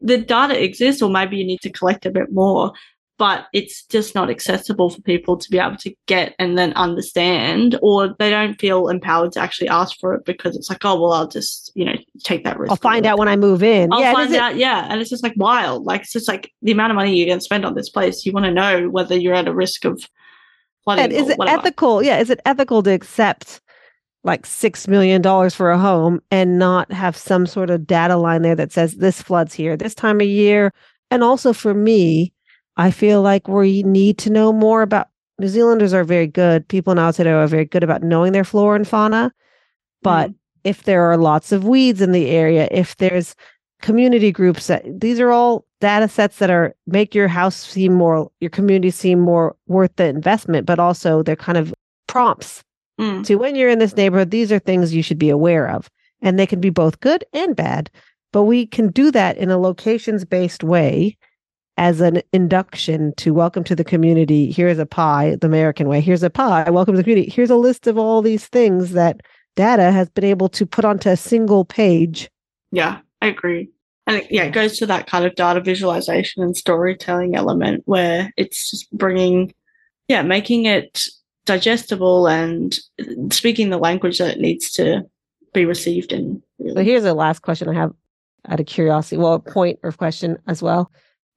the 0.00 0.18
data 0.18 0.62
exists, 0.62 1.00
or 1.00 1.10
maybe 1.10 1.36
you 1.36 1.44
need 1.44 1.60
to 1.60 1.70
collect 1.70 2.04
a 2.06 2.10
bit 2.10 2.32
more 2.32 2.72
but 3.16 3.46
it's 3.52 3.84
just 3.84 4.14
not 4.14 4.28
accessible 4.28 4.90
for 4.90 5.00
people 5.02 5.36
to 5.36 5.48
be 5.50 5.58
able 5.58 5.76
to 5.76 5.94
get 6.06 6.34
and 6.38 6.58
then 6.58 6.72
understand, 6.72 7.78
or 7.80 8.14
they 8.18 8.28
don't 8.28 8.60
feel 8.60 8.88
empowered 8.88 9.32
to 9.32 9.40
actually 9.40 9.68
ask 9.68 9.98
for 10.00 10.14
it 10.14 10.24
because 10.24 10.56
it's 10.56 10.68
like, 10.68 10.84
oh, 10.84 11.00
well, 11.00 11.12
I'll 11.12 11.28
just, 11.28 11.70
you 11.74 11.84
know, 11.84 11.94
take 12.24 12.42
that 12.44 12.58
risk. 12.58 12.70
I'll 12.70 12.76
find 12.76 13.06
out 13.06 13.18
when 13.18 13.28
I 13.28 13.36
move 13.36 13.62
in. 13.62 13.92
I'll 13.92 14.00
yeah, 14.00 14.12
find 14.12 14.34
out. 14.34 14.52
It- 14.52 14.58
yeah. 14.58 14.88
And 14.90 15.00
it's 15.00 15.10
just 15.10 15.22
like 15.22 15.34
wild. 15.36 15.84
Like, 15.84 16.02
it's 16.02 16.12
just 16.12 16.26
like 16.26 16.50
the 16.62 16.72
amount 16.72 16.90
of 16.90 16.96
money 16.96 17.16
you're 17.16 17.26
going 17.26 17.38
to 17.38 17.44
spend 17.44 17.64
on 17.64 17.74
this 17.74 17.88
place. 17.88 18.26
You 18.26 18.32
want 18.32 18.46
to 18.46 18.52
know 18.52 18.88
whether 18.88 19.16
you're 19.16 19.34
at 19.34 19.46
a 19.46 19.54
risk 19.54 19.84
of 19.84 20.02
flooding. 20.82 21.04
And 21.04 21.12
is 21.12 21.28
it 21.28 21.38
whatever. 21.38 21.60
ethical? 21.60 22.02
Yeah. 22.02 22.18
Is 22.18 22.30
it 22.30 22.40
ethical 22.44 22.82
to 22.82 22.90
accept 22.90 23.60
like 24.24 24.42
$6 24.44 24.88
million 24.88 25.22
for 25.50 25.70
a 25.70 25.78
home 25.78 26.20
and 26.30 26.58
not 26.58 26.90
have 26.90 27.16
some 27.16 27.46
sort 27.46 27.70
of 27.70 27.86
data 27.86 28.16
line 28.16 28.42
there 28.42 28.56
that 28.56 28.72
says 28.72 28.96
this 28.96 29.22
floods 29.22 29.54
here 29.54 29.76
this 29.76 29.94
time 29.94 30.20
of 30.20 30.26
year? 30.26 30.72
And 31.10 31.22
also 31.22 31.52
for 31.52 31.74
me, 31.74 32.32
I 32.76 32.90
feel 32.90 33.22
like 33.22 33.46
we 33.46 33.82
need 33.84 34.18
to 34.18 34.30
know 34.30 34.52
more 34.52 34.82
about 34.82 35.08
New 35.38 35.48
Zealanders 35.48 35.92
are 35.92 36.04
very 36.04 36.26
good. 36.26 36.66
People 36.68 36.92
in 36.92 36.98
outside 36.98 37.26
are 37.26 37.46
very 37.46 37.64
good 37.64 37.82
about 37.82 38.02
knowing 38.02 38.32
their 38.32 38.44
flora 38.44 38.76
and 38.76 38.88
fauna. 38.88 39.32
But 40.02 40.30
mm. 40.30 40.34
if 40.64 40.84
there 40.84 41.02
are 41.10 41.16
lots 41.16 41.52
of 41.52 41.64
weeds 41.64 42.00
in 42.00 42.12
the 42.12 42.28
area, 42.30 42.68
if 42.70 42.96
there's 42.96 43.34
community 43.82 44.32
groups 44.32 44.68
that 44.68 44.82
these 45.00 45.20
are 45.20 45.30
all 45.30 45.66
data 45.80 46.08
sets 46.08 46.38
that 46.38 46.48
are 46.48 46.74
make 46.86 47.14
your 47.14 47.28
house 47.28 47.54
seem 47.54 47.92
more 47.92 48.30
your 48.40 48.48
community 48.48 48.90
seem 48.90 49.20
more 49.20 49.56
worth 49.66 49.94
the 49.96 50.06
investment, 50.06 50.66
but 50.66 50.78
also 50.78 51.22
they're 51.22 51.36
kind 51.36 51.58
of 51.58 51.74
prompts 52.06 52.64
mm. 53.00 53.24
to 53.26 53.36
when 53.36 53.56
you're 53.56 53.70
in 53.70 53.78
this 53.78 53.96
neighborhood, 53.96 54.30
these 54.30 54.52
are 54.52 54.58
things 54.58 54.94
you 54.94 55.02
should 55.02 55.18
be 55.18 55.30
aware 55.30 55.68
of. 55.68 55.90
And 56.22 56.38
they 56.38 56.46
can 56.46 56.60
be 56.60 56.70
both 56.70 57.00
good 57.00 57.24
and 57.32 57.54
bad. 57.54 57.90
But 58.32 58.44
we 58.44 58.66
can 58.66 58.90
do 58.90 59.10
that 59.10 59.36
in 59.36 59.50
a 59.50 59.58
locations 59.58 60.24
based 60.24 60.64
way 60.64 61.16
as 61.76 62.00
an 62.00 62.22
induction 62.32 63.12
to 63.16 63.34
welcome 63.34 63.64
to 63.64 63.76
the 63.76 63.84
community. 63.84 64.50
Here's 64.50 64.78
a 64.78 64.86
pie, 64.86 65.36
the 65.40 65.46
American 65.46 65.88
way. 65.88 66.00
Here's 66.00 66.22
a 66.22 66.30
pie. 66.30 66.70
Welcome 66.70 66.94
to 66.94 66.98
the 66.98 67.04
community. 67.04 67.30
Here's 67.30 67.50
a 67.50 67.56
list 67.56 67.86
of 67.86 67.98
all 67.98 68.22
these 68.22 68.46
things 68.46 68.92
that 68.92 69.20
data 69.56 69.92
has 69.92 70.08
been 70.10 70.24
able 70.24 70.48
to 70.50 70.66
put 70.66 70.84
onto 70.84 71.08
a 71.08 71.16
single 71.16 71.64
page. 71.64 72.30
Yeah, 72.72 73.00
I 73.20 73.28
agree. 73.28 73.70
And 74.06 74.16
it, 74.16 74.26
yeah, 74.30 74.44
it 74.44 74.52
goes 74.52 74.78
to 74.78 74.86
that 74.86 75.06
kind 75.06 75.24
of 75.24 75.34
data 75.34 75.60
visualization 75.60 76.42
and 76.42 76.56
storytelling 76.56 77.34
element 77.34 77.82
where 77.86 78.32
it's 78.36 78.70
just 78.70 78.90
bringing, 78.92 79.54
yeah, 80.08 80.22
making 80.22 80.66
it 80.66 81.06
digestible 81.44 82.26
and 82.26 82.78
speaking 83.30 83.70
the 83.70 83.78
language 83.78 84.18
that 84.18 84.36
it 84.36 84.40
needs 84.40 84.70
to 84.72 85.02
be 85.52 85.64
received 85.64 86.12
in. 86.12 86.42
Really. 86.58 86.74
So 86.74 86.82
here's 86.82 87.02
the 87.02 87.14
last 87.14 87.42
question 87.42 87.68
I 87.68 87.74
have 87.74 87.92
out 88.48 88.60
of 88.60 88.66
curiosity. 88.66 89.16
Well, 89.16 89.34
a 89.34 89.40
point 89.40 89.78
or 89.82 89.92
question 89.92 90.38
as 90.46 90.62
well 90.62 90.90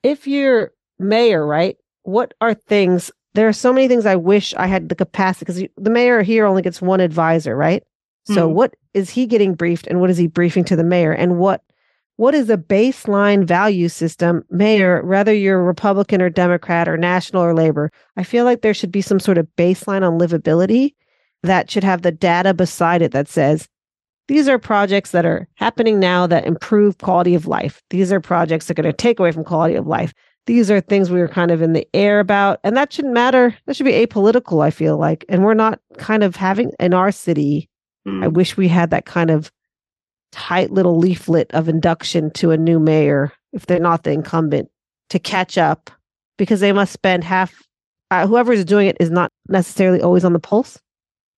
if 0.03 0.28
you're 0.28 0.72
mayor, 0.99 1.45
right? 1.45 1.78
What 2.03 2.34
are 2.41 2.53
things? 2.53 3.12
There 3.34 3.47
are 3.47 3.53
so 3.53 3.74
many 3.74 3.88
things 3.88 4.05
I 4.05 4.16
wish 4.16 4.53
I 4.55 4.68
had 4.68 4.89
the 4.89 4.95
capacity 4.95 5.45
because 5.45 5.84
the 5.84 5.89
mayor 5.89 6.22
here 6.22 6.45
only 6.45 6.62
gets 6.62 6.82
one 6.82 6.99
advisor, 6.99 7.55
right? 7.55 7.84
So 8.26 8.49
mm. 8.49 8.53
what 8.53 8.76
is 8.93 9.10
he 9.10 9.26
getting 9.26 9.53
briefed 9.53 9.88
and 9.88 10.01
what 10.01 10.10
is 10.10 10.18
he 10.18 10.28
briefing 10.28 10.64
to 10.66 10.76
the 10.76 10.84
mayor 10.84 11.14
and 11.14 11.38
what 11.38 11.62
what 12.18 12.36
is 12.36 12.49
a 12.49 12.57
baseline 12.57 13.45
value 13.45 13.88
system 13.88 14.43
mayor 14.49 15.03
whether 15.03 15.34
you're 15.34 15.63
republican 15.63 16.22
or 16.22 16.30
democrat 16.30 16.88
or 16.88 16.97
national 16.97 17.43
or 17.43 17.53
labor 17.53 17.91
i 18.18 18.24
feel 18.24 18.45
like 18.45 18.61
there 18.61 18.74
should 18.74 18.91
be 18.91 19.01
some 19.01 19.20
sort 19.20 19.38
of 19.38 19.47
baseline 19.57 20.05
on 20.05 20.20
livability 20.20 20.93
that 21.43 21.72
should 21.72 21.84
have 21.84 22.01
the 22.01 22.11
data 22.11 22.53
beside 22.53 23.01
it 23.01 23.11
that 23.11 23.28
says 23.28 23.68
these 24.28 24.49
are 24.49 24.59
projects 24.59 25.11
that 25.11 25.26
are 25.26 25.47
happening 25.55 25.99
now 25.99 26.28
that 26.28 26.45
improve 26.45 26.97
quality 26.97 27.34
of 27.34 27.47
life. 27.47 27.82
These 27.89 28.11
are 28.11 28.20
projects 28.20 28.68
that 28.68 28.78
are 28.78 28.82
going 28.82 28.91
to 28.91 28.97
take 28.97 29.20
away 29.20 29.32
from 29.32 29.45
quality 29.45 29.76
of 29.76 29.88
life. 29.88 30.13
These 30.47 30.70
are 30.70 30.82
things 30.82 31.09
we 31.09 31.22
are 31.22 31.28
kind 31.28 31.51
of 31.51 31.61
in 31.61 31.74
the 31.74 31.88
air 31.93 32.20
about. 32.20 32.59
And 32.63 32.76
that 32.76 32.91
shouldn't 32.91 33.13
matter. 33.13 33.55
That 33.65 33.76
should 33.76 33.86
be 33.86 34.05
apolitical, 34.05 34.63
I 34.63 34.70
feel 34.70 34.97
like. 34.97 35.26
And 35.30 35.43
we're 35.43 35.53
not 35.53 35.80
kind 35.97 36.24
of 36.24 36.36
having 36.36 36.72
in 36.80 36.93
our 36.93 37.11
city. 37.11 37.70
Mm. 38.07 38.24
I 38.24 38.28
wish 38.28 38.57
we 38.57 38.68
had 38.68 38.89
that 38.91 39.05
kind 39.05 39.30
of 39.30 39.51
tight 40.38 40.71
little 40.71 40.97
leaflet 40.97 41.51
of 41.53 41.67
induction 41.67 42.31
to 42.31 42.51
a 42.51 42.57
new 42.57 42.79
mayor, 42.79 43.33
if 43.53 43.65
they're 43.65 43.79
not 43.79 44.03
the 44.03 44.11
incumbent, 44.11 44.69
to 45.09 45.19
catch 45.19 45.57
up 45.57 45.89
because 46.38 46.59
they 46.59 46.71
must 46.71 46.93
spend 46.93 47.23
half, 47.23 47.63
uh, 48.11 48.27
whoever 48.27 48.53
is 48.53 48.63
doing 48.63 48.88
it 48.88 48.97
is 48.99 49.09
not 49.09 49.31
necessarily 49.49 50.01
always 50.01 50.23
on 50.23 50.33
the 50.33 50.39
pulse 50.39 50.79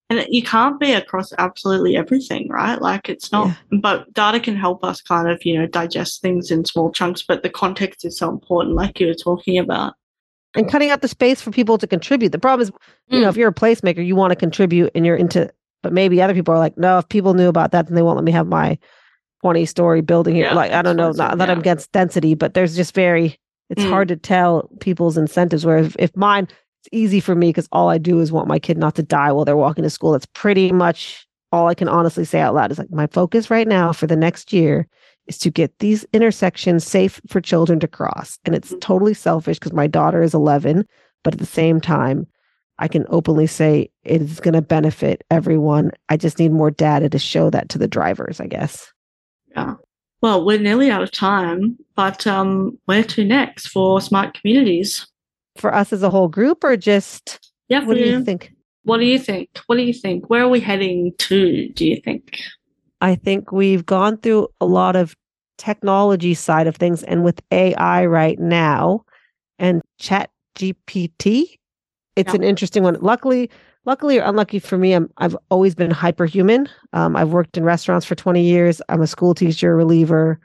and 0.09 0.25
you 0.29 0.41
can't 0.41 0.79
be 0.79 0.93
across 0.93 1.31
absolutely 1.37 1.95
everything 1.95 2.47
right 2.49 2.81
like 2.81 3.09
it's 3.09 3.31
not 3.31 3.47
yeah. 3.47 3.79
but 3.81 4.11
data 4.13 4.39
can 4.39 4.55
help 4.55 4.83
us 4.83 5.01
kind 5.01 5.29
of 5.29 5.43
you 5.45 5.57
know 5.57 5.67
digest 5.67 6.21
things 6.21 6.51
in 6.51 6.65
small 6.65 6.91
chunks 6.91 7.23
but 7.27 7.43
the 7.43 7.49
context 7.49 8.03
is 8.03 8.17
so 8.17 8.29
important 8.29 8.75
like 8.75 8.99
you 8.99 9.07
were 9.07 9.13
talking 9.13 9.57
about 9.57 9.93
and 10.55 10.69
cutting 10.69 10.89
out 10.89 11.01
the 11.01 11.07
space 11.07 11.41
for 11.41 11.51
people 11.51 11.77
to 11.77 11.87
contribute 11.87 12.31
the 12.31 12.39
problem 12.39 12.61
is 12.67 12.71
you 13.07 13.19
mm. 13.19 13.21
know 13.21 13.29
if 13.29 13.37
you're 13.37 13.49
a 13.49 13.53
placemaker 13.53 14.05
you 14.05 14.15
want 14.15 14.31
to 14.31 14.35
contribute 14.35 14.91
and 14.95 15.05
you're 15.05 15.15
into 15.15 15.49
but 15.84 15.93
maybe 15.93 16.21
other 16.21 16.34
people 16.34 16.53
are 16.53 16.59
like 16.59 16.77
no 16.77 16.97
if 16.97 17.09
people 17.09 17.34
knew 17.34 17.47
about 17.47 17.71
that 17.71 17.88
then 17.88 17.95
they 17.95 18.01
won't 18.01 18.17
let 18.17 18.25
me 18.25 18.32
have 18.32 18.47
my 18.47 18.77
20 19.41 19.65
story 19.65 20.01
building 20.01 20.36
here 20.36 20.45
yeah, 20.45 20.53
like 20.53 20.71
i 20.71 20.82
don't 20.82 20.97
know 20.97 21.11
not 21.11 21.38
that 21.38 21.47
yeah. 21.47 21.51
i'm 21.51 21.59
against 21.59 21.91
density 21.91 22.34
but 22.34 22.53
there's 22.53 22.75
just 22.75 22.93
very 22.93 23.38
it's 23.69 23.84
mm. 23.84 23.89
hard 23.89 24.07
to 24.07 24.15
tell 24.15 24.69
people's 24.80 25.17
incentives 25.17 25.65
where 25.65 25.77
if, 25.77 25.95
if 25.99 26.15
mine 26.15 26.47
it's 26.82 26.89
easy 26.93 27.19
for 27.19 27.36
me 27.36 27.49
because 27.49 27.67
all 27.71 27.89
I 27.89 27.97
do 27.97 28.19
is 28.19 28.32
want 28.32 28.47
my 28.47 28.59
kid 28.59 28.77
not 28.77 28.95
to 28.95 29.03
die 29.03 29.32
while 29.32 29.45
they're 29.45 29.57
walking 29.57 29.84
to 29.84 29.89
school. 29.89 30.13
That's 30.13 30.25
pretty 30.27 30.71
much 30.71 31.27
all 31.51 31.67
I 31.67 31.73
can 31.73 31.89
honestly 31.89 32.23
say 32.23 32.39
out 32.39 32.55
loud 32.55 32.71
is 32.71 32.77
like 32.77 32.91
my 32.91 33.07
focus 33.07 33.49
right 33.49 33.67
now 33.67 33.91
for 33.91 34.07
the 34.07 34.15
next 34.15 34.53
year 34.53 34.88
is 35.27 35.38
to 35.39 35.49
get 35.49 35.77
these 35.80 36.05
intersections 36.13 36.86
safe 36.86 37.19
for 37.27 37.41
children 37.41 37.80
to 37.82 37.88
cross. 37.88 38.39
And 38.45 38.55
it's 38.55 38.69
mm-hmm. 38.69 38.80
totally 38.80 39.13
selfish 39.13 39.59
because 39.59 39.73
my 39.73 39.88
daughter 39.88 40.21
is 40.21 40.34
11, 40.34 40.86
but 41.23 41.34
at 41.34 41.39
the 41.39 41.45
same 41.45 41.82
time, 41.82 42.27
I 42.80 42.88
can 42.88 43.05
openly 43.09 43.47
say 43.47 43.91
it 44.03 44.21
is 44.21 44.39
going 44.39 44.55
to 44.55 44.61
benefit 44.61 45.23
everyone. 45.30 45.91
I 46.09 46.17
just 46.17 46.39
need 46.39 46.51
more 46.51 46.71
data 46.71 47.09
to 47.09 47.19
show 47.19 47.49
that 47.51 47.69
to 47.69 47.77
the 47.77 47.88
drivers, 47.88 48.39
I 48.39 48.47
guess. 48.47 48.91
Yeah. 49.55 49.75
Well, 50.21 50.45
we're 50.45 50.59
nearly 50.59 50.89
out 50.89 51.03
of 51.03 51.11
time, 51.11 51.77
but 51.95 52.25
um, 52.25 52.77
where 52.86 53.03
to 53.03 53.23
next 53.23 53.67
for 53.67 54.01
smart 54.01 54.34
communities? 54.34 55.07
for 55.59 55.73
us 55.73 55.93
as 55.93 56.01
a 56.01 56.09
whole 56.09 56.27
group 56.27 56.63
or 56.63 56.75
just 56.77 57.51
yeah 57.67 57.84
what 57.84 57.95
do 57.95 58.01
you 58.01 58.23
think 58.23 58.53
what 58.84 58.97
do 58.97 59.05
you 59.05 59.19
think 59.19 59.49
what 59.67 59.75
do 59.75 59.84
you 59.84 59.93
think 59.93 60.30
where 60.30 60.43
are 60.43 60.49
we 60.49 60.59
heading 60.59 61.13
to 61.17 61.69
do 61.69 61.86
you 61.86 61.99
think 62.01 62.39
i 63.01 63.13
think 63.15 63.51
we've 63.51 63.86
gone 63.86 64.17
through 64.17 64.47
a 64.61 64.65
lot 64.65 64.95
of 64.95 65.15
technology 65.57 66.34
side 66.34 66.67
of 66.67 66.75
things 66.75 67.03
and 67.03 67.23
with 67.23 67.41
ai 67.51 68.05
right 68.05 68.39
now 68.39 69.03
and 69.59 69.82
chat 69.99 70.30
gpt 70.57 71.59
it's 72.16 72.34
yeah. 72.34 72.39
an 72.39 72.43
interesting 72.43 72.84
one 72.84 72.97
luckily 73.01 73.49
luckily 73.86 74.20
or 74.20 74.24
unlucky 74.24 74.60
for 74.60 74.78
me 74.78 74.93
I'm, 74.93 75.10
i've 75.18 75.38
always 75.49 75.76
been 75.76 75.91
hyperhuman 75.91 76.68
um, 76.93 77.16
i've 77.16 77.32
worked 77.32 77.57
in 77.57 77.64
restaurants 77.64 78.05
for 78.05 78.16
20 78.16 78.43
years 78.43 78.82
i'm 78.89 79.01
a 79.01 79.07
school 79.07 79.34
teacher 79.34 79.76
reliever 79.76 80.39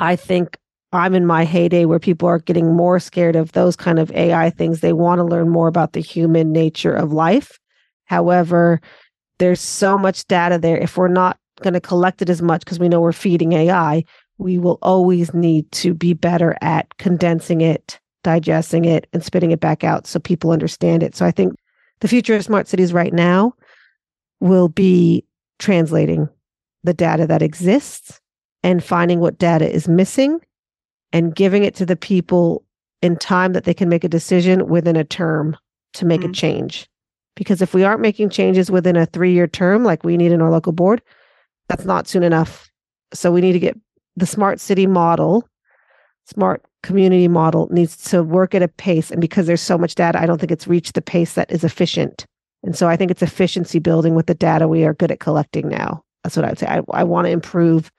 i 0.00 0.16
think 0.16 0.58
I'm 0.92 1.14
in 1.14 1.26
my 1.26 1.44
heyday 1.44 1.84
where 1.84 1.98
people 1.98 2.28
are 2.28 2.38
getting 2.38 2.74
more 2.74 2.98
scared 2.98 3.36
of 3.36 3.52
those 3.52 3.76
kind 3.76 3.98
of 3.98 4.10
AI 4.12 4.50
things. 4.50 4.80
They 4.80 4.92
want 4.92 5.18
to 5.18 5.24
learn 5.24 5.48
more 5.48 5.68
about 5.68 5.92
the 5.92 6.00
human 6.00 6.52
nature 6.52 6.94
of 6.94 7.12
life. 7.12 7.58
However, 8.04 8.80
there's 9.38 9.60
so 9.60 9.98
much 9.98 10.26
data 10.26 10.58
there. 10.58 10.78
If 10.78 10.96
we're 10.96 11.08
not 11.08 11.38
going 11.62 11.74
to 11.74 11.80
collect 11.80 12.22
it 12.22 12.30
as 12.30 12.40
much 12.40 12.60
because 12.60 12.78
we 12.78 12.88
know 12.88 13.00
we're 13.00 13.12
feeding 13.12 13.52
AI, 13.52 14.04
we 14.38 14.58
will 14.58 14.78
always 14.82 15.34
need 15.34 15.70
to 15.72 15.94
be 15.94 16.14
better 16.14 16.56
at 16.60 16.96
condensing 16.98 17.60
it, 17.60 17.98
digesting 18.26 18.84
it, 18.84 19.06
and 19.12 19.22
spitting 19.22 19.52
it 19.52 19.60
back 19.60 19.84
out 19.84 20.04
so 20.04 20.18
people 20.18 20.50
understand 20.50 21.04
it. 21.04 21.14
So 21.14 21.24
I 21.24 21.30
think 21.30 21.54
the 22.00 22.08
future 22.08 22.34
of 22.34 22.42
smart 22.42 22.66
cities 22.66 22.92
right 22.92 23.12
now 23.12 23.54
will 24.40 24.68
be 24.68 25.24
translating 25.60 26.28
the 26.82 26.92
data 26.92 27.24
that 27.28 27.40
exists 27.40 28.20
and 28.64 28.82
finding 28.82 29.20
what 29.20 29.38
data 29.38 29.72
is 29.72 29.86
missing 29.86 30.40
and 31.12 31.36
giving 31.36 31.62
it 31.62 31.76
to 31.76 31.86
the 31.86 31.94
people 31.94 32.64
in 33.00 33.16
time 33.16 33.52
that 33.52 33.62
they 33.62 33.72
can 33.72 33.88
make 33.88 34.02
a 34.02 34.08
decision 34.08 34.66
within 34.66 34.96
a 34.96 35.04
term 35.04 35.56
to 35.92 36.04
make 36.04 36.22
mm-hmm. 36.22 36.30
a 36.30 36.34
change. 36.34 36.88
Because 37.36 37.62
if 37.62 37.74
we 37.74 37.84
aren't 37.84 38.00
making 38.00 38.30
changes 38.30 38.72
within 38.72 38.96
a 38.96 39.06
three 39.06 39.32
year 39.32 39.46
term, 39.46 39.84
like 39.84 40.02
we 40.02 40.16
need 40.16 40.32
in 40.32 40.42
our 40.42 40.50
local 40.50 40.72
board, 40.72 41.00
that's 41.68 41.84
not 41.84 42.08
soon 42.08 42.24
enough. 42.24 42.68
So 43.14 43.30
we 43.30 43.40
need 43.40 43.52
to 43.52 43.60
get 43.60 43.78
the 44.16 44.26
smart 44.26 44.58
city 44.58 44.88
model, 44.88 45.48
smart 46.24 46.64
community 46.86 47.26
model 47.26 47.68
needs 47.72 47.96
to 48.10 48.22
work 48.22 48.54
at 48.54 48.62
a 48.62 48.68
pace. 48.68 49.10
And 49.10 49.20
because 49.20 49.46
there's 49.46 49.60
so 49.60 49.76
much 49.76 49.96
data, 49.96 50.20
I 50.20 50.26
don't 50.26 50.38
think 50.38 50.52
it's 50.52 50.68
reached 50.68 50.94
the 50.94 51.02
pace 51.02 51.34
that 51.34 51.50
is 51.50 51.64
efficient. 51.64 52.24
And 52.62 52.76
so 52.76 52.88
I 52.88 52.96
think 52.96 53.10
it's 53.10 53.22
efficiency 53.22 53.80
building 53.80 54.14
with 54.14 54.26
the 54.26 54.34
data 54.34 54.68
we 54.68 54.84
are 54.84 54.94
good 54.94 55.10
at 55.10 55.20
collecting 55.20 55.68
now. 55.68 56.02
That's 56.22 56.36
what 56.36 56.44
I 56.44 56.48
would 56.50 56.58
say. 56.58 56.66
I, 56.66 56.82
I 56.92 57.04
want 57.04 57.26
to 57.26 57.32
improve 57.32 57.90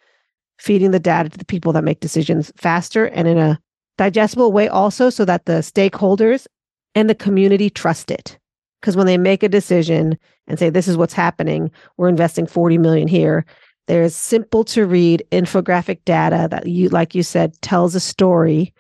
feeding 0.58 0.92
the 0.92 1.00
data 1.00 1.30
to 1.30 1.38
the 1.38 1.46
people 1.46 1.74
that 1.74 1.84
make 1.84 2.00
decisions 2.00 2.52
faster 2.56 3.06
and 3.08 3.28
in 3.28 3.38
a 3.38 3.60
digestible 3.98 4.52
way 4.52 4.68
also 4.68 5.10
so 5.10 5.26
that 5.26 5.46
the 5.46 5.60
stakeholders 5.60 6.48
and 6.96 7.10
the 7.10 7.16
community 7.16 7.70
trust 7.70 8.10
it 8.10 8.40
because 8.82 8.96
when 8.96 9.08
they 9.08 9.18
make 9.18 9.44
a 9.44 9.50
decision 9.50 10.18
and 10.48 10.58
say 10.58 10.70
this 10.70 10.88
is 10.88 10.98
what's 10.98 11.14
happening 11.14 11.72
we're 11.98 12.10
investing 12.10 12.46
40 12.46 12.78
million 12.78 13.08
here 13.08 13.46
there's 13.88 14.16
simple 14.16 14.64
to 14.66 14.86
read 14.86 15.26
infographic 15.32 16.00
data 16.06 16.48
that 16.52 16.68
you 16.68 16.90
like 16.90 17.16
you 17.16 17.24
said 17.24 17.60
tells 17.62 17.96
a 17.96 18.00
story 18.00 18.74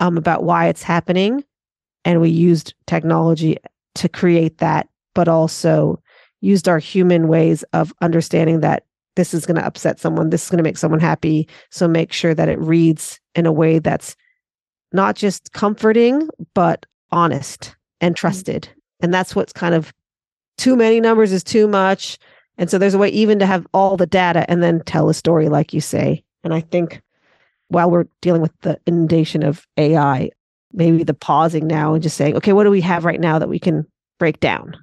um, 0.00 0.18
about 0.18 0.42
why 0.42 0.66
it's 0.66 0.82
happening. 0.82 1.44
And 2.04 2.20
we 2.20 2.28
used 2.28 2.74
technology 2.86 3.56
to 3.96 4.08
create 4.08 4.58
that 4.58 4.88
but 5.14 5.28
also 5.28 6.02
used 6.40 6.68
our 6.68 6.80
human 6.80 7.28
ways 7.28 7.62
of 7.72 7.94
understanding 8.02 8.60
that 8.60 8.84
this 9.16 9.32
is 9.32 9.46
going 9.46 9.56
to 9.56 9.64
upset 9.64 10.00
someone 10.00 10.30
this 10.30 10.44
is 10.44 10.50
going 10.50 10.58
to 10.58 10.64
make 10.64 10.78
someone 10.78 11.00
happy. 11.00 11.48
So 11.70 11.86
make 11.86 12.12
sure 12.12 12.34
that 12.34 12.48
it 12.48 12.58
reads 12.58 13.20
in 13.34 13.46
a 13.46 13.52
way 13.52 13.78
that's 13.78 14.16
not 14.92 15.14
just 15.14 15.52
comforting 15.52 16.28
but 16.54 16.86
honest 17.12 17.76
and 18.00 18.16
trusted. 18.16 18.68
And 19.00 19.14
that's 19.14 19.36
what's 19.36 19.52
kind 19.52 19.74
of 19.74 19.92
too 20.58 20.76
many 20.76 21.00
numbers 21.00 21.32
is 21.32 21.44
too 21.44 21.68
much 21.68 22.18
and 22.58 22.70
so 22.70 22.78
there's 22.78 22.94
a 22.94 22.98
way 22.98 23.08
even 23.08 23.38
to 23.38 23.46
have 23.46 23.66
all 23.74 23.96
the 23.96 24.06
data 24.06 24.48
and 24.50 24.62
then 24.62 24.82
tell 24.84 25.08
a 25.08 25.14
story 25.14 25.48
like 25.48 25.72
you 25.72 25.80
say 25.80 26.22
and 26.42 26.54
i 26.54 26.60
think 26.60 27.02
while 27.68 27.90
we're 27.90 28.06
dealing 28.20 28.42
with 28.42 28.52
the 28.60 28.78
inundation 28.86 29.42
of 29.42 29.66
ai 29.76 30.30
maybe 30.72 31.04
the 31.04 31.14
pausing 31.14 31.66
now 31.66 31.94
and 31.94 32.02
just 32.02 32.16
saying 32.16 32.36
okay 32.36 32.52
what 32.52 32.64
do 32.64 32.70
we 32.70 32.80
have 32.80 33.04
right 33.04 33.20
now 33.20 33.38
that 33.38 33.48
we 33.48 33.58
can 33.58 33.86
break 34.18 34.38
down 34.40 34.76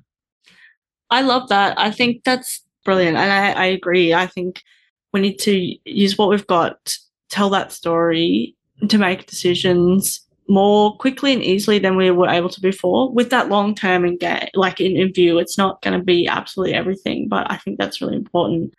I 1.12 1.22
love 1.22 1.50
that. 1.50 1.78
I 1.78 1.92
think 1.92 2.24
that's 2.24 2.64
brilliant. 2.86 3.18
And 3.18 3.32
I, 3.32 3.52
I 3.52 3.66
agree. 3.66 4.14
I 4.14 4.26
think 4.26 4.64
we 5.12 5.20
need 5.20 5.38
to 5.40 5.78
use 5.86 6.18
what 6.18 6.30
we've 6.30 6.48
got, 6.48 6.96
tell 7.30 7.50
that 7.50 7.74
story 7.74 8.56
to 8.88 8.98
make 8.98 9.28
decisions 9.28 10.26
more 10.52 10.98
quickly 10.98 11.32
and 11.32 11.42
easily 11.42 11.80
than 11.80 11.96
we 11.96 12.12
were 12.12 12.28
able 12.28 12.50
to 12.50 12.60
before 12.60 13.12
with 13.12 13.30
that 13.30 13.48
long 13.48 13.74
term 13.74 14.04
and 14.04 14.20
get 14.20 14.52
like 14.54 14.82
in, 14.82 14.98
in 14.98 15.14
view. 15.14 15.40
It's 15.40 15.58
not 15.58 15.82
going 15.82 15.98
to 15.98 16.04
be 16.04 16.28
absolutely 16.28 16.76
everything, 16.76 17.30
but 17.30 17.50
I 17.50 17.56
think 17.56 17.80
that's 17.80 18.02
really 18.02 18.18
important. 18.18 18.74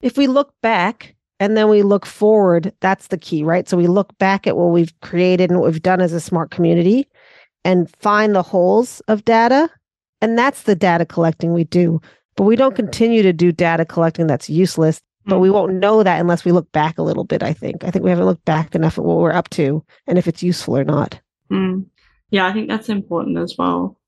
If 0.00 0.16
we 0.16 0.26
look 0.26 0.54
back 0.62 1.14
and 1.38 1.54
then 1.54 1.68
we 1.68 1.82
look 1.82 2.06
forward, 2.06 2.72
that's 2.80 3.08
the 3.08 3.18
key, 3.18 3.44
right? 3.44 3.68
So 3.68 3.76
we 3.76 3.86
look 3.86 4.16
back 4.16 4.46
at 4.46 4.56
what 4.56 4.70
we've 4.70 4.98
created 5.00 5.50
and 5.50 5.60
what 5.60 5.70
we've 5.70 5.82
done 5.82 6.00
as 6.00 6.14
a 6.14 6.20
smart 6.20 6.50
community 6.50 7.06
and 7.62 7.94
find 7.96 8.34
the 8.34 8.42
holes 8.42 9.00
of 9.06 9.24
data 9.24 9.68
and 10.22 10.38
that's 10.38 10.62
the 10.62 10.74
data 10.74 11.04
collecting 11.04 11.52
we 11.52 11.64
do. 11.64 12.00
But 12.36 12.44
we 12.44 12.56
don't 12.56 12.74
continue 12.74 13.22
to 13.22 13.34
do 13.34 13.52
data 13.52 13.84
collecting 13.84 14.28
that's 14.28 14.48
useless. 14.48 15.02
But 15.24 15.38
we 15.38 15.50
won't 15.50 15.74
know 15.74 16.02
that 16.02 16.20
unless 16.20 16.44
we 16.44 16.52
look 16.52 16.70
back 16.72 16.98
a 16.98 17.02
little 17.02 17.24
bit, 17.24 17.42
I 17.42 17.52
think. 17.52 17.84
I 17.84 17.90
think 17.90 18.04
we 18.04 18.10
haven't 18.10 18.26
looked 18.26 18.44
back 18.44 18.74
enough 18.74 18.98
at 18.98 19.04
what 19.04 19.18
we're 19.18 19.32
up 19.32 19.48
to 19.50 19.84
and 20.06 20.18
if 20.18 20.26
it's 20.26 20.42
useful 20.42 20.76
or 20.76 20.84
not. 20.84 21.20
Mm. 21.50 21.86
Yeah, 22.30 22.46
I 22.46 22.52
think 22.52 22.68
that's 22.68 22.88
important 22.88 23.38
as 23.38 23.54
well. 23.56 23.98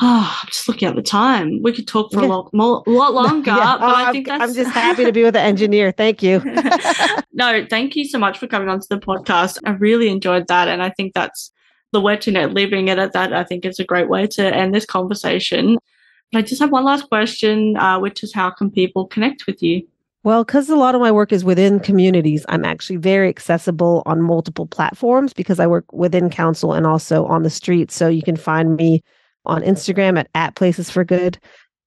Oh, 0.00 0.38
I'm 0.42 0.48
just 0.48 0.68
looking 0.68 0.86
at 0.88 0.94
the 0.96 1.02
time. 1.02 1.60
We 1.62 1.72
could 1.72 1.88
talk 1.88 2.12
for 2.12 2.20
Yeah. 2.20 2.26
a 2.26 2.28
lot, 2.28 2.50
more, 2.54 2.82
a 2.86 2.90
lot 2.90 3.14
longer, 3.14 3.50
Yeah. 3.50 3.78
but 3.78 3.82
Oh, 3.82 3.94
I 3.94 4.02
I'm- 4.04 4.12
think 4.12 4.26
that's. 4.28 4.42
I'm 4.44 4.54
just 4.54 4.70
happy 4.70 5.04
to 5.04 5.12
be 5.12 5.22
with 5.24 5.34
the 5.34 5.40
engineer. 5.40 5.90
Thank 5.92 6.22
you. 6.22 6.40
no, 7.32 7.66
thank 7.68 7.96
you 7.96 8.04
so 8.04 8.18
much 8.18 8.38
for 8.38 8.46
coming 8.46 8.68
onto 8.68 8.86
the 8.88 8.98
podcast. 8.98 9.58
I 9.64 9.70
really 9.70 10.08
enjoyed 10.08 10.46
that. 10.48 10.68
And 10.68 10.82
I 10.82 10.90
think 10.90 11.14
that's 11.14 11.50
the 11.92 12.00
word 12.00 12.20
to 12.22 12.30
net 12.30 12.52
living 12.52 12.88
it 12.88 12.98
at 12.98 13.12
that. 13.12 13.32
I 13.32 13.44
think 13.44 13.64
is 13.64 13.78
a 13.78 13.84
great 13.84 14.08
way 14.08 14.26
to 14.28 14.54
end 14.54 14.74
this 14.74 14.86
conversation. 14.86 15.78
But 16.32 16.38
I 16.38 16.42
just 16.42 16.60
have 16.60 16.72
one 16.72 16.84
last 16.84 17.08
question, 17.08 17.76
uh, 17.76 17.98
which 18.00 18.22
is 18.22 18.32
how 18.34 18.50
can 18.50 18.70
people 18.70 19.06
connect 19.06 19.46
with 19.46 19.62
you? 19.62 19.86
Well, 20.24 20.42
because 20.42 20.70
a 20.70 20.76
lot 20.76 20.94
of 20.94 21.02
my 21.02 21.12
work 21.12 21.32
is 21.32 21.44
within 21.44 21.78
communities, 21.78 22.46
I'm 22.48 22.64
actually 22.64 22.96
very 22.96 23.28
accessible 23.28 24.02
on 24.06 24.22
multiple 24.22 24.66
platforms 24.66 25.34
because 25.34 25.60
I 25.60 25.66
work 25.66 25.84
within 25.92 26.30
council 26.30 26.72
and 26.72 26.86
also 26.86 27.26
on 27.26 27.42
the 27.42 27.50
street. 27.50 27.90
So 27.90 28.08
you 28.08 28.22
can 28.22 28.36
find 28.36 28.74
me 28.74 29.02
on 29.44 29.60
Instagram 29.62 30.18
at, 30.18 30.28
at 30.34 30.54
Places 30.54 30.88
for 30.88 31.04
Good, 31.04 31.38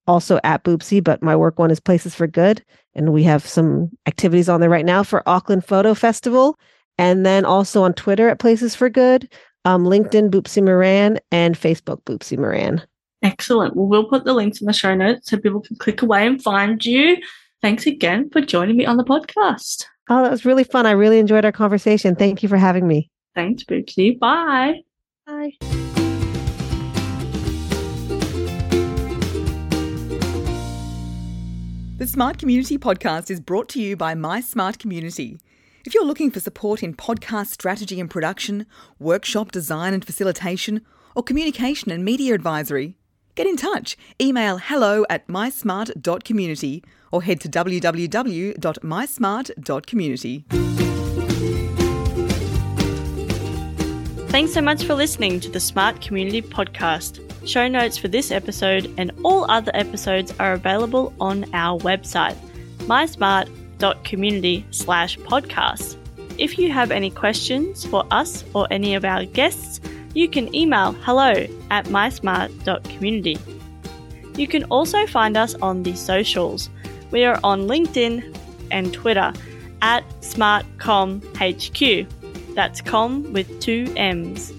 also 0.06 0.40
at 0.44 0.64
Boopsie, 0.64 1.04
but 1.04 1.24
my 1.24 1.36
work 1.36 1.58
one 1.58 1.72
is 1.72 1.80
Places 1.80 2.14
for 2.14 2.28
Good. 2.28 2.64
And 2.94 3.12
we 3.12 3.24
have 3.24 3.46
some 3.46 3.90
activities 4.06 4.50
on 4.50 4.62
there 4.62 4.70
right 4.70 4.86
now 4.86 5.02
for 5.02 5.28
Auckland 5.28 5.66
Photo 5.66 5.96
Festival. 5.96 6.60
And 7.00 7.26
then 7.26 7.44
also 7.44 7.82
on 7.82 7.94
Twitter 7.94 8.30
at 8.30 8.38
Places 8.38 8.76
for 8.76 8.88
Good, 8.88 9.32
um, 9.66 9.84
LinkedIn 9.84 10.30
Boopsie 10.30 10.64
Maran, 10.64 11.20
and 11.32 11.56
Facebook 11.56 12.04
Boopsie 12.04 12.38
Maran. 12.38 12.84
Excellent. 13.24 13.76
Well, 13.76 13.88
we'll 13.88 14.08
put 14.08 14.26
the 14.26 14.34
links 14.34 14.62
in 14.62 14.68
the 14.68 14.74
show 14.74 14.94
notes 14.94 15.30
so 15.30 15.38
people 15.38 15.62
can 15.62 15.76
click 15.78 16.04
away 16.04 16.28
and 16.28 16.42
find 16.42 16.86
you. 16.86 17.18
Thanks 17.62 17.86
again 17.88 18.30
for 18.30 18.42
joining 18.42 18.78
me 18.78 18.86
on 18.86 18.98
the 18.98 19.04
podcast. 19.04 19.86
Oh, 20.10 20.24
that 20.24 20.32
was 20.32 20.46
really 20.46 20.64
fun. 20.64 20.86
I 20.86 20.92
really 20.92 21.20
enjoyed 21.20 21.44
our 21.44 21.52
conversation. 21.52 22.16
Thank 22.16 22.44
you 22.44 22.50
for 22.50 22.58
having 22.58 22.88
me. 22.88 23.10
Thanks, 23.36 23.64
Boopsie. 23.64 24.18
Bye. 24.20 24.82
Bye. 25.26 25.52
The 31.98 32.06
Smart 32.06 32.38
Community 32.38 32.78
podcast 32.78 33.32
is 33.32 33.40
brought 33.40 33.70
to 33.70 33.82
you 33.82 33.98
by 33.98 34.14
My 34.14 34.40
Smart 34.40 34.78
Community. 34.78 35.40
If 35.84 35.96
you're 35.96 36.06
looking 36.06 36.30
for 36.30 36.40
support 36.40 36.84
in 36.84 36.94
podcast 36.94 37.48
strategy 37.48 38.00
and 38.00 38.10
production, 38.10 38.68
workshop 39.00 39.52
design 39.52 39.96
and 39.96 40.06
facilitation, 40.06 40.86
or 41.16 41.24
communication 41.24 41.92
and 41.92 42.06
media 42.06 42.36
advisory, 42.36 42.98
get 43.38 43.48
in 43.48 43.56
touch. 43.56 43.96
Email 44.20 44.58
hello 44.58 45.06
at 45.10 45.26
mysmart.community 45.28 46.84
or 47.12 47.24
head 47.24 47.40
to 47.42 47.48
www.mysmart.community. 47.48 50.46
Thanks 54.30 54.54
so 54.54 54.62
much 54.62 54.84
for 54.84 54.94
listening 54.94 55.40
to 55.40 55.50
the 55.50 55.60
Smart 55.60 56.02
Community 56.02 56.42
Podcast. 56.42 57.24
Show 57.48 57.70
notes 57.70 57.98
for 57.98 58.10
this 58.10 58.30
episode 58.30 58.94
and 58.98 59.12
all 59.24 59.50
other 59.50 59.72
episodes 59.74 60.34
are 60.40 60.54
available 60.54 61.14
on 61.22 61.46
our 61.54 61.80
website, 61.80 62.36
mysmart.community 62.80 64.66
slash 64.72 65.18
podcast. 65.20 65.96
If 66.38 66.60
you 66.60 66.72
have 66.72 66.92
any 66.92 67.10
questions 67.10 67.86
for 67.86 68.06
us 68.12 68.44
or 68.54 68.68
any 68.70 68.96
of 68.96 69.06
our 69.06 69.24
guests, 69.26 69.80
you 70.18 70.28
can 70.28 70.54
email 70.56 70.94
hello 71.04 71.46
at 71.70 71.86
mysmart.community. 71.86 73.38
You 74.36 74.48
can 74.48 74.64
also 74.66 75.06
find 75.06 75.38
us 75.38 75.54
on 75.56 75.84
the 75.84 75.96
socials. 75.96 76.72
We 77.12 77.24
are 77.24 77.40
on 77.44 77.68
LinkedIn 77.68 78.36
and 78.72 78.92
Twitter 78.92 79.32
at 79.84 80.04
SmartCommHQ. 80.22 82.08
That's 82.56 82.82
com 82.82 83.32
with 83.32 83.62
two 83.62 83.94
M's. 83.96 84.54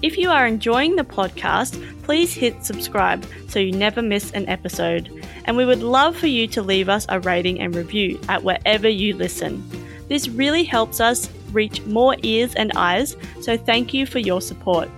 If 0.00 0.16
you 0.16 0.30
are 0.30 0.46
enjoying 0.46 0.96
the 0.96 1.04
podcast, 1.04 1.78
please 2.02 2.32
hit 2.32 2.64
subscribe 2.64 3.26
so 3.46 3.58
you 3.58 3.72
never 3.72 4.00
miss 4.00 4.30
an 4.30 4.48
episode. 4.48 5.10
And 5.44 5.58
we 5.58 5.66
would 5.66 5.82
love 5.82 6.16
for 6.16 6.28
you 6.28 6.46
to 6.48 6.62
leave 6.62 6.88
us 6.88 7.04
a 7.10 7.20
rating 7.20 7.60
and 7.60 7.74
review 7.74 8.18
at 8.30 8.42
wherever 8.42 8.88
you 8.88 9.14
listen. 9.14 9.68
This 10.08 10.28
really 10.28 10.64
helps 10.64 10.98
us 10.98 11.28
reach 11.54 11.82
more 11.82 12.16
ears 12.22 12.54
and 12.54 12.72
eyes, 12.76 13.16
so 13.40 13.56
thank 13.56 13.94
you 13.94 14.06
for 14.06 14.18
your 14.18 14.40
support. 14.40 14.90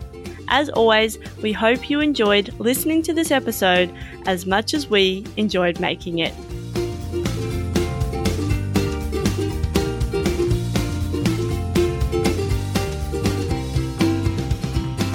As 0.49 0.69
always, 0.71 1.19
we 1.43 1.53
hope 1.53 1.91
you 1.91 2.01
enjoyed 2.01 2.55
listening 2.59 3.03
to 3.03 3.13
this 3.13 3.31
episode 3.31 3.93
as 4.27 4.47
much 4.47 4.75
as 4.75 4.89
we 4.89 5.27
enjoyed 5.37 5.81
making 5.81 6.21
it. 6.21 6.35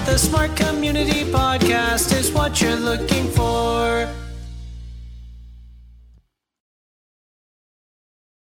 The 0.06 0.18
Smart 0.18 0.56
Community 0.58 1.24
Podcast 1.32 2.14
is 2.20 2.32
what 2.34 2.62
you're 2.62 2.76
looking 2.76 3.28
for. 3.30 4.21